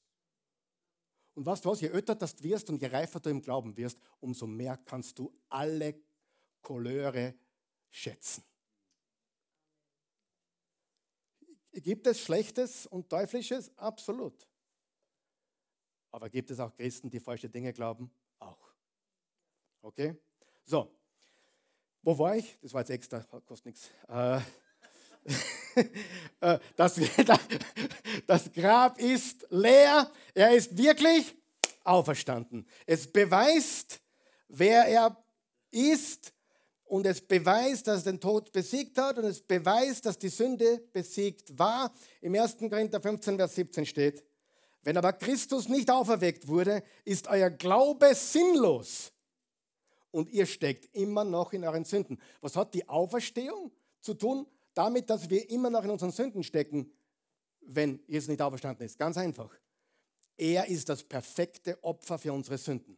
Und 1.37 1.45
weißt 1.45 1.63
du 1.63 1.69
was, 1.69 1.81
je 1.81 1.89
älter 1.89 2.15
du 2.15 2.25
wirst 2.39 2.67
und 2.71 2.81
je 2.81 2.87
reifer 2.87 3.19
du 3.19 3.29
im 3.29 3.43
Glauben 3.43 3.77
wirst, 3.77 3.99
umso 4.19 4.47
mehr 4.47 4.75
kannst 4.75 5.19
du 5.19 5.31
alle 5.49 5.93
Couleurs 6.63 7.35
schätzen. 7.91 8.43
Gibt 11.73 12.07
es 12.07 12.21
Schlechtes 12.21 12.87
und 12.87 13.07
Teuflisches? 13.07 13.71
Absolut. 13.77 14.47
Aber 16.09 16.27
gibt 16.27 16.49
es 16.49 16.59
auch 16.59 16.73
Christen, 16.73 17.07
die 17.07 17.19
falsche 17.19 17.47
Dinge 17.47 17.71
glauben? 17.71 18.09
Auch. 18.39 18.73
Okay? 19.83 20.15
So. 20.65 20.91
Wo 22.01 22.17
war 22.17 22.35
ich? 22.35 22.57
Das 22.61 22.73
war 22.73 22.81
jetzt 22.81 22.89
extra, 22.89 23.21
kostet 23.21 23.65
nichts. 23.67 23.91
Äh, 24.07 24.41
das, 26.75 26.99
das 28.25 28.51
Grab 28.53 28.99
ist 28.99 29.45
leer. 29.49 30.09
Er 30.33 30.55
ist 30.55 30.77
wirklich 30.77 31.35
auferstanden. 31.83 32.65
Es 32.85 33.11
beweist, 33.11 33.99
wer 34.47 34.85
er 34.85 35.17
ist 35.71 36.33
und 36.85 37.05
es 37.05 37.21
beweist, 37.21 37.87
dass 37.87 38.05
er 38.05 38.13
den 38.13 38.19
Tod 38.19 38.51
besiegt 38.51 38.97
hat 38.97 39.17
und 39.17 39.25
es 39.25 39.41
beweist, 39.41 40.05
dass 40.05 40.17
die 40.17 40.29
Sünde 40.29 40.83
besiegt 40.93 41.57
war. 41.57 41.93
Im 42.21 42.35
1. 42.35 42.57
Korinther 42.57 43.01
15, 43.01 43.37
Vers 43.37 43.55
17 43.55 43.85
steht, 43.85 44.23
wenn 44.83 44.97
aber 44.97 45.13
Christus 45.13 45.67
nicht 45.67 45.89
auferweckt 45.91 46.47
wurde, 46.47 46.83
ist 47.03 47.27
euer 47.27 47.49
Glaube 47.49 48.13
sinnlos 48.15 49.11
und 50.11 50.29
ihr 50.29 50.45
steckt 50.45 50.95
immer 50.95 51.25
noch 51.25 51.51
in 51.51 51.65
euren 51.65 51.83
Sünden. 51.83 52.21
Was 52.39 52.55
hat 52.55 52.73
die 52.73 52.87
Auferstehung 52.87 53.71
zu 53.99 54.13
tun 54.13 54.47
damit, 54.77 55.09
dass 55.09 55.29
wir 55.29 55.49
immer 55.49 55.69
noch 55.69 55.83
in 55.83 55.89
unseren 55.89 56.11
Sünden 56.11 56.43
stecken, 56.43 56.91
wenn 57.61 57.99
Jesus 58.07 58.29
nicht 58.29 58.41
auferstanden 58.41 58.85
ist? 58.85 58.97
Ganz 58.97 59.17
einfach. 59.17 59.51
Er 60.37 60.67
ist 60.67 60.87
das 60.89 61.03
perfekte 61.03 61.83
Opfer 61.83 62.17
für 62.17 62.31
unsere 62.31 62.57
Sünden. 62.57 62.97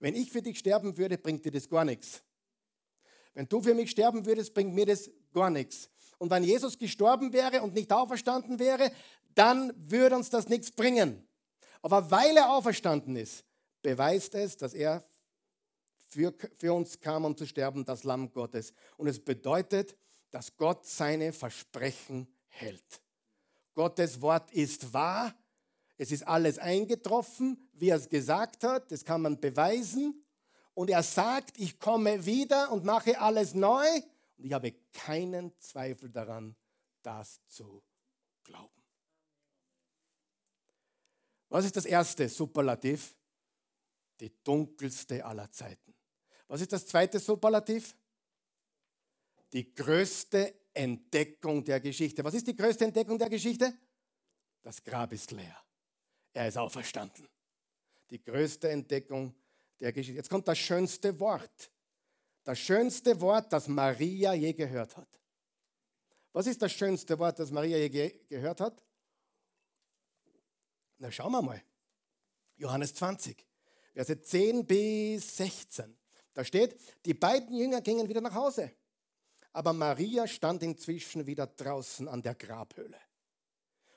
Wenn 0.00 0.14
ich 0.14 0.30
für 0.30 0.42
dich 0.42 0.58
sterben 0.58 0.96
würde, 0.96 1.18
bringt 1.18 1.44
dir 1.44 1.52
das 1.52 1.68
gar 1.68 1.84
nichts. 1.84 2.22
Wenn 3.34 3.48
du 3.48 3.62
für 3.62 3.74
mich 3.74 3.90
sterben 3.90 4.26
würdest, 4.26 4.54
bringt 4.54 4.74
mir 4.74 4.86
das 4.86 5.10
gar 5.32 5.50
nichts. 5.50 5.88
Und 6.18 6.30
wenn 6.30 6.42
Jesus 6.42 6.78
gestorben 6.78 7.32
wäre 7.32 7.62
und 7.62 7.74
nicht 7.74 7.92
auferstanden 7.92 8.58
wäre, 8.58 8.90
dann 9.34 9.72
würde 9.76 10.16
uns 10.16 10.30
das 10.30 10.48
nichts 10.48 10.72
bringen. 10.72 11.24
Aber 11.80 12.10
weil 12.10 12.36
er 12.36 12.50
auferstanden 12.50 13.14
ist, 13.14 13.44
beweist 13.82 14.34
es, 14.34 14.56
dass 14.56 14.74
er 14.74 15.04
für, 16.08 16.34
für 16.56 16.72
uns 16.72 16.98
kam, 16.98 17.24
um 17.24 17.36
zu 17.36 17.46
sterben, 17.46 17.84
das 17.84 18.02
Lamm 18.02 18.32
Gottes. 18.32 18.72
Und 18.96 19.06
es 19.06 19.20
bedeutet, 19.20 19.96
dass 20.30 20.56
Gott 20.56 20.86
seine 20.86 21.32
Versprechen 21.32 22.28
hält. 22.48 23.02
Gottes 23.74 24.20
Wort 24.20 24.50
ist 24.52 24.92
wahr. 24.92 25.34
Es 25.96 26.12
ist 26.12 26.26
alles 26.26 26.58
eingetroffen, 26.58 27.68
wie 27.72 27.88
er 27.88 27.96
es 27.96 28.08
gesagt 28.08 28.64
hat. 28.64 28.90
Das 28.90 29.04
kann 29.04 29.22
man 29.22 29.40
beweisen. 29.40 30.24
Und 30.74 30.90
er 30.90 31.02
sagt, 31.02 31.58
ich 31.58 31.78
komme 31.78 32.24
wieder 32.24 32.70
und 32.70 32.84
mache 32.84 33.20
alles 33.20 33.54
neu. 33.54 33.86
Und 34.36 34.44
ich 34.44 34.52
habe 34.52 34.72
keinen 34.92 35.58
Zweifel 35.58 36.10
daran, 36.10 36.54
das 37.02 37.44
zu 37.48 37.82
glauben. 38.44 38.82
Was 41.48 41.64
ist 41.64 41.76
das 41.76 41.84
erste 41.84 42.28
Superlativ? 42.28 43.16
Die 44.20 44.32
dunkelste 44.44 45.24
aller 45.24 45.50
Zeiten. 45.50 45.94
Was 46.46 46.60
ist 46.60 46.72
das 46.72 46.86
zweite 46.86 47.18
Superlativ? 47.18 47.94
Die 49.52 49.74
größte 49.74 50.54
Entdeckung 50.74 51.64
der 51.64 51.80
Geschichte. 51.80 52.22
Was 52.24 52.34
ist 52.34 52.46
die 52.46 52.56
größte 52.56 52.84
Entdeckung 52.84 53.18
der 53.18 53.28
Geschichte? 53.28 53.72
Das 54.62 54.82
Grab 54.82 55.12
ist 55.12 55.30
leer. 55.30 55.56
Er 56.32 56.48
ist 56.48 56.58
auferstanden. 56.58 57.26
Die 58.10 58.22
größte 58.22 58.68
Entdeckung 58.68 59.34
der 59.80 59.92
Geschichte. 59.92 60.16
Jetzt 60.16 60.30
kommt 60.30 60.46
das 60.46 60.58
schönste 60.58 61.18
Wort. 61.18 61.70
Das 62.44 62.58
schönste 62.58 63.20
Wort, 63.20 63.52
das 63.52 63.68
Maria 63.68 64.32
je 64.34 64.52
gehört 64.52 64.96
hat. 64.96 65.08
Was 66.32 66.46
ist 66.46 66.62
das 66.62 66.72
schönste 66.72 67.18
Wort, 67.18 67.38
das 67.38 67.50
Maria 67.50 67.76
je 67.76 67.88
ge 67.88 68.20
gehört 68.28 68.60
hat? 68.60 68.82
Na, 70.98 71.10
schauen 71.10 71.32
wir 71.32 71.42
mal. 71.42 71.62
Johannes 72.56 72.94
20, 72.94 73.46
Verse 73.94 74.20
10 74.20 74.66
bis 74.66 75.36
16. 75.36 75.96
Da 76.34 76.44
steht, 76.44 76.76
die 77.04 77.14
beiden 77.14 77.56
Jünger 77.56 77.80
gingen 77.80 78.08
wieder 78.08 78.20
nach 78.20 78.34
Hause. 78.34 78.72
Aber 79.58 79.72
Maria 79.72 80.28
stand 80.28 80.62
inzwischen 80.62 81.26
wieder 81.26 81.48
draußen 81.48 82.06
an 82.06 82.22
der 82.22 82.36
Grabhöhle 82.36 82.96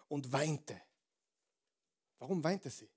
und 0.07 0.32
weinte. 0.34 0.82
Warum 2.18 2.43
weinte 2.43 2.72
sie? 2.72 2.89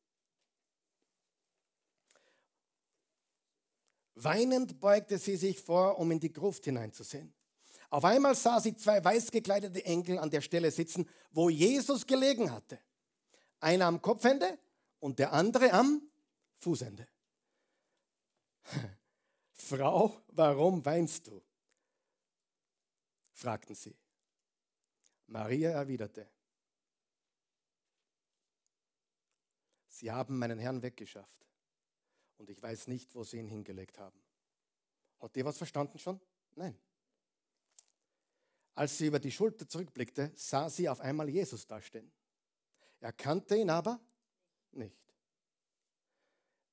Weinend 4.15 4.81
beugte 4.81 5.19
sie 5.19 5.37
sich 5.37 5.61
vor, 5.61 5.99
um 5.99 6.11
in 6.11 6.21
die 6.21 6.33
Gruft 6.33 6.65
hineinzusehen. 6.65 7.35
Auf 7.91 8.07
einmal 8.07 8.35
sah 8.35 8.59
sie 8.59 8.75
zwei 8.75 9.05
weiß 9.05 9.31
gekleidete 9.31 9.85
Engel 9.85 10.19
an 10.19 10.31
der 10.31 10.41
Stelle 10.41 10.71
sitzen, 10.71 11.07
wo 11.33 11.51
Jesus 11.51 12.07
gelegen 12.07 12.51
hatte. 12.51 12.81
Einer 13.61 13.85
am 13.85 14.01
Kopfende 14.01 14.59
und 15.01 15.19
der 15.19 15.35
andere 15.35 15.71
am 15.71 16.01
Fußende. 16.61 17.07
Frau, 19.53 20.17
warum 20.29 20.83
weinst 20.83 21.27
du? 21.27 21.43
Fragten 23.35 23.75
sie. 23.75 23.97
Maria 25.27 25.71
erwiderte, 25.71 26.29
Sie 29.89 30.11
haben 30.11 30.39
meinen 30.39 30.59
Herrn 30.59 30.83
weggeschafft 30.83 31.47
und 32.37 32.51
ich 32.51 32.61
weiß 32.61 32.89
nicht, 32.89 33.15
wo 33.15 33.23
Sie 33.23 33.39
ihn 33.39 33.47
hingelegt 33.47 33.99
haben. 33.99 34.21
Hat 35.21 35.37
ihr 35.37 35.45
was 35.45 35.57
verstanden 35.57 35.99
schon? 35.99 36.21
Nein. 36.57 36.77
Als 38.75 38.99
sie 38.99 39.07
über 39.07 39.21
die 39.21 39.31
Schulter 39.31 39.69
zurückblickte, 39.69 40.33
sah 40.35 40.69
sie 40.69 40.89
auf 40.89 41.01
einmal 41.01 41.29
Jesus 41.29 41.67
dastehen. 41.67 42.11
Er 43.01 43.13
kannte 43.13 43.57
ihn 43.57 43.71
aber 43.71 44.01
nicht. 44.73 44.99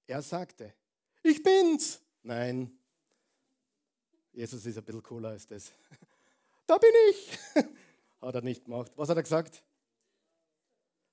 Er 0.07 0.21
sagte, 0.23 0.73
ich 1.21 1.43
bin's. 1.43 2.01
Nein, 2.23 2.77
Jesus 4.33 4.65
ist 4.65 4.77
ein 4.77 4.83
bisschen 4.83 5.03
cooler 5.03 5.29
als 5.29 5.45
das. 5.45 5.71
Da 6.71 6.77
bin 6.77 6.93
ich. 7.09 7.37
Hat 8.21 8.33
er 8.33 8.41
nicht 8.41 8.63
gemacht. 8.63 8.93
Was 8.95 9.09
hat 9.09 9.17
er 9.17 9.23
gesagt? 9.23 9.61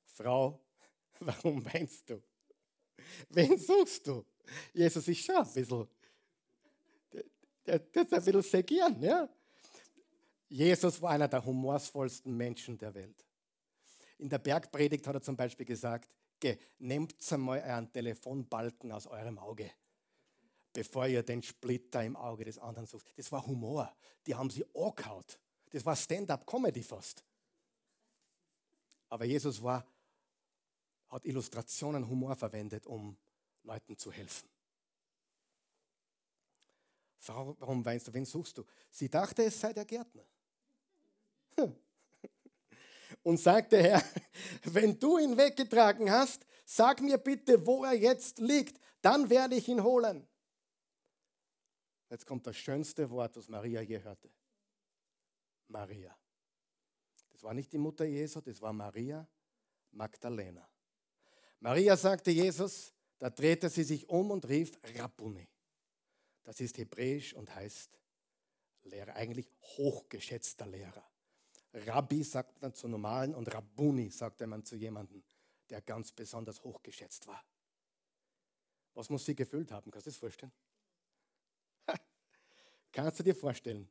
Frau, 0.05 0.61
warum 1.19 1.65
weinst 1.65 2.09
du? 2.09 2.23
Wen 3.31 3.59
suchst 3.59 4.07
du? 4.07 4.25
Jesus 4.73 5.09
ist 5.09 5.25
schon 5.25 5.35
ein 5.35 5.53
bisschen, 5.53 5.89
der 7.67 7.81
ist 7.93 7.97
ein 7.97 8.07
bisschen 8.07 8.43
segieren, 8.43 9.03
ja? 9.03 9.29
Jesus 10.49 11.03
war 11.03 11.11
einer 11.11 11.27
der 11.27 11.45
humorvollsten 11.45 12.37
Menschen 12.37 12.79
der 12.79 12.95
Welt. 12.95 13.27
In 14.19 14.29
der 14.29 14.39
Bergpredigt 14.39 15.09
hat 15.09 15.17
er 15.17 15.23
zum 15.23 15.37
Beispiel 15.37 15.67
gesagt, 15.67 16.09
nehmt 16.79 17.17
einmal 17.33 17.61
euren 17.63 17.93
Telefonbalken 17.93 18.93
aus 18.93 19.09
eurem 19.09 19.41
Auge, 19.41 19.69
bevor 20.73 21.09
ihr 21.09 21.25
den 21.25 21.43
Splitter 21.43 22.05
im 22.05 22.15
Auge 22.15 22.45
des 22.45 22.59
anderen 22.61 22.87
sucht. 22.87 23.13
Das 23.17 23.33
war 23.33 23.45
Humor. 23.45 23.93
Die 24.25 24.37
haben 24.37 24.51
sie 24.51 24.65
angehaut. 24.73 25.41
Das 25.71 25.85
war 25.85 25.97
Stand-up-Comedy 25.97 26.83
fast. 26.83 27.25
Aber 29.09 29.25
Jesus 29.25 29.63
war, 29.63 29.87
hat 31.09 31.25
Illustrationen, 31.25 32.07
Humor 32.07 32.37
verwendet, 32.37 32.87
um 32.87 33.17
Leuten 33.63 33.97
zu 33.97 34.13
helfen. 34.13 34.49
Frau, 37.19 37.57
warum 37.59 37.85
weinst 37.85 38.09
du? 38.09 38.15
Wen 38.15 38.25
suchst 38.25 38.59
du? 38.59 38.65
Sie 38.91 39.09
dachte, 39.09 39.45
es 39.45 39.61
sei 39.61 39.73
der 39.73 39.85
Gärtner 39.85 40.25
und 43.23 43.39
sagte, 43.39 43.83
Herr, 43.83 44.03
wenn 44.65 44.99
du 44.99 45.19
ihn 45.19 45.37
weggetragen 45.37 46.11
hast, 46.11 46.47
sag 46.65 47.01
mir 47.01 47.19
bitte, 47.19 47.67
wo 47.67 47.85
er 47.85 47.95
jetzt 47.95 48.39
liegt, 48.39 48.81
dann 49.03 49.29
werde 49.29 49.57
ich 49.57 49.69
ihn 49.69 49.83
holen. 49.83 50.27
Jetzt 52.11 52.25
kommt 52.27 52.47
das 52.47 52.57
schönste 52.57 53.11
Wort, 53.11 53.37
das 53.37 53.49
Maria 53.49 53.83
je 53.83 54.03
hörte. 54.03 54.31
Maria. 55.69 56.17
Das 57.31 57.43
war 57.43 57.55
nicht 57.55 57.73
die 57.73 57.79
Mutter 57.79 58.05
Jesu, 58.05 58.41
das 58.41 58.61
war 58.61 58.73
Maria 58.73 59.27
Magdalena. 59.93 60.69
Maria 61.61 61.97
sagte 61.97 62.31
Jesus, 62.31 62.93
da 63.19 63.31
drehte 63.31 63.69
sie 63.69 63.85
sich 63.85 64.09
um 64.09 64.31
und 64.31 64.49
rief 64.49 64.79
Rabbuni. 64.97 65.49
Das 66.45 66.61
ist 66.61 66.79
hebräisch 66.79 67.35
und 67.35 67.55
heißt 67.55 67.99
Lehrer, 68.85 69.15
eigentlich 69.17 69.51
hochgeschätzter 69.77 70.67
Lehrer. 70.67 71.05
Rabbi 71.73 72.23
sagt 72.23 72.61
man 72.63 72.75
zu 72.75 72.89
normalen 72.89 73.35
und 73.35 73.53
Rabbuni 73.53 74.11
sagte 74.11 74.47
man 74.47 74.65
zu 74.65 74.77
jemandem, 74.77 75.23
der 75.69 75.83
ganz 75.83 76.13
besonders 76.13 76.63
hochgeschätzt 76.65 77.27
war. 77.27 77.45
Was 78.95 79.11
muss 79.11 79.25
sie 79.25 79.35
gefüllt 79.35 79.71
haben? 79.71 79.91
Kannst 79.91 80.07
du 80.07 80.11
das 80.11 80.19
vorstellen? 80.19 80.53
Kannst 82.93 83.19
du 83.19 83.23
dir 83.23 83.35
vorstellen? 83.35 83.89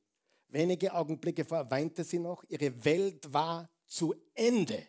Wenige 0.50 0.94
Augenblicke 0.94 1.44
vor 1.44 1.70
weinte 1.70 2.04
sie 2.04 2.20
noch, 2.20 2.44
ihre 2.48 2.86
Welt 2.86 3.34
war 3.34 3.70
zu 3.86 4.16
Ende. 4.34 4.88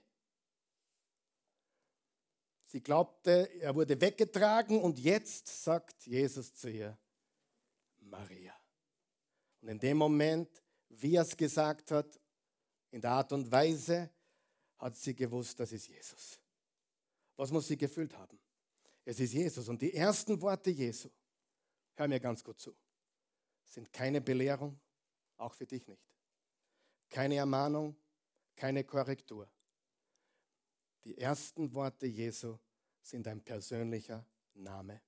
Sie 2.65 2.83
glaubte, 2.83 3.51
er 3.61 3.75
wurde 3.75 4.01
weggetragen 4.01 4.81
und 4.81 4.99
jetzt 4.99 5.65
sagt 5.65 6.07
Jesus 6.07 6.55
zu 6.55 6.71
ihr, 6.71 6.99
Maria. 8.01 8.55
Und 9.63 9.69
in 9.69 9.79
dem 9.79 9.97
Moment, 9.97 10.63
wie 10.89 11.17
er 11.17 11.23
es 11.23 11.37
gesagt 11.37 11.91
hat, 11.91 12.21
in 12.91 13.01
der 13.01 13.13
Art 13.13 13.33
und 13.33 13.51
Weise, 13.51 14.11
hat 14.79 14.97
sie 14.97 15.15
gewusst, 15.15 15.59
das 15.59 15.73
ist 15.73 15.89
Jesus. 15.89 16.39
Was 17.37 17.51
muss 17.51 17.67
sie 17.67 17.77
gefühlt 17.77 18.17
haben? 18.17 18.39
Es 19.05 19.19
ist 19.19 19.33
Jesus. 19.33 19.69
Und 19.69 19.81
die 19.81 19.95
ersten 19.95 20.41
Worte 20.41 20.71
Jesu, 20.71 21.09
hör 21.95 22.07
mir 22.07 22.21
ganz 22.21 22.45
gut 22.45 22.61
zu, 22.61 22.77
sind 23.65 23.93
keine 23.93 24.21
Belehrung, 24.21 24.79
auch 25.39 25.55
für 25.55 25.67
dich 25.67 25.87
nicht. 25.87 26.03
Keine 27.09 27.37
Ermahnung, 27.37 27.97
keine 28.55 28.85
Korrektur. 28.85 29.49
Die 31.05 31.17
ersten 31.17 31.73
Worte 31.75 32.07
Jesu 32.07 32.59
sind 33.01 33.27
ein 33.29 33.41
persönlicher 33.43 34.27
Name, 34.55 35.01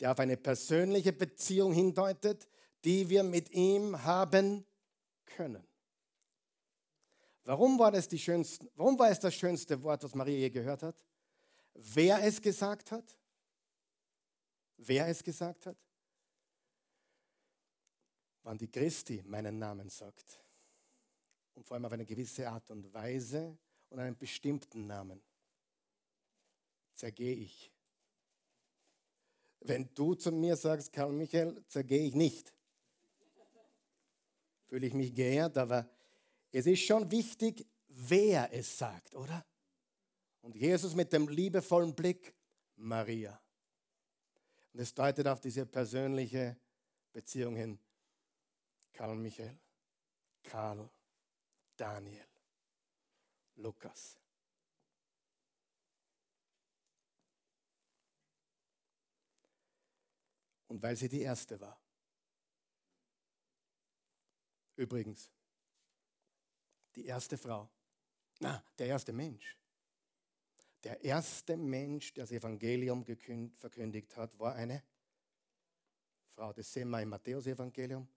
der 0.00 0.12
auf 0.12 0.18
eine 0.18 0.36
persönliche 0.36 1.12
Beziehung 1.12 1.72
hindeutet, 1.72 2.48
die 2.84 3.08
wir 3.08 3.22
mit 3.22 3.50
ihm 3.50 4.02
haben 4.02 4.64
können. 5.24 5.66
Warum 7.44 7.78
war, 7.78 7.92
das 7.92 8.08
die 8.08 8.18
schönsten, 8.18 8.68
warum 8.74 8.98
war 8.98 9.10
es 9.10 9.20
das 9.20 9.34
schönste 9.34 9.80
Wort, 9.82 10.02
was 10.02 10.14
Maria 10.14 10.36
je 10.36 10.50
gehört 10.50 10.82
hat? 10.82 10.96
Wer 11.74 12.22
es 12.24 12.40
gesagt 12.40 12.90
hat? 12.90 13.16
Wer 14.78 15.06
es 15.08 15.22
gesagt 15.22 15.66
hat? 15.66 15.76
Wann 18.46 18.58
die 18.58 18.70
Christi 18.70 19.24
meinen 19.26 19.58
Namen 19.58 19.90
sagt. 19.90 20.38
Und 21.54 21.66
vor 21.66 21.74
allem 21.74 21.86
auf 21.86 21.90
eine 21.90 22.06
gewisse 22.06 22.48
Art 22.48 22.70
und 22.70 22.94
Weise 22.94 23.58
und 23.88 23.98
einen 23.98 24.16
bestimmten 24.16 24.86
Namen. 24.86 25.20
Zergehe 26.94 27.34
ich. 27.34 27.72
Wenn 29.62 29.92
du 29.92 30.14
zu 30.14 30.30
mir 30.30 30.54
sagst, 30.54 30.92
Karl 30.92 31.10
Michael, 31.10 31.60
zergehe 31.66 32.06
ich 32.06 32.14
nicht. 32.14 32.54
Fühle 34.68 34.86
ich 34.86 34.94
mich 34.94 35.12
geehrt, 35.12 35.58
aber 35.58 35.90
es 36.52 36.66
ist 36.66 36.82
schon 36.82 37.10
wichtig, 37.10 37.66
wer 37.88 38.52
es 38.52 38.78
sagt, 38.78 39.16
oder? 39.16 39.44
Und 40.42 40.54
Jesus 40.54 40.94
mit 40.94 41.12
dem 41.12 41.26
liebevollen 41.26 41.96
Blick, 41.96 42.32
Maria. 42.76 43.40
Und 44.72 44.78
es 44.78 44.94
deutet 44.94 45.26
auf 45.26 45.40
diese 45.40 45.66
persönliche 45.66 46.56
Beziehung 47.12 47.56
hin. 47.56 47.80
Karl 48.96 49.14
Michael, 49.14 49.58
Karl, 50.42 50.88
Daniel, 51.76 52.26
Lukas. 53.56 54.18
Und 60.68 60.82
weil 60.82 60.96
sie 60.96 61.08
die 61.08 61.20
erste 61.20 61.60
war. 61.60 61.78
Übrigens, 64.76 65.30
die 66.94 67.04
erste 67.04 67.36
Frau, 67.36 67.68
na, 68.40 68.64
der 68.78 68.86
erste 68.86 69.12
Mensch. 69.12 69.58
Der 70.82 71.04
erste 71.04 71.56
Mensch, 71.58 72.14
der 72.14 72.24
das 72.24 72.32
Evangelium 72.32 73.04
verkündigt 73.04 74.16
hat, 74.16 74.38
war 74.38 74.54
eine 74.54 74.82
Frau. 76.34 76.52
Das 76.52 76.72
sehen 76.72 76.88
wir 76.88 77.02
im 77.02 77.10
Matthäus-Evangelium. 77.10 78.08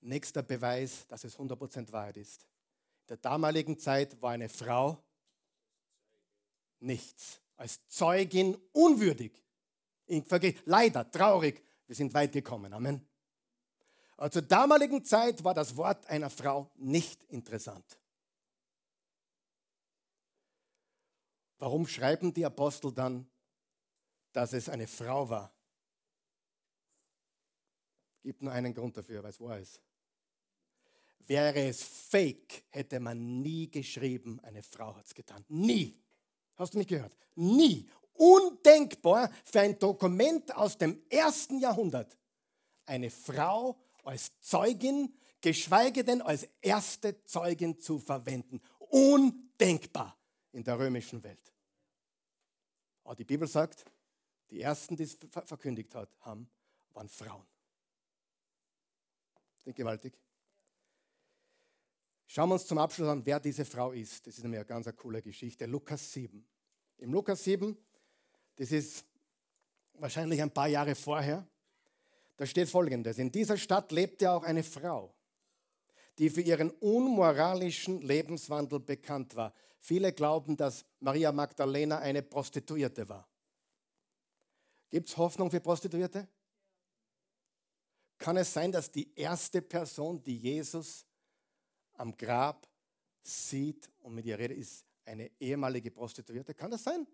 Nächster 0.00 0.42
Beweis, 0.42 1.06
dass 1.08 1.24
es 1.24 1.38
100% 1.38 1.90
Wahrheit 1.92 2.16
ist. 2.16 2.42
In 2.42 3.08
der 3.08 3.16
damaligen 3.18 3.78
Zeit 3.78 4.20
war 4.22 4.32
eine 4.32 4.48
Frau 4.48 5.02
nichts. 6.80 7.40
Als 7.56 7.86
Zeugin 7.88 8.56
unwürdig. 8.72 9.32
Leider, 10.66 11.10
traurig, 11.10 11.62
wir 11.86 11.96
sind 11.96 12.12
weit 12.14 12.32
gekommen. 12.32 12.72
Amen. 12.72 13.06
Aber 14.16 14.30
zur 14.30 14.42
damaligen 14.42 15.04
Zeit 15.04 15.42
war 15.44 15.54
das 15.54 15.76
Wort 15.76 16.06
einer 16.06 16.30
Frau 16.30 16.70
nicht 16.76 17.24
interessant. 17.24 17.98
Warum 21.58 21.86
schreiben 21.86 22.34
die 22.34 22.44
Apostel 22.44 22.92
dann, 22.92 23.26
dass 24.32 24.52
es 24.52 24.68
eine 24.68 24.86
Frau 24.86 25.28
war? 25.28 25.55
Gibt 28.26 28.42
nur 28.42 28.52
einen 28.52 28.74
Grund 28.74 28.96
dafür, 28.96 29.22
weil 29.22 29.30
es 29.30 29.40
wahr 29.40 29.56
ist. 29.60 29.80
Wäre 31.28 31.60
es 31.60 31.80
fake, 31.80 32.64
hätte 32.70 32.98
man 32.98 33.40
nie 33.40 33.70
geschrieben, 33.70 34.40
eine 34.40 34.64
Frau 34.64 34.96
hat 34.96 35.06
es 35.06 35.14
getan. 35.14 35.44
Nie. 35.46 35.96
Hast 36.56 36.74
du 36.74 36.78
mich 36.78 36.88
gehört? 36.88 37.16
Nie. 37.36 37.88
Undenkbar 38.14 39.30
für 39.44 39.60
ein 39.60 39.78
Dokument 39.78 40.52
aus 40.56 40.76
dem 40.76 41.00
ersten 41.08 41.60
Jahrhundert. 41.60 42.18
Eine 42.84 43.10
Frau 43.10 43.78
als 44.02 44.32
Zeugin, 44.40 45.16
geschweige 45.40 46.02
denn 46.02 46.20
als 46.20 46.48
erste 46.60 47.22
Zeugin 47.22 47.78
zu 47.78 48.00
verwenden. 48.00 48.60
Undenkbar 48.88 50.18
in 50.50 50.64
der 50.64 50.76
römischen 50.80 51.22
Welt. 51.22 51.52
Aber 53.04 53.14
die 53.14 53.24
Bibel 53.24 53.46
sagt, 53.46 53.84
die 54.50 54.62
ersten, 54.62 54.96
die 54.96 55.04
es 55.04 55.16
verkündigt 55.44 55.94
haben, 55.94 56.50
waren 56.92 57.08
Frauen. 57.08 57.46
Gewaltig. 59.74 60.14
Schauen 62.28 62.48
wir 62.48 62.54
uns 62.54 62.66
zum 62.66 62.78
Abschluss 62.78 63.08
an, 63.08 63.24
wer 63.24 63.40
diese 63.40 63.64
Frau 63.64 63.92
ist. 63.92 64.26
Das 64.26 64.36
ist 64.36 64.42
nämlich 64.42 64.60
eine 64.60 64.66
ganz 64.66 64.86
eine 64.86 64.96
coole 64.96 65.22
Geschichte. 65.22 65.66
Lukas 65.66 66.12
7. 66.12 66.44
Im 66.98 67.12
Lukas 67.12 67.44
7, 67.44 67.76
das 68.56 68.72
ist 68.72 69.04
wahrscheinlich 69.94 70.40
ein 70.40 70.50
paar 70.50 70.68
Jahre 70.68 70.94
vorher, 70.94 71.46
da 72.36 72.46
steht 72.46 72.68
folgendes. 72.68 73.18
In 73.18 73.30
dieser 73.30 73.56
Stadt 73.56 73.92
lebte 73.92 74.30
auch 74.30 74.42
eine 74.42 74.62
Frau, 74.62 75.14
die 76.18 76.30
für 76.30 76.40
ihren 76.40 76.70
unmoralischen 76.70 78.02
Lebenswandel 78.02 78.80
bekannt 78.80 79.36
war. 79.36 79.54
Viele 79.80 80.12
glauben, 80.12 80.56
dass 80.56 80.84
Maria 81.00 81.32
Magdalena 81.32 81.98
eine 81.98 82.22
Prostituierte 82.22 83.08
war. 83.08 83.28
Gibt 84.90 85.08
es 85.08 85.16
Hoffnung 85.16 85.50
für 85.50 85.60
Prostituierte? 85.60 86.28
Kann 88.18 88.36
es 88.36 88.52
sein, 88.52 88.72
dass 88.72 88.90
die 88.90 89.12
erste 89.14 89.60
Person, 89.62 90.22
die 90.22 90.36
Jesus 90.36 91.04
am 91.94 92.16
Grab 92.16 92.66
sieht 93.22 93.90
und 93.98 94.14
mit 94.14 94.24
ihr 94.24 94.38
redet, 94.38 94.58
ist 94.58 94.84
eine 95.04 95.30
ehemalige 95.38 95.90
Prostituierte? 95.90 96.54
Kann 96.54 96.70
das 96.70 96.84
sein? 96.84 97.06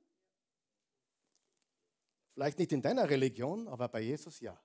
Vielleicht 2.35 2.59
nicht 2.59 2.73
in 2.73 2.81
deiner 2.81 3.09
Religion, 3.09 3.69
aber 3.69 3.89
bei 3.89 4.01
Jesus 4.01 4.41
ja. 4.41 4.59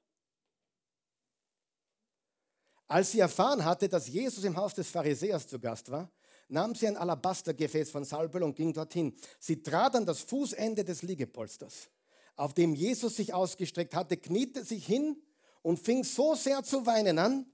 Als 2.88 3.11
sie 3.11 3.19
erfahren 3.19 3.65
hatte, 3.65 3.89
dass 3.89 4.07
Jesus 4.07 4.43
im 4.45 4.55
Haus 4.55 4.73
des 4.73 4.89
Pharisäers 4.89 5.47
zu 5.47 5.59
Gast 5.59 5.91
war, 5.91 6.09
nahm 6.47 6.73
sie 6.73 6.88
ein 6.88 6.95
Alabastergefäß 6.95 7.91
von 7.91 8.05
Salböl 8.05 8.43
und 8.43 8.55
ging 8.55 8.71
dorthin. 8.71 9.13
Sie 9.39 9.61
trat 9.61 9.95
an 9.95 10.05
das 10.05 10.21
Fußende 10.21 10.85
des 10.85 11.01
Liegepolsters, 11.01 11.89
auf 12.38 12.53
dem 12.53 12.73
Jesus 12.73 13.17
sich 13.17 13.33
ausgestreckt 13.33 13.93
hatte, 13.93 14.15
kniete 14.15 14.63
sich 14.63 14.85
hin 14.85 15.21
und 15.68 15.78
fing 15.78 16.05
so 16.05 16.34
sehr 16.34 16.63
zu 16.63 16.86
weinen 16.86 17.20
an, 17.20 17.45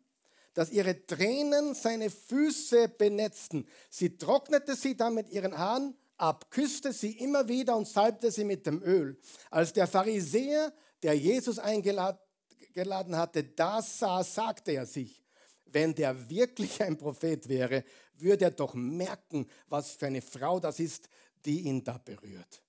dass 0.53 0.69
ihre 0.69 1.03
Tränen 1.07 1.73
seine 1.73 2.11
Füße 2.11 2.89
benetzten. 2.89 3.67
Sie 3.89 4.19
trocknete 4.19 4.75
sie 4.75 4.95
dann 4.95 5.15
mit 5.15 5.31
ihren 5.31 5.57
Haaren 5.57 5.97
ab, 6.17 6.51
küsste 6.51 6.93
sie 6.93 7.13
immer 7.13 7.47
wieder 7.47 7.75
und 7.75 7.87
salbte 7.87 8.29
sie 8.29 8.43
mit 8.43 8.67
dem 8.67 8.83
Öl. 8.83 9.19
Als 9.49 9.73
der 9.73 9.87
Pharisäer, 9.87 10.71
der 11.01 11.17
Jesus 11.17 11.57
eingeladen 11.57 13.17
hatte, 13.17 13.43
das 13.45 13.97
sah, 13.97 14.23
sagte 14.23 14.73
er 14.73 14.85
sich, 14.85 15.23
wenn 15.65 15.95
der 15.95 16.29
wirklich 16.29 16.83
ein 16.83 16.99
Prophet 16.99 17.49
wäre, 17.49 17.83
würde 18.19 18.45
er 18.45 18.51
doch 18.51 18.75
merken, 18.75 19.49
was 19.69 19.93
für 19.93 20.05
eine 20.05 20.21
Frau 20.21 20.59
das 20.59 20.79
ist, 20.79 21.09
die 21.45 21.61
ihn 21.61 21.83
da 21.83 21.97
berührt. 21.97 22.61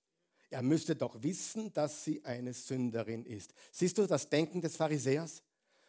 Er 0.49 0.61
müsste 0.61 0.95
doch 0.95 1.21
wissen, 1.21 1.73
dass 1.73 2.03
sie 2.03 2.23
eine 2.23 2.53
Sünderin 2.53 3.25
ist. 3.25 3.53
Siehst 3.71 3.97
du 3.97 4.05
das 4.05 4.29
Denken 4.29 4.61
des 4.61 4.75
Pharisäers 4.75 5.41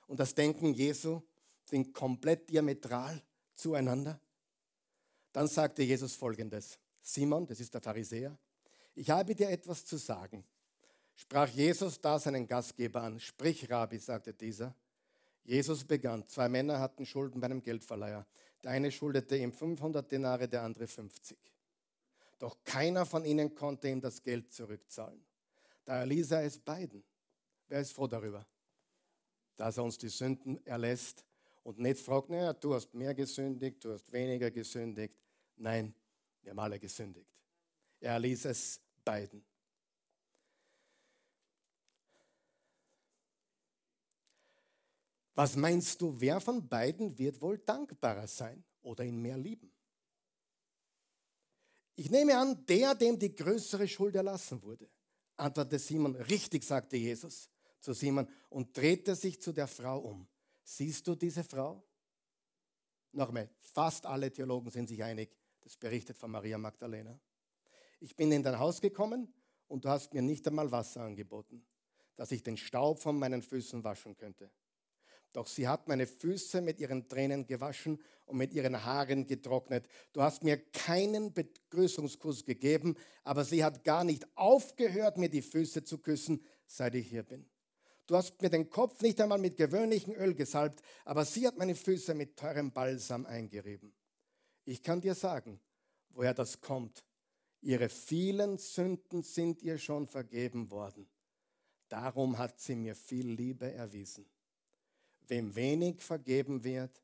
und 0.07 0.19
das 0.19 0.35
Denken 0.35 0.73
Jesu 0.73 1.23
sind 1.65 1.93
komplett 1.93 2.49
diametral 2.49 3.23
zueinander? 3.55 4.19
Dann 5.33 5.47
sagte 5.47 5.83
Jesus 5.83 6.15
folgendes: 6.15 6.79
Simon, 7.03 7.47
das 7.47 7.61
ist 7.61 7.75
der 7.75 7.81
Pharisäer, 7.81 8.37
ich 8.95 9.11
habe 9.11 9.35
dir 9.35 9.51
etwas 9.51 9.85
zu 9.85 9.99
sagen. 9.99 10.43
Sprach 11.15 11.49
Jesus 11.49 12.01
da 12.01 12.19
seinen 12.19 12.47
Gastgeber 12.47 13.03
an. 13.03 13.21
Sprich, 13.21 13.71
Rabbi, 13.71 13.99
sagte 13.99 14.33
dieser. 14.33 14.75
Jesus 15.45 15.85
begann. 15.85 16.27
Zwei 16.29 16.49
Männer 16.49 16.81
hatten 16.81 17.07
Schulden 17.07 17.41
bei 17.41 17.47
einem 17.47 17.63
Geldverleiher. 17.63 18.27
Der 18.65 18.73
eine 18.73 18.91
schuldete 18.91 19.37
ihm 19.37 19.53
500 19.53 20.11
Denare, 20.11 20.49
der 20.49 20.63
andere 20.63 20.87
50. 20.87 21.39
Doch 22.39 22.57
keiner 22.65 23.07
von 23.07 23.25
ihnen 23.25 23.55
konnte 23.55 23.89
ihm 23.89 24.01
das 24.01 24.23
Geld 24.23 24.53
zurückzahlen. 24.53 25.25
Da 25.85 25.99
erließ 25.99 26.33
er 26.33 26.43
es 26.43 26.59
beiden. 26.59 27.03
Wer 27.69 27.81
ist 27.81 27.93
froh 27.93 28.07
darüber? 28.07 28.47
Dass 29.57 29.79
er 29.79 29.85
uns 29.85 29.97
die 29.97 30.09
Sünden 30.09 30.65
erlässt 30.67 31.25
und 31.63 31.79
nicht 31.79 32.01
fragt, 32.01 32.29
naja, 32.29 32.53
du 32.53 32.75
hast 32.75 32.93
mehr 32.93 33.15
gesündigt, 33.15 33.85
du 33.85 33.93
hast 33.93 34.13
weniger 34.13 34.51
gesündigt. 34.51 35.19
Nein, 35.57 35.95
wir 36.43 36.51
haben 36.51 36.59
alle 36.59 36.79
gesündigt. 36.79 37.31
Er 38.01 38.13
erließ 38.13 38.45
es 38.45 38.81
beiden. 39.05 39.45
Was 45.35 45.55
meinst 45.55 46.01
du, 46.01 46.19
wer 46.19 46.41
von 46.41 46.67
beiden 46.67 47.17
wird 47.19 47.41
wohl 47.43 47.59
dankbarer 47.59 48.27
sein 48.27 48.65
oder 48.83 49.05
ihn 49.05 49.21
mehr 49.21 49.37
lieben? 49.37 49.71
Ich 51.97 52.11
nehme 52.11 52.37
an, 52.37 52.65
der, 52.67 52.95
dem 52.95 53.19
die 53.19 53.35
größere 53.35 53.89
Schuld 53.89 54.15
erlassen 54.15 54.63
wurde, 54.63 54.89
antwortete 55.37 55.79
Simon. 55.79 56.15
Richtig, 56.15 56.63
sagte 56.63 56.97
Jesus 56.97 57.49
zu 57.81 57.95
Simon 57.95 58.29
und 58.51 58.77
drehte 58.77 59.15
sich 59.15 59.41
zu 59.41 59.53
der 59.53 59.67
Frau 59.67 59.99
um. 60.01 60.27
Siehst 60.63 61.07
du 61.07 61.15
diese 61.15 61.43
Frau? 61.43 61.83
Nochmal, 63.13 63.49
fast 63.61 64.05
alle 64.05 64.31
Theologen 64.31 64.71
sind 64.71 64.89
sich 64.89 65.03
einig, 65.03 65.31
das 65.63 65.77
berichtet 65.77 66.17
von 66.17 66.31
Maria 66.31 66.59
Magdalena. 66.59 67.19
Ich 68.01 68.15
bin 68.15 68.31
in 68.31 68.43
dein 68.43 68.59
Haus 68.59 68.81
gekommen 68.81 69.33
und 69.69 69.85
du 69.85 69.89
hast 69.89 70.13
mir 70.13 70.21
nicht 70.21 70.47
einmal 70.47 70.71
Wasser 70.71 71.03
angeboten, 71.03 71.65
dass 72.15 72.31
ich 72.31 72.43
den 72.43 72.59
Staub 72.59 73.01
von 73.01 73.19
meinen 73.19 73.41
Füßen 73.41 73.83
waschen 73.85 74.17
könnte. 74.17 74.51
Doch 75.33 75.47
sie 75.47 75.69
hat 75.69 75.89
meine 75.89 76.07
Füße 76.07 76.61
mit 76.61 76.81
ihren 76.81 77.09
Tränen 77.09 77.47
gewaschen 77.47 78.01
und 78.25 78.39
mit 78.39 78.55
ihren 78.55 78.85
Haaren 78.85 79.27
getrocknet. 79.27 79.87
Du 80.13 80.23
hast 80.23 80.43
mir 80.43 80.57
keinen 80.57 81.33
Begrüßungskuss 81.33 82.45
gegeben, 82.45 82.97
aber 83.23 83.45
sie 83.45 83.63
hat 83.65 83.85
gar 83.85 84.05
nicht 84.05 84.27
aufgehört, 84.37 85.19
mir 85.19 85.29
die 85.29 85.43
Füße 85.43 85.85
zu 85.85 85.99
küssen, 85.99 86.43
seit 86.67 86.95
ich 86.95 87.09
hier 87.09 87.23
bin. 87.23 87.49
Du 88.07 88.17
hast 88.17 88.41
mir 88.41 88.51
den 88.51 88.71
Kopf 88.71 89.03
nicht 89.03 89.21
einmal 89.21 89.39
mit 89.39 89.57
gewöhnlichem 89.57 90.15
Öl 90.15 90.35
gesalbt, 90.35 90.81
aber 91.05 91.25
sie 91.25 91.47
hat 91.47 91.59
meine 91.59 91.75
Füße 91.75 92.15
mit 92.15 92.37
teurem 92.37 92.73
Balsam 92.73 93.27
eingerieben. 93.27 93.93
Ich 94.65 94.83
kann 94.83 95.01
dir 95.01 95.15
sagen, 95.15 95.61
woher 96.11 96.35
das 96.35 96.61
kommt. 96.61 97.05
Ihre 97.61 97.89
vielen 97.89 98.59
Sünden 98.59 99.23
sind 99.23 99.61
ihr 99.63 99.79
schon 99.79 100.07
vergeben 100.07 100.71
worden. 100.71 101.09
Darum 101.89 102.39
hat 102.39 102.61
sie 102.61 102.77
mir 102.77 102.95
viel 102.95 103.29
Liebe 103.29 103.73
erwiesen. 103.73 104.27
Wem 105.29 105.55
wenig 105.55 106.03
vergeben 106.03 106.63
wird, 106.63 107.03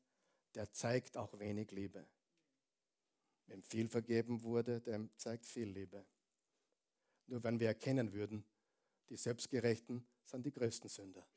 der 0.55 0.71
zeigt 0.71 1.17
auch 1.17 1.37
wenig 1.39 1.71
Liebe. 1.71 2.05
Wem 3.47 3.61
viel 3.61 3.89
vergeben 3.89 4.41
wurde, 4.43 4.79
der 4.81 5.07
zeigt 5.17 5.45
viel 5.45 5.67
Liebe. 5.67 6.05
Nur 7.27 7.43
wenn 7.43 7.59
wir 7.59 7.67
erkennen 7.67 8.13
würden, 8.13 8.45
die 9.09 9.17
Selbstgerechten 9.17 10.05
sind 10.23 10.45
die 10.45 10.51
größten 10.51 10.89
Sünder. 10.89 11.27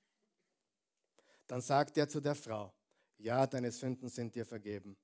Dann 1.46 1.60
sagt 1.60 1.96
er 1.96 2.08
zu 2.08 2.20
der 2.20 2.34
Frau, 2.34 2.72
ja, 3.18 3.46
deine 3.46 3.72
Sünden 3.72 4.08
sind 4.08 4.34
dir 4.34 4.44
vergeben. 4.44 4.96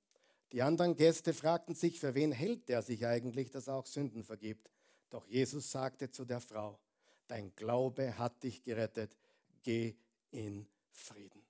Die 0.53 0.63
anderen 0.63 0.97
Gäste 0.97 1.33
fragten 1.33 1.75
sich, 1.75 1.99
für 1.99 2.15
wen 2.15 2.31
hält 2.31 2.69
der 2.69 2.83
sich 2.83 3.07
eigentlich, 3.07 3.51
dass 3.51 3.69
er 3.69 3.75
auch 3.77 3.87
Sünden 3.87 4.23
vergibt? 4.23 4.71
Doch 5.09 5.27
Jesus 5.27 5.71
sagte 5.71 6.11
zu 6.11 6.25
der 6.25 6.41
Frau, 6.41 6.79
dein 7.27 7.55
Glaube 7.55 8.19
hat 8.19 8.43
dich 8.43 8.63
gerettet, 8.63 9.17
geh 9.63 9.95
in 10.31 10.67
Frieden. 10.91 11.42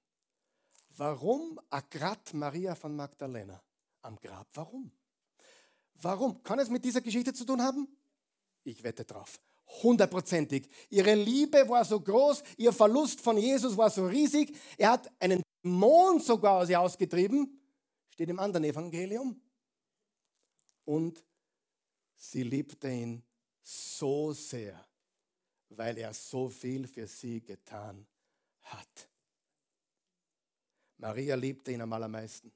Warum 0.96 1.60
Agrat 1.70 2.34
Maria 2.34 2.74
von 2.74 2.94
Magdalena 2.94 3.62
am 4.02 4.16
Grab? 4.16 4.48
Warum? 4.54 4.90
Warum? 5.94 6.42
Kann 6.42 6.58
es 6.58 6.68
mit 6.68 6.84
dieser 6.84 7.00
Geschichte 7.00 7.32
zu 7.32 7.44
tun 7.44 7.62
haben? 7.62 7.88
Ich 8.64 8.82
wette 8.82 9.04
drauf. 9.04 9.40
Hundertprozentig. 9.82 10.68
Ihre 10.90 11.14
Liebe 11.14 11.68
war 11.68 11.84
so 11.84 12.00
groß, 12.00 12.42
ihr 12.58 12.72
Verlust 12.72 13.20
von 13.20 13.38
Jesus 13.38 13.76
war 13.76 13.90
so 13.90 14.06
riesig. 14.06 14.56
Er 14.76 14.90
hat 14.92 15.10
einen 15.18 15.42
Dämon 15.64 16.20
sogar 16.20 16.58
aus 16.58 16.68
ihr 16.68 16.80
ausgetrieben. 16.80 17.58
Steht 18.10 18.28
im 18.28 18.38
anderen 18.38 18.64
Evangelium. 18.64 19.40
Und 20.84 21.24
sie 22.16 22.42
liebte 22.42 22.90
ihn 22.90 23.22
so 23.62 24.32
sehr, 24.32 24.84
weil 25.70 25.96
er 25.96 26.12
so 26.12 26.48
viel 26.48 26.86
für 26.86 27.06
sie 27.06 27.40
getan 27.40 28.06
hat. 28.62 29.11
Maria 31.02 31.34
liebte 31.34 31.72
ihn 31.72 31.80
am 31.80 31.92
allermeisten. 31.92 32.52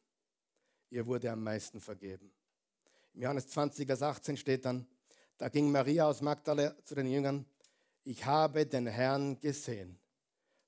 Ihr 0.90 1.04
wurde 1.04 1.32
am 1.32 1.42
meisten 1.42 1.80
vergeben. 1.80 2.32
Im 3.12 3.22
Johannes 3.22 3.48
20, 3.48 3.88
Vers 3.88 4.02
18 4.02 4.36
steht 4.36 4.64
dann, 4.64 4.86
da 5.36 5.48
ging 5.48 5.68
Maria 5.72 6.06
aus 6.06 6.20
Magdala 6.20 6.76
zu 6.84 6.94
den 6.94 7.08
Jüngern, 7.08 7.44
ich 8.04 8.24
habe 8.24 8.64
den 8.64 8.86
Herrn 8.86 9.40
gesehen, 9.40 9.98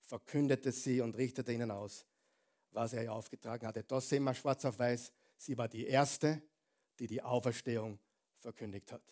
verkündete 0.00 0.72
sie 0.72 1.00
und 1.00 1.16
richtete 1.16 1.52
ihnen 1.52 1.70
aus, 1.70 2.04
was 2.72 2.94
er 2.94 3.04
ihr 3.04 3.12
aufgetragen 3.12 3.64
hatte. 3.64 3.84
Das 3.84 4.08
sehen 4.08 4.24
wir 4.24 4.34
schwarz 4.34 4.64
auf 4.64 4.76
weiß. 4.76 5.12
Sie 5.36 5.56
war 5.56 5.68
die 5.68 5.86
Erste, 5.86 6.42
die 6.98 7.06
die 7.06 7.22
Auferstehung 7.22 8.00
verkündigt 8.40 8.90
hat. 8.90 9.02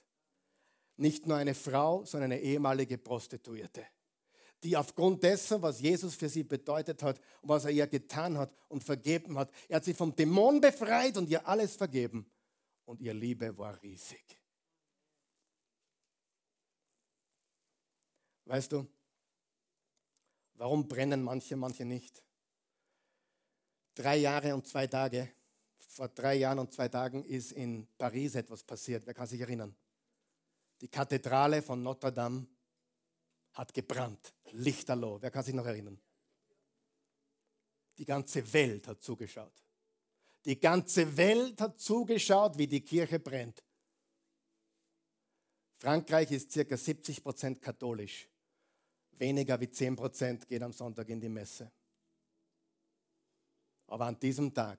Nicht 0.96 1.24
nur 1.24 1.36
eine 1.36 1.54
Frau, 1.54 2.04
sondern 2.04 2.32
eine 2.32 2.40
ehemalige 2.40 2.98
Prostituierte 2.98 3.86
die 4.66 4.76
aufgrund 4.76 5.22
dessen, 5.22 5.62
was 5.62 5.80
Jesus 5.80 6.16
für 6.16 6.28
sie 6.28 6.42
bedeutet 6.42 7.00
hat 7.04 7.20
und 7.40 7.48
was 7.48 7.66
er 7.66 7.70
ihr 7.70 7.86
getan 7.86 8.36
hat 8.36 8.52
und 8.68 8.82
vergeben 8.82 9.38
hat, 9.38 9.48
er 9.68 9.76
hat 9.76 9.84
sie 9.84 9.94
vom 9.94 10.14
Dämon 10.14 10.60
befreit 10.60 11.16
und 11.16 11.28
ihr 11.28 11.46
alles 11.46 11.76
vergeben. 11.76 12.28
Und 12.84 13.00
ihr 13.00 13.14
Liebe 13.14 13.56
war 13.56 13.80
riesig. 13.80 14.24
Weißt 18.44 18.72
du, 18.72 18.86
warum 20.54 20.88
brennen 20.88 21.22
manche, 21.22 21.54
manche 21.54 21.84
nicht? 21.84 22.24
Drei 23.94 24.16
Jahre 24.16 24.52
und 24.52 24.66
zwei 24.66 24.88
Tage, 24.88 25.30
vor 25.78 26.08
drei 26.08 26.34
Jahren 26.34 26.58
und 26.58 26.72
zwei 26.72 26.88
Tagen 26.88 27.24
ist 27.24 27.52
in 27.52 27.86
Paris 27.96 28.34
etwas 28.34 28.64
passiert. 28.64 29.06
Wer 29.06 29.14
kann 29.14 29.28
sich 29.28 29.40
erinnern? 29.40 29.76
Die 30.80 30.88
Kathedrale 30.88 31.62
von 31.62 31.84
Notre 31.84 32.12
Dame 32.12 32.48
hat 33.56 33.72
gebrannt. 33.72 34.34
Lichterloh. 34.52 35.20
Wer 35.20 35.30
kann 35.30 35.42
sich 35.42 35.54
noch 35.54 35.66
erinnern? 35.66 35.98
Die 37.98 38.04
ganze 38.04 38.52
Welt 38.52 38.86
hat 38.86 39.02
zugeschaut. 39.02 39.64
Die 40.44 40.60
ganze 40.60 41.16
Welt 41.16 41.60
hat 41.60 41.80
zugeschaut, 41.80 42.56
wie 42.58 42.66
die 42.66 42.82
Kirche 42.82 43.18
brennt. 43.18 43.64
Frankreich 45.78 46.30
ist 46.30 46.52
circa 46.52 46.76
70 46.76 47.22
Prozent 47.22 47.60
katholisch. 47.60 48.28
Weniger 49.12 49.58
wie 49.60 49.70
10 49.70 49.96
Prozent 49.96 50.46
geht 50.46 50.62
am 50.62 50.72
Sonntag 50.72 51.08
in 51.08 51.20
die 51.20 51.28
Messe. 51.28 51.72
Aber 53.86 54.06
an 54.06 54.20
diesem 54.20 54.52
Tag, 54.52 54.78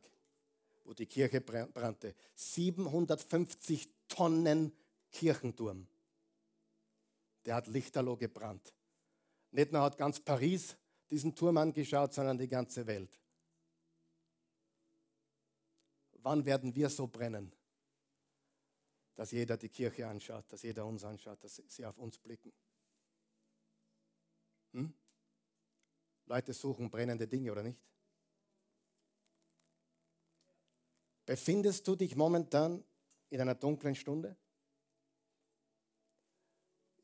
wo 0.84 0.94
die 0.94 1.08
Kirche 1.08 1.42
brannte, 1.42 2.16
750 2.36 3.90
Tonnen 4.08 4.72
Kirchenturm 5.12 5.88
der 7.48 7.56
hat 7.56 7.68
lichterloh 7.68 8.18
gebrannt. 8.18 8.76
Nicht 9.52 9.72
nur 9.72 9.82
hat 9.82 9.98
ganz 9.98 10.20
Paris 10.20 10.76
diesen 11.10 11.34
Turm 11.34 11.56
angeschaut, 11.56 12.14
sondern 12.14 12.38
die 12.38 12.50
ganze 12.50 12.86
Welt. 12.86 13.18
Wann 16.18 16.46
werden 16.46 16.76
wir 16.76 16.90
so 16.90 17.08
brennen, 17.08 17.56
dass 19.16 19.32
jeder 19.32 19.56
die 19.56 19.70
Kirche 19.70 20.06
anschaut, 20.06 20.52
dass 20.52 20.64
jeder 20.64 20.86
uns 20.86 21.06
anschaut, 21.06 21.42
dass 21.42 21.56
sie 21.56 21.86
auf 21.86 21.98
uns 21.98 22.18
blicken? 22.18 22.52
Hm? 24.74 24.94
Leute 26.26 26.52
suchen 26.52 26.90
brennende 26.90 27.30
Dinge, 27.30 27.54
oder 27.54 27.64
nicht? 27.64 27.80
Befindest 31.26 31.88
du 31.88 31.96
dich 31.96 32.14
momentan 32.18 32.84
in 33.30 33.40
einer 33.40 33.56
dunklen 33.56 33.96
Stunde? 33.96 34.36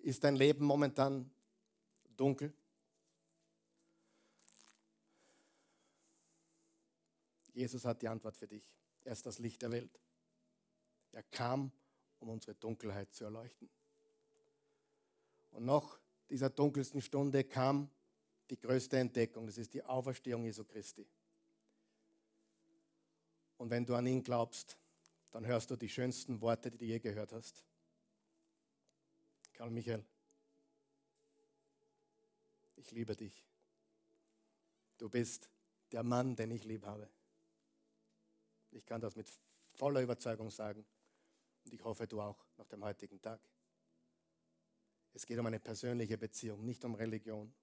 Ist 0.04 0.22
dein 0.26 0.36
Leben 0.36 0.66
momentan 0.66 1.32
dunkel? 2.18 2.54
Jesus 7.54 7.86
hat 7.86 8.02
die 8.02 8.10
Antwort 8.10 8.36
für 8.36 8.48
dich. 8.48 8.70
Er 9.06 9.14
ist 9.14 9.26
das 9.26 9.40
Licht 9.40 9.62
der 9.62 9.72
Welt. 9.72 9.98
Er 11.14 11.24
kam, 11.24 11.72
um 12.20 12.30
unsere 12.30 12.54
Dunkelheit 12.54 13.14
zu 13.14 13.24
erleuchten. 13.24 13.70
Und 15.52 15.64
nach 15.64 15.98
dieser 16.30 16.50
dunkelsten 16.50 17.02
Stunde 17.02 17.46
kam 17.46 17.90
die 18.50 18.60
größte 18.60 18.98
Entdeckung. 18.98 19.46
Das 19.46 19.58
ist 19.58 19.74
die 19.74 19.84
Auferstehung 19.86 20.44
Jesu 20.44 20.66
Christi. 20.66 21.08
Und 23.56 23.70
wenn 23.70 23.86
du 23.86 23.96
an 23.96 24.06
ihn 24.06 24.22
glaubst, 24.22 24.78
dann 25.32 25.46
hörst 25.46 25.72
du 25.72 25.78
die 25.78 25.88
schönsten 25.88 26.42
Worte, 26.42 26.72
die 26.72 26.78
du 26.78 26.86
je 26.86 27.00
gehört 27.00 27.32
hast. 27.32 27.64
Karl 29.54 29.70
Michael, 29.70 30.04
ich 32.76 32.92
liebe 32.92 33.16
dich. 33.16 33.46
Du 34.98 35.10
bist 35.10 35.50
der 35.92 36.04
Mann, 36.04 36.36
den 36.36 36.52
ich 36.52 36.64
lieb 36.64 36.86
habe. 36.86 37.10
Ich 38.72 38.86
kann 38.86 39.02
das 39.02 39.16
mit 39.16 39.30
voller 39.74 40.02
Überzeugung 40.02 40.50
sagen. 40.50 40.86
Und 41.66 41.74
ich 41.74 41.84
hoffe, 41.84 42.08
du 42.08 42.22
auch 42.22 42.46
nach 42.58 42.68
dem 42.68 42.84
heutigen 42.84 43.22
Tag. 43.22 43.40
Es 45.14 45.26
geht 45.26 45.38
um 45.38 45.46
eine 45.46 45.60
persönliche 45.60 46.18
Beziehung, 46.18 46.66
nicht 46.66 46.84
um 46.84 46.96
Religion, 46.96 47.54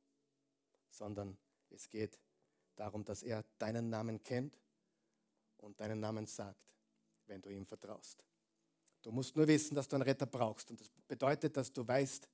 sondern 0.91 1.37
es 1.71 1.89
geht 1.89 2.21
darum, 2.77 3.05
dass 3.05 3.23
er 3.23 3.45
deinen 3.59 3.91
Namen 3.91 4.23
kennt 4.23 4.57
und 5.59 5.81
deinen 5.81 6.01
Namen 6.01 6.27
sagt, 6.27 6.75
wenn 7.27 7.43
du 7.43 7.51
ihm 7.51 7.67
vertraust. 7.67 8.25
Du 9.03 9.11
musst 9.11 9.35
nur 9.37 9.47
wissen, 9.47 9.75
dass 9.75 9.89
du 9.89 9.97
einen 9.97 10.03
Retter 10.03 10.27
brauchst. 10.27 10.71
Und 10.71 10.81
das 10.81 10.91
bedeutet, 11.09 11.57
dass 11.57 11.73
du 11.73 11.87
weißt, 11.87 12.29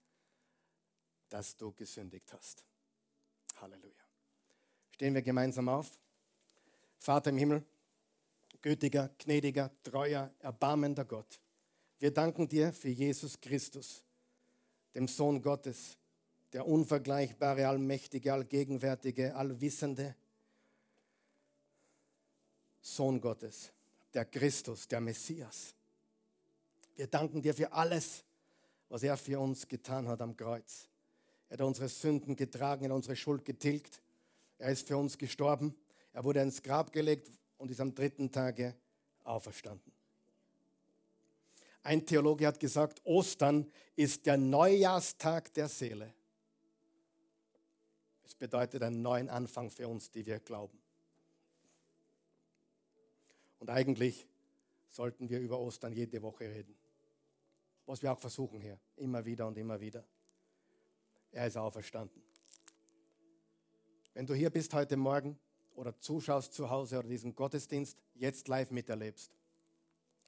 dass 1.28 1.56
du 1.56 1.72
gesündigt 1.72 2.32
hast. 2.32 2.64
Halleluja. 3.60 3.92
Stehen 4.90 5.14
wir 5.14 5.22
gemeinsam 5.22 5.68
auf. 5.68 5.98
Vater 6.98 7.30
im 7.30 7.38
Himmel, 7.38 7.64
gütiger, 8.62 9.10
gnädiger, 9.18 9.70
treuer, 9.82 10.32
erbarmender 10.40 11.04
Gott, 11.04 11.40
wir 11.98 12.12
danken 12.12 12.48
dir 12.48 12.72
für 12.72 12.88
Jesus 12.88 13.40
Christus, 13.40 14.04
dem 14.94 15.06
Sohn 15.06 15.40
Gottes, 15.40 15.96
der 16.52 16.66
unvergleichbare, 16.66 17.68
allmächtige, 17.68 18.32
allgegenwärtige, 18.32 19.34
allwissende 19.34 20.16
Sohn 22.80 23.20
Gottes, 23.20 23.70
der 24.12 24.24
Christus, 24.24 24.88
der 24.88 25.00
Messias. 25.00 25.75
Wir 26.96 27.06
danken 27.06 27.42
dir 27.42 27.54
für 27.54 27.72
alles, 27.72 28.24
was 28.88 29.02
er 29.02 29.16
für 29.16 29.38
uns 29.38 29.68
getan 29.68 30.08
hat 30.08 30.22
am 30.22 30.36
Kreuz. 30.36 30.88
Er 31.48 31.58
hat 31.58 31.66
unsere 31.66 31.88
Sünden 31.88 32.34
getragen, 32.34 32.84
er 32.84 32.90
hat 32.90 32.96
unsere 32.96 33.16
Schuld 33.16 33.44
getilgt. 33.44 34.00
Er 34.58 34.70
ist 34.70 34.88
für 34.88 34.96
uns 34.96 35.18
gestorben. 35.18 35.74
Er 36.12 36.24
wurde 36.24 36.40
ins 36.40 36.62
Grab 36.62 36.92
gelegt 36.92 37.30
und 37.58 37.70
ist 37.70 37.80
am 37.80 37.94
dritten 37.94 38.32
Tage 38.32 38.74
auferstanden. 39.24 39.92
Ein 41.82 42.04
Theologe 42.04 42.46
hat 42.46 42.58
gesagt, 42.58 43.00
Ostern 43.04 43.70
ist 43.94 44.26
der 44.26 44.38
Neujahrstag 44.38 45.52
der 45.54 45.68
Seele. 45.68 46.12
Es 48.24 48.34
bedeutet 48.34 48.82
einen 48.82 49.02
neuen 49.02 49.28
Anfang 49.28 49.70
für 49.70 49.86
uns, 49.86 50.10
die 50.10 50.26
wir 50.26 50.40
glauben. 50.40 50.78
Und 53.60 53.70
eigentlich 53.70 54.26
sollten 54.88 55.28
wir 55.28 55.38
über 55.38 55.60
Ostern 55.60 55.92
jede 55.92 56.22
Woche 56.22 56.44
reden. 56.44 56.74
Was 57.86 58.02
wir 58.02 58.12
auch 58.12 58.18
versuchen 58.18 58.60
hier, 58.60 58.78
immer 58.96 59.24
wieder 59.24 59.46
und 59.46 59.56
immer 59.56 59.80
wieder. 59.80 60.04
Er 61.30 61.46
ist 61.46 61.56
auferstanden. 61.56 62.22
Wenn 64.12 64.26
du 64.26 64.34
hier 64.34 64.50
bist 64.50 64.74
heute 64.74 64.96
Morgen 64.96 65.38
oder 65.74 65.98
zuschaust 65.98 66.52
zu 66.52 66.68
Hause 66.68 66.98
oder 66.98 67.08
diesen 67.08 67.34
Gottesdienst 67.34 67.98
jetzt 68.14 68.48
live 68.48 68.70
miterlebst, 68.70 69.30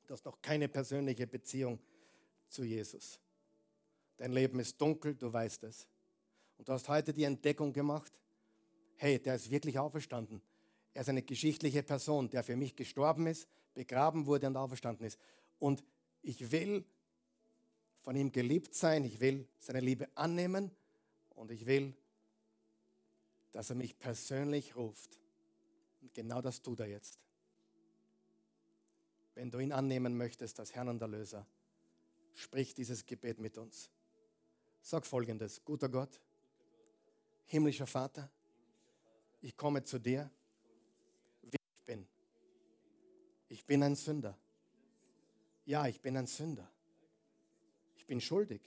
du 0.06 0.14
hast 0.14 0.24
noch 0.24 0.40
keine 0.40 0.68
persönliche 0.68 1.26
Beziehung 1.26 1.80
zu 2.48 2.62
Jesus. 2.64 3.18
Dein 4.18 4.32
Leben 4.32 4.60
ist 4.60 4.80
dunkel, 4.80 5.14
du 5.14 5.32
weißt 5.32 5.64
es. 5.64 5.88
Und 6.58 6.68
du 6.68 6.72
hast 6.72 6.88
heute 6.88 7.12
die 7.12 7.24
Entdeckung 7.24 7.72
gemacht, 7.72 8.20
hey, 8.96 9.18
der 9.18 9.36
ist 9.36 9.50
wirklich 9.50 9.78
auferstanden. 9.78 10.42
Er 10.92 11.02
ist 11.02 11.08
eine 11.08 11.22
geschichtliche 11.22 11.82
Person, 11.82 12.28
der 12.28 12.42
für 12.42 12.56
mich 12.56 12.74
gestorben 12.74 13.26
ist, 13.26 13.48
begraben 13.74 14.26
wurde 14.26 14.48
und 14.48 14.56
auferstanden 14.56 15.06
ist. 15.06 15.18
Und 15.58 15.84
ich 16.22 16.50
will 16.50 16.84
von 18.00 18.16
ihm 18.16 18.32
geliebt 18.32 18.74
sein, 18.74 19.04
ich 19.04 19.20
will 19.20 19.46
seine 19.58 19.80
Liebe 19.80 20.08
annehmen 20.14 20.70
und 21.34 21.50
ich 21.50 21.66
will, 21.66 21.94
dass 23.52 23.70
er 23.70 23.76
mich 23.76 23.98
persönlich 23.98 24.76
ruft. 24.76 25.18
Und 26.00 26.14
genau 26.14 26.40
das 26.40 26.62
tut 26.62 26.80
er 26.80 26.86
jetzt. 26.86 27.18
Wenn 29.34 29.50
du 29.50 29.58
ihn 29.58 29.72
annehmen 29.72 30.16
möchtest 30.16 30.58
als 30.58 30.74
Herrn 30.74 30.88
und 30.88 31.00
Erlöser, 31.00 31.46
sprich 32.34 32.74
dieses 32.74 33.04
Gebet 33.04 33.38
mit 33.38 33.58
uns. 33.58 33.90
Sag 34.80 35.06
folgendes, 35.06 35.64
guter 35.64 35.88
Gott, 35.88 36.20
himmlischer 37.46 37.86
Vater, 37.86 38.30
ich 39.40 39.56
komme 39.56 39.84
zu 39.84 39.98
dir, 39.98 40.30
wie 41.42 41.56
ich 41.76 41.84
bin. 41.84 42.06
Ich 43.48 43.64
bin 43.64 43.82
ein 43.82 43.94
Sünder. 43.94 44.36
Ja, 45.64 45.86
ich 45.86 46.00
bin 46.00 46.16
ein 46.16 46.26
Sünder. 46.26 46.68
Bin 48.08 48.20
schuldig. 48.20 48.62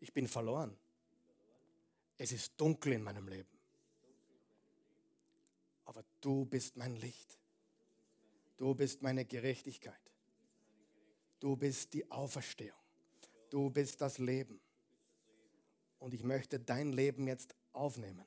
Ich 0.00 0.12
bin 0.12 0.26
verloren. 0.26 0.76
Es 2.18 2.32
ist 2.32 2.60
dunkel 2.60 2.94
in 2.94 3.02
meinem 3.02 3.28
Leben. 3.28 3.56
Aber 5.84 6.02
du 6.20 6.44
bist 6.46 6.76
mein 6.76 6.96
Licht. 6.96 7.38
Du 8.56 8.74
bist 8.74 9.02
meine 9.02 9.24
Gerechtigkeit. 9.24 9.94
Du 11.38 11.56
bist 11.56 11.92
die 11.92 12.10
Auferstehung. 12.10 12.78
Du 13.50 13.68
bist 13.68 14.00
das 14.00 14.18
Leben. 14.18 14.60
Und 15.98 16.14
ich 16.14 16.22
möchte 16.22 16.58
dein 16.58 16.92
Leben 16.92 17.26
jetzt 17.26 17.54
aufnehmen. 17.72 18.24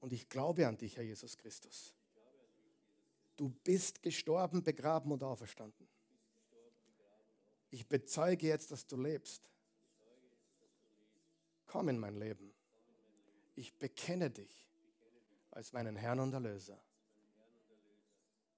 Und 0.00 0.12
ich 0.12 0.28
glaube 0.28 0.68
an 0.68 0.76
dich, 0.78 0.96
Herr 0.96 1.04
Jesus 1.04 1.36
Christus. 1.36 1.94
Du 3.36 3.48
bist 3.64 4.02
gestorben, 4.02 4.62
begraben 4.62 5.10
und 5.10 5.22
auferstanden. 5.22 5.88
Ich 7.72 7.88
bezeuge 7.88 8.46
jetzt, 8.46 8.70
dass 8.70 8.86
du 8.86 8.98
lebst. 8.98 9.50
Komm 11.64 11.88
in 11.88 11.98
mein 11.98 12.16
Leben. 12.16 12.52
Ich 13.54 13.78
bekenne 13.78 14.30
dich 14.30 14.68
als 15.50 15.72
meinen 15.72 15.96
Herrn 15.96 16.20
und 16.20 16.34
Erlöser. 16.34 16.78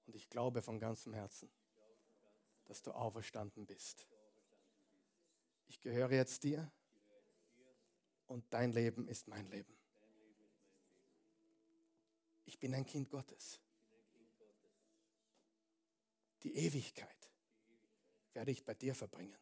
Und 0.05 0.17
ich 0.17 0.29
glaube 0.29 0.61
von 0.61 0.79
ganzem 0.79 1.13
Herzen, 1.13 1.49
dass 2.65 2.83
du 2.83 2.91
auferstanden 2.91 3.65
bist. 3.65 4.05
Ich 5.67 5.79
gehöre 5.79 6.11
jetzt 6.11 6.43
dir 6.43 6.69
und 8.27 8.43
dein 8.53 8.73
Leben 8.73 9.07
ist 9.07 9.29
mein 9.29 9.47
Leben. 9.47 9.77
Ich 12.43 12.59
bin 12.59 12.73
ein 12.73 12.85
Kind 12.85 13.09
Gottes. 13.09 13.61
Die 16.43 16.53
Ewigkeit 16.53 17.24
werde 18.35 18.51
ich 18.51 18.63
bei 18.63 18.73
dir 18.73 18.93
verbringen. 18.93 19.37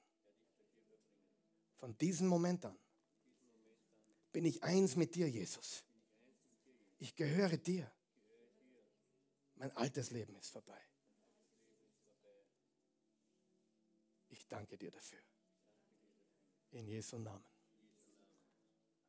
Von 1.75 1.97
diesem 1.97 2.27
Moment 2.27 2.65
an 2.65 2.77
bin 4.31 4.45
ich 4.45 4.63
eins 4.63 4.95
mit 4.95 5.15
dir, 5.15 5.29
Jesus. 5.29 5.83
Ich 6.99 7.15
gehöre 7.15 7.57
dir. 7.57 7.91
Mein 9.55 9.71
altes 9.75 10.11
Leben 10.11 10.35
ist 10.35 10.49
vorbei. 10.49 10.79
Ich 14.29 14.47
danke 14.47 14.77
dir 14.77 14.91
dafür. 14.91 15.19
In 16.71 16.87
Jesu 16.87 17.17
Namen. 17.17 17.45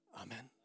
Amen. 0.08 0.63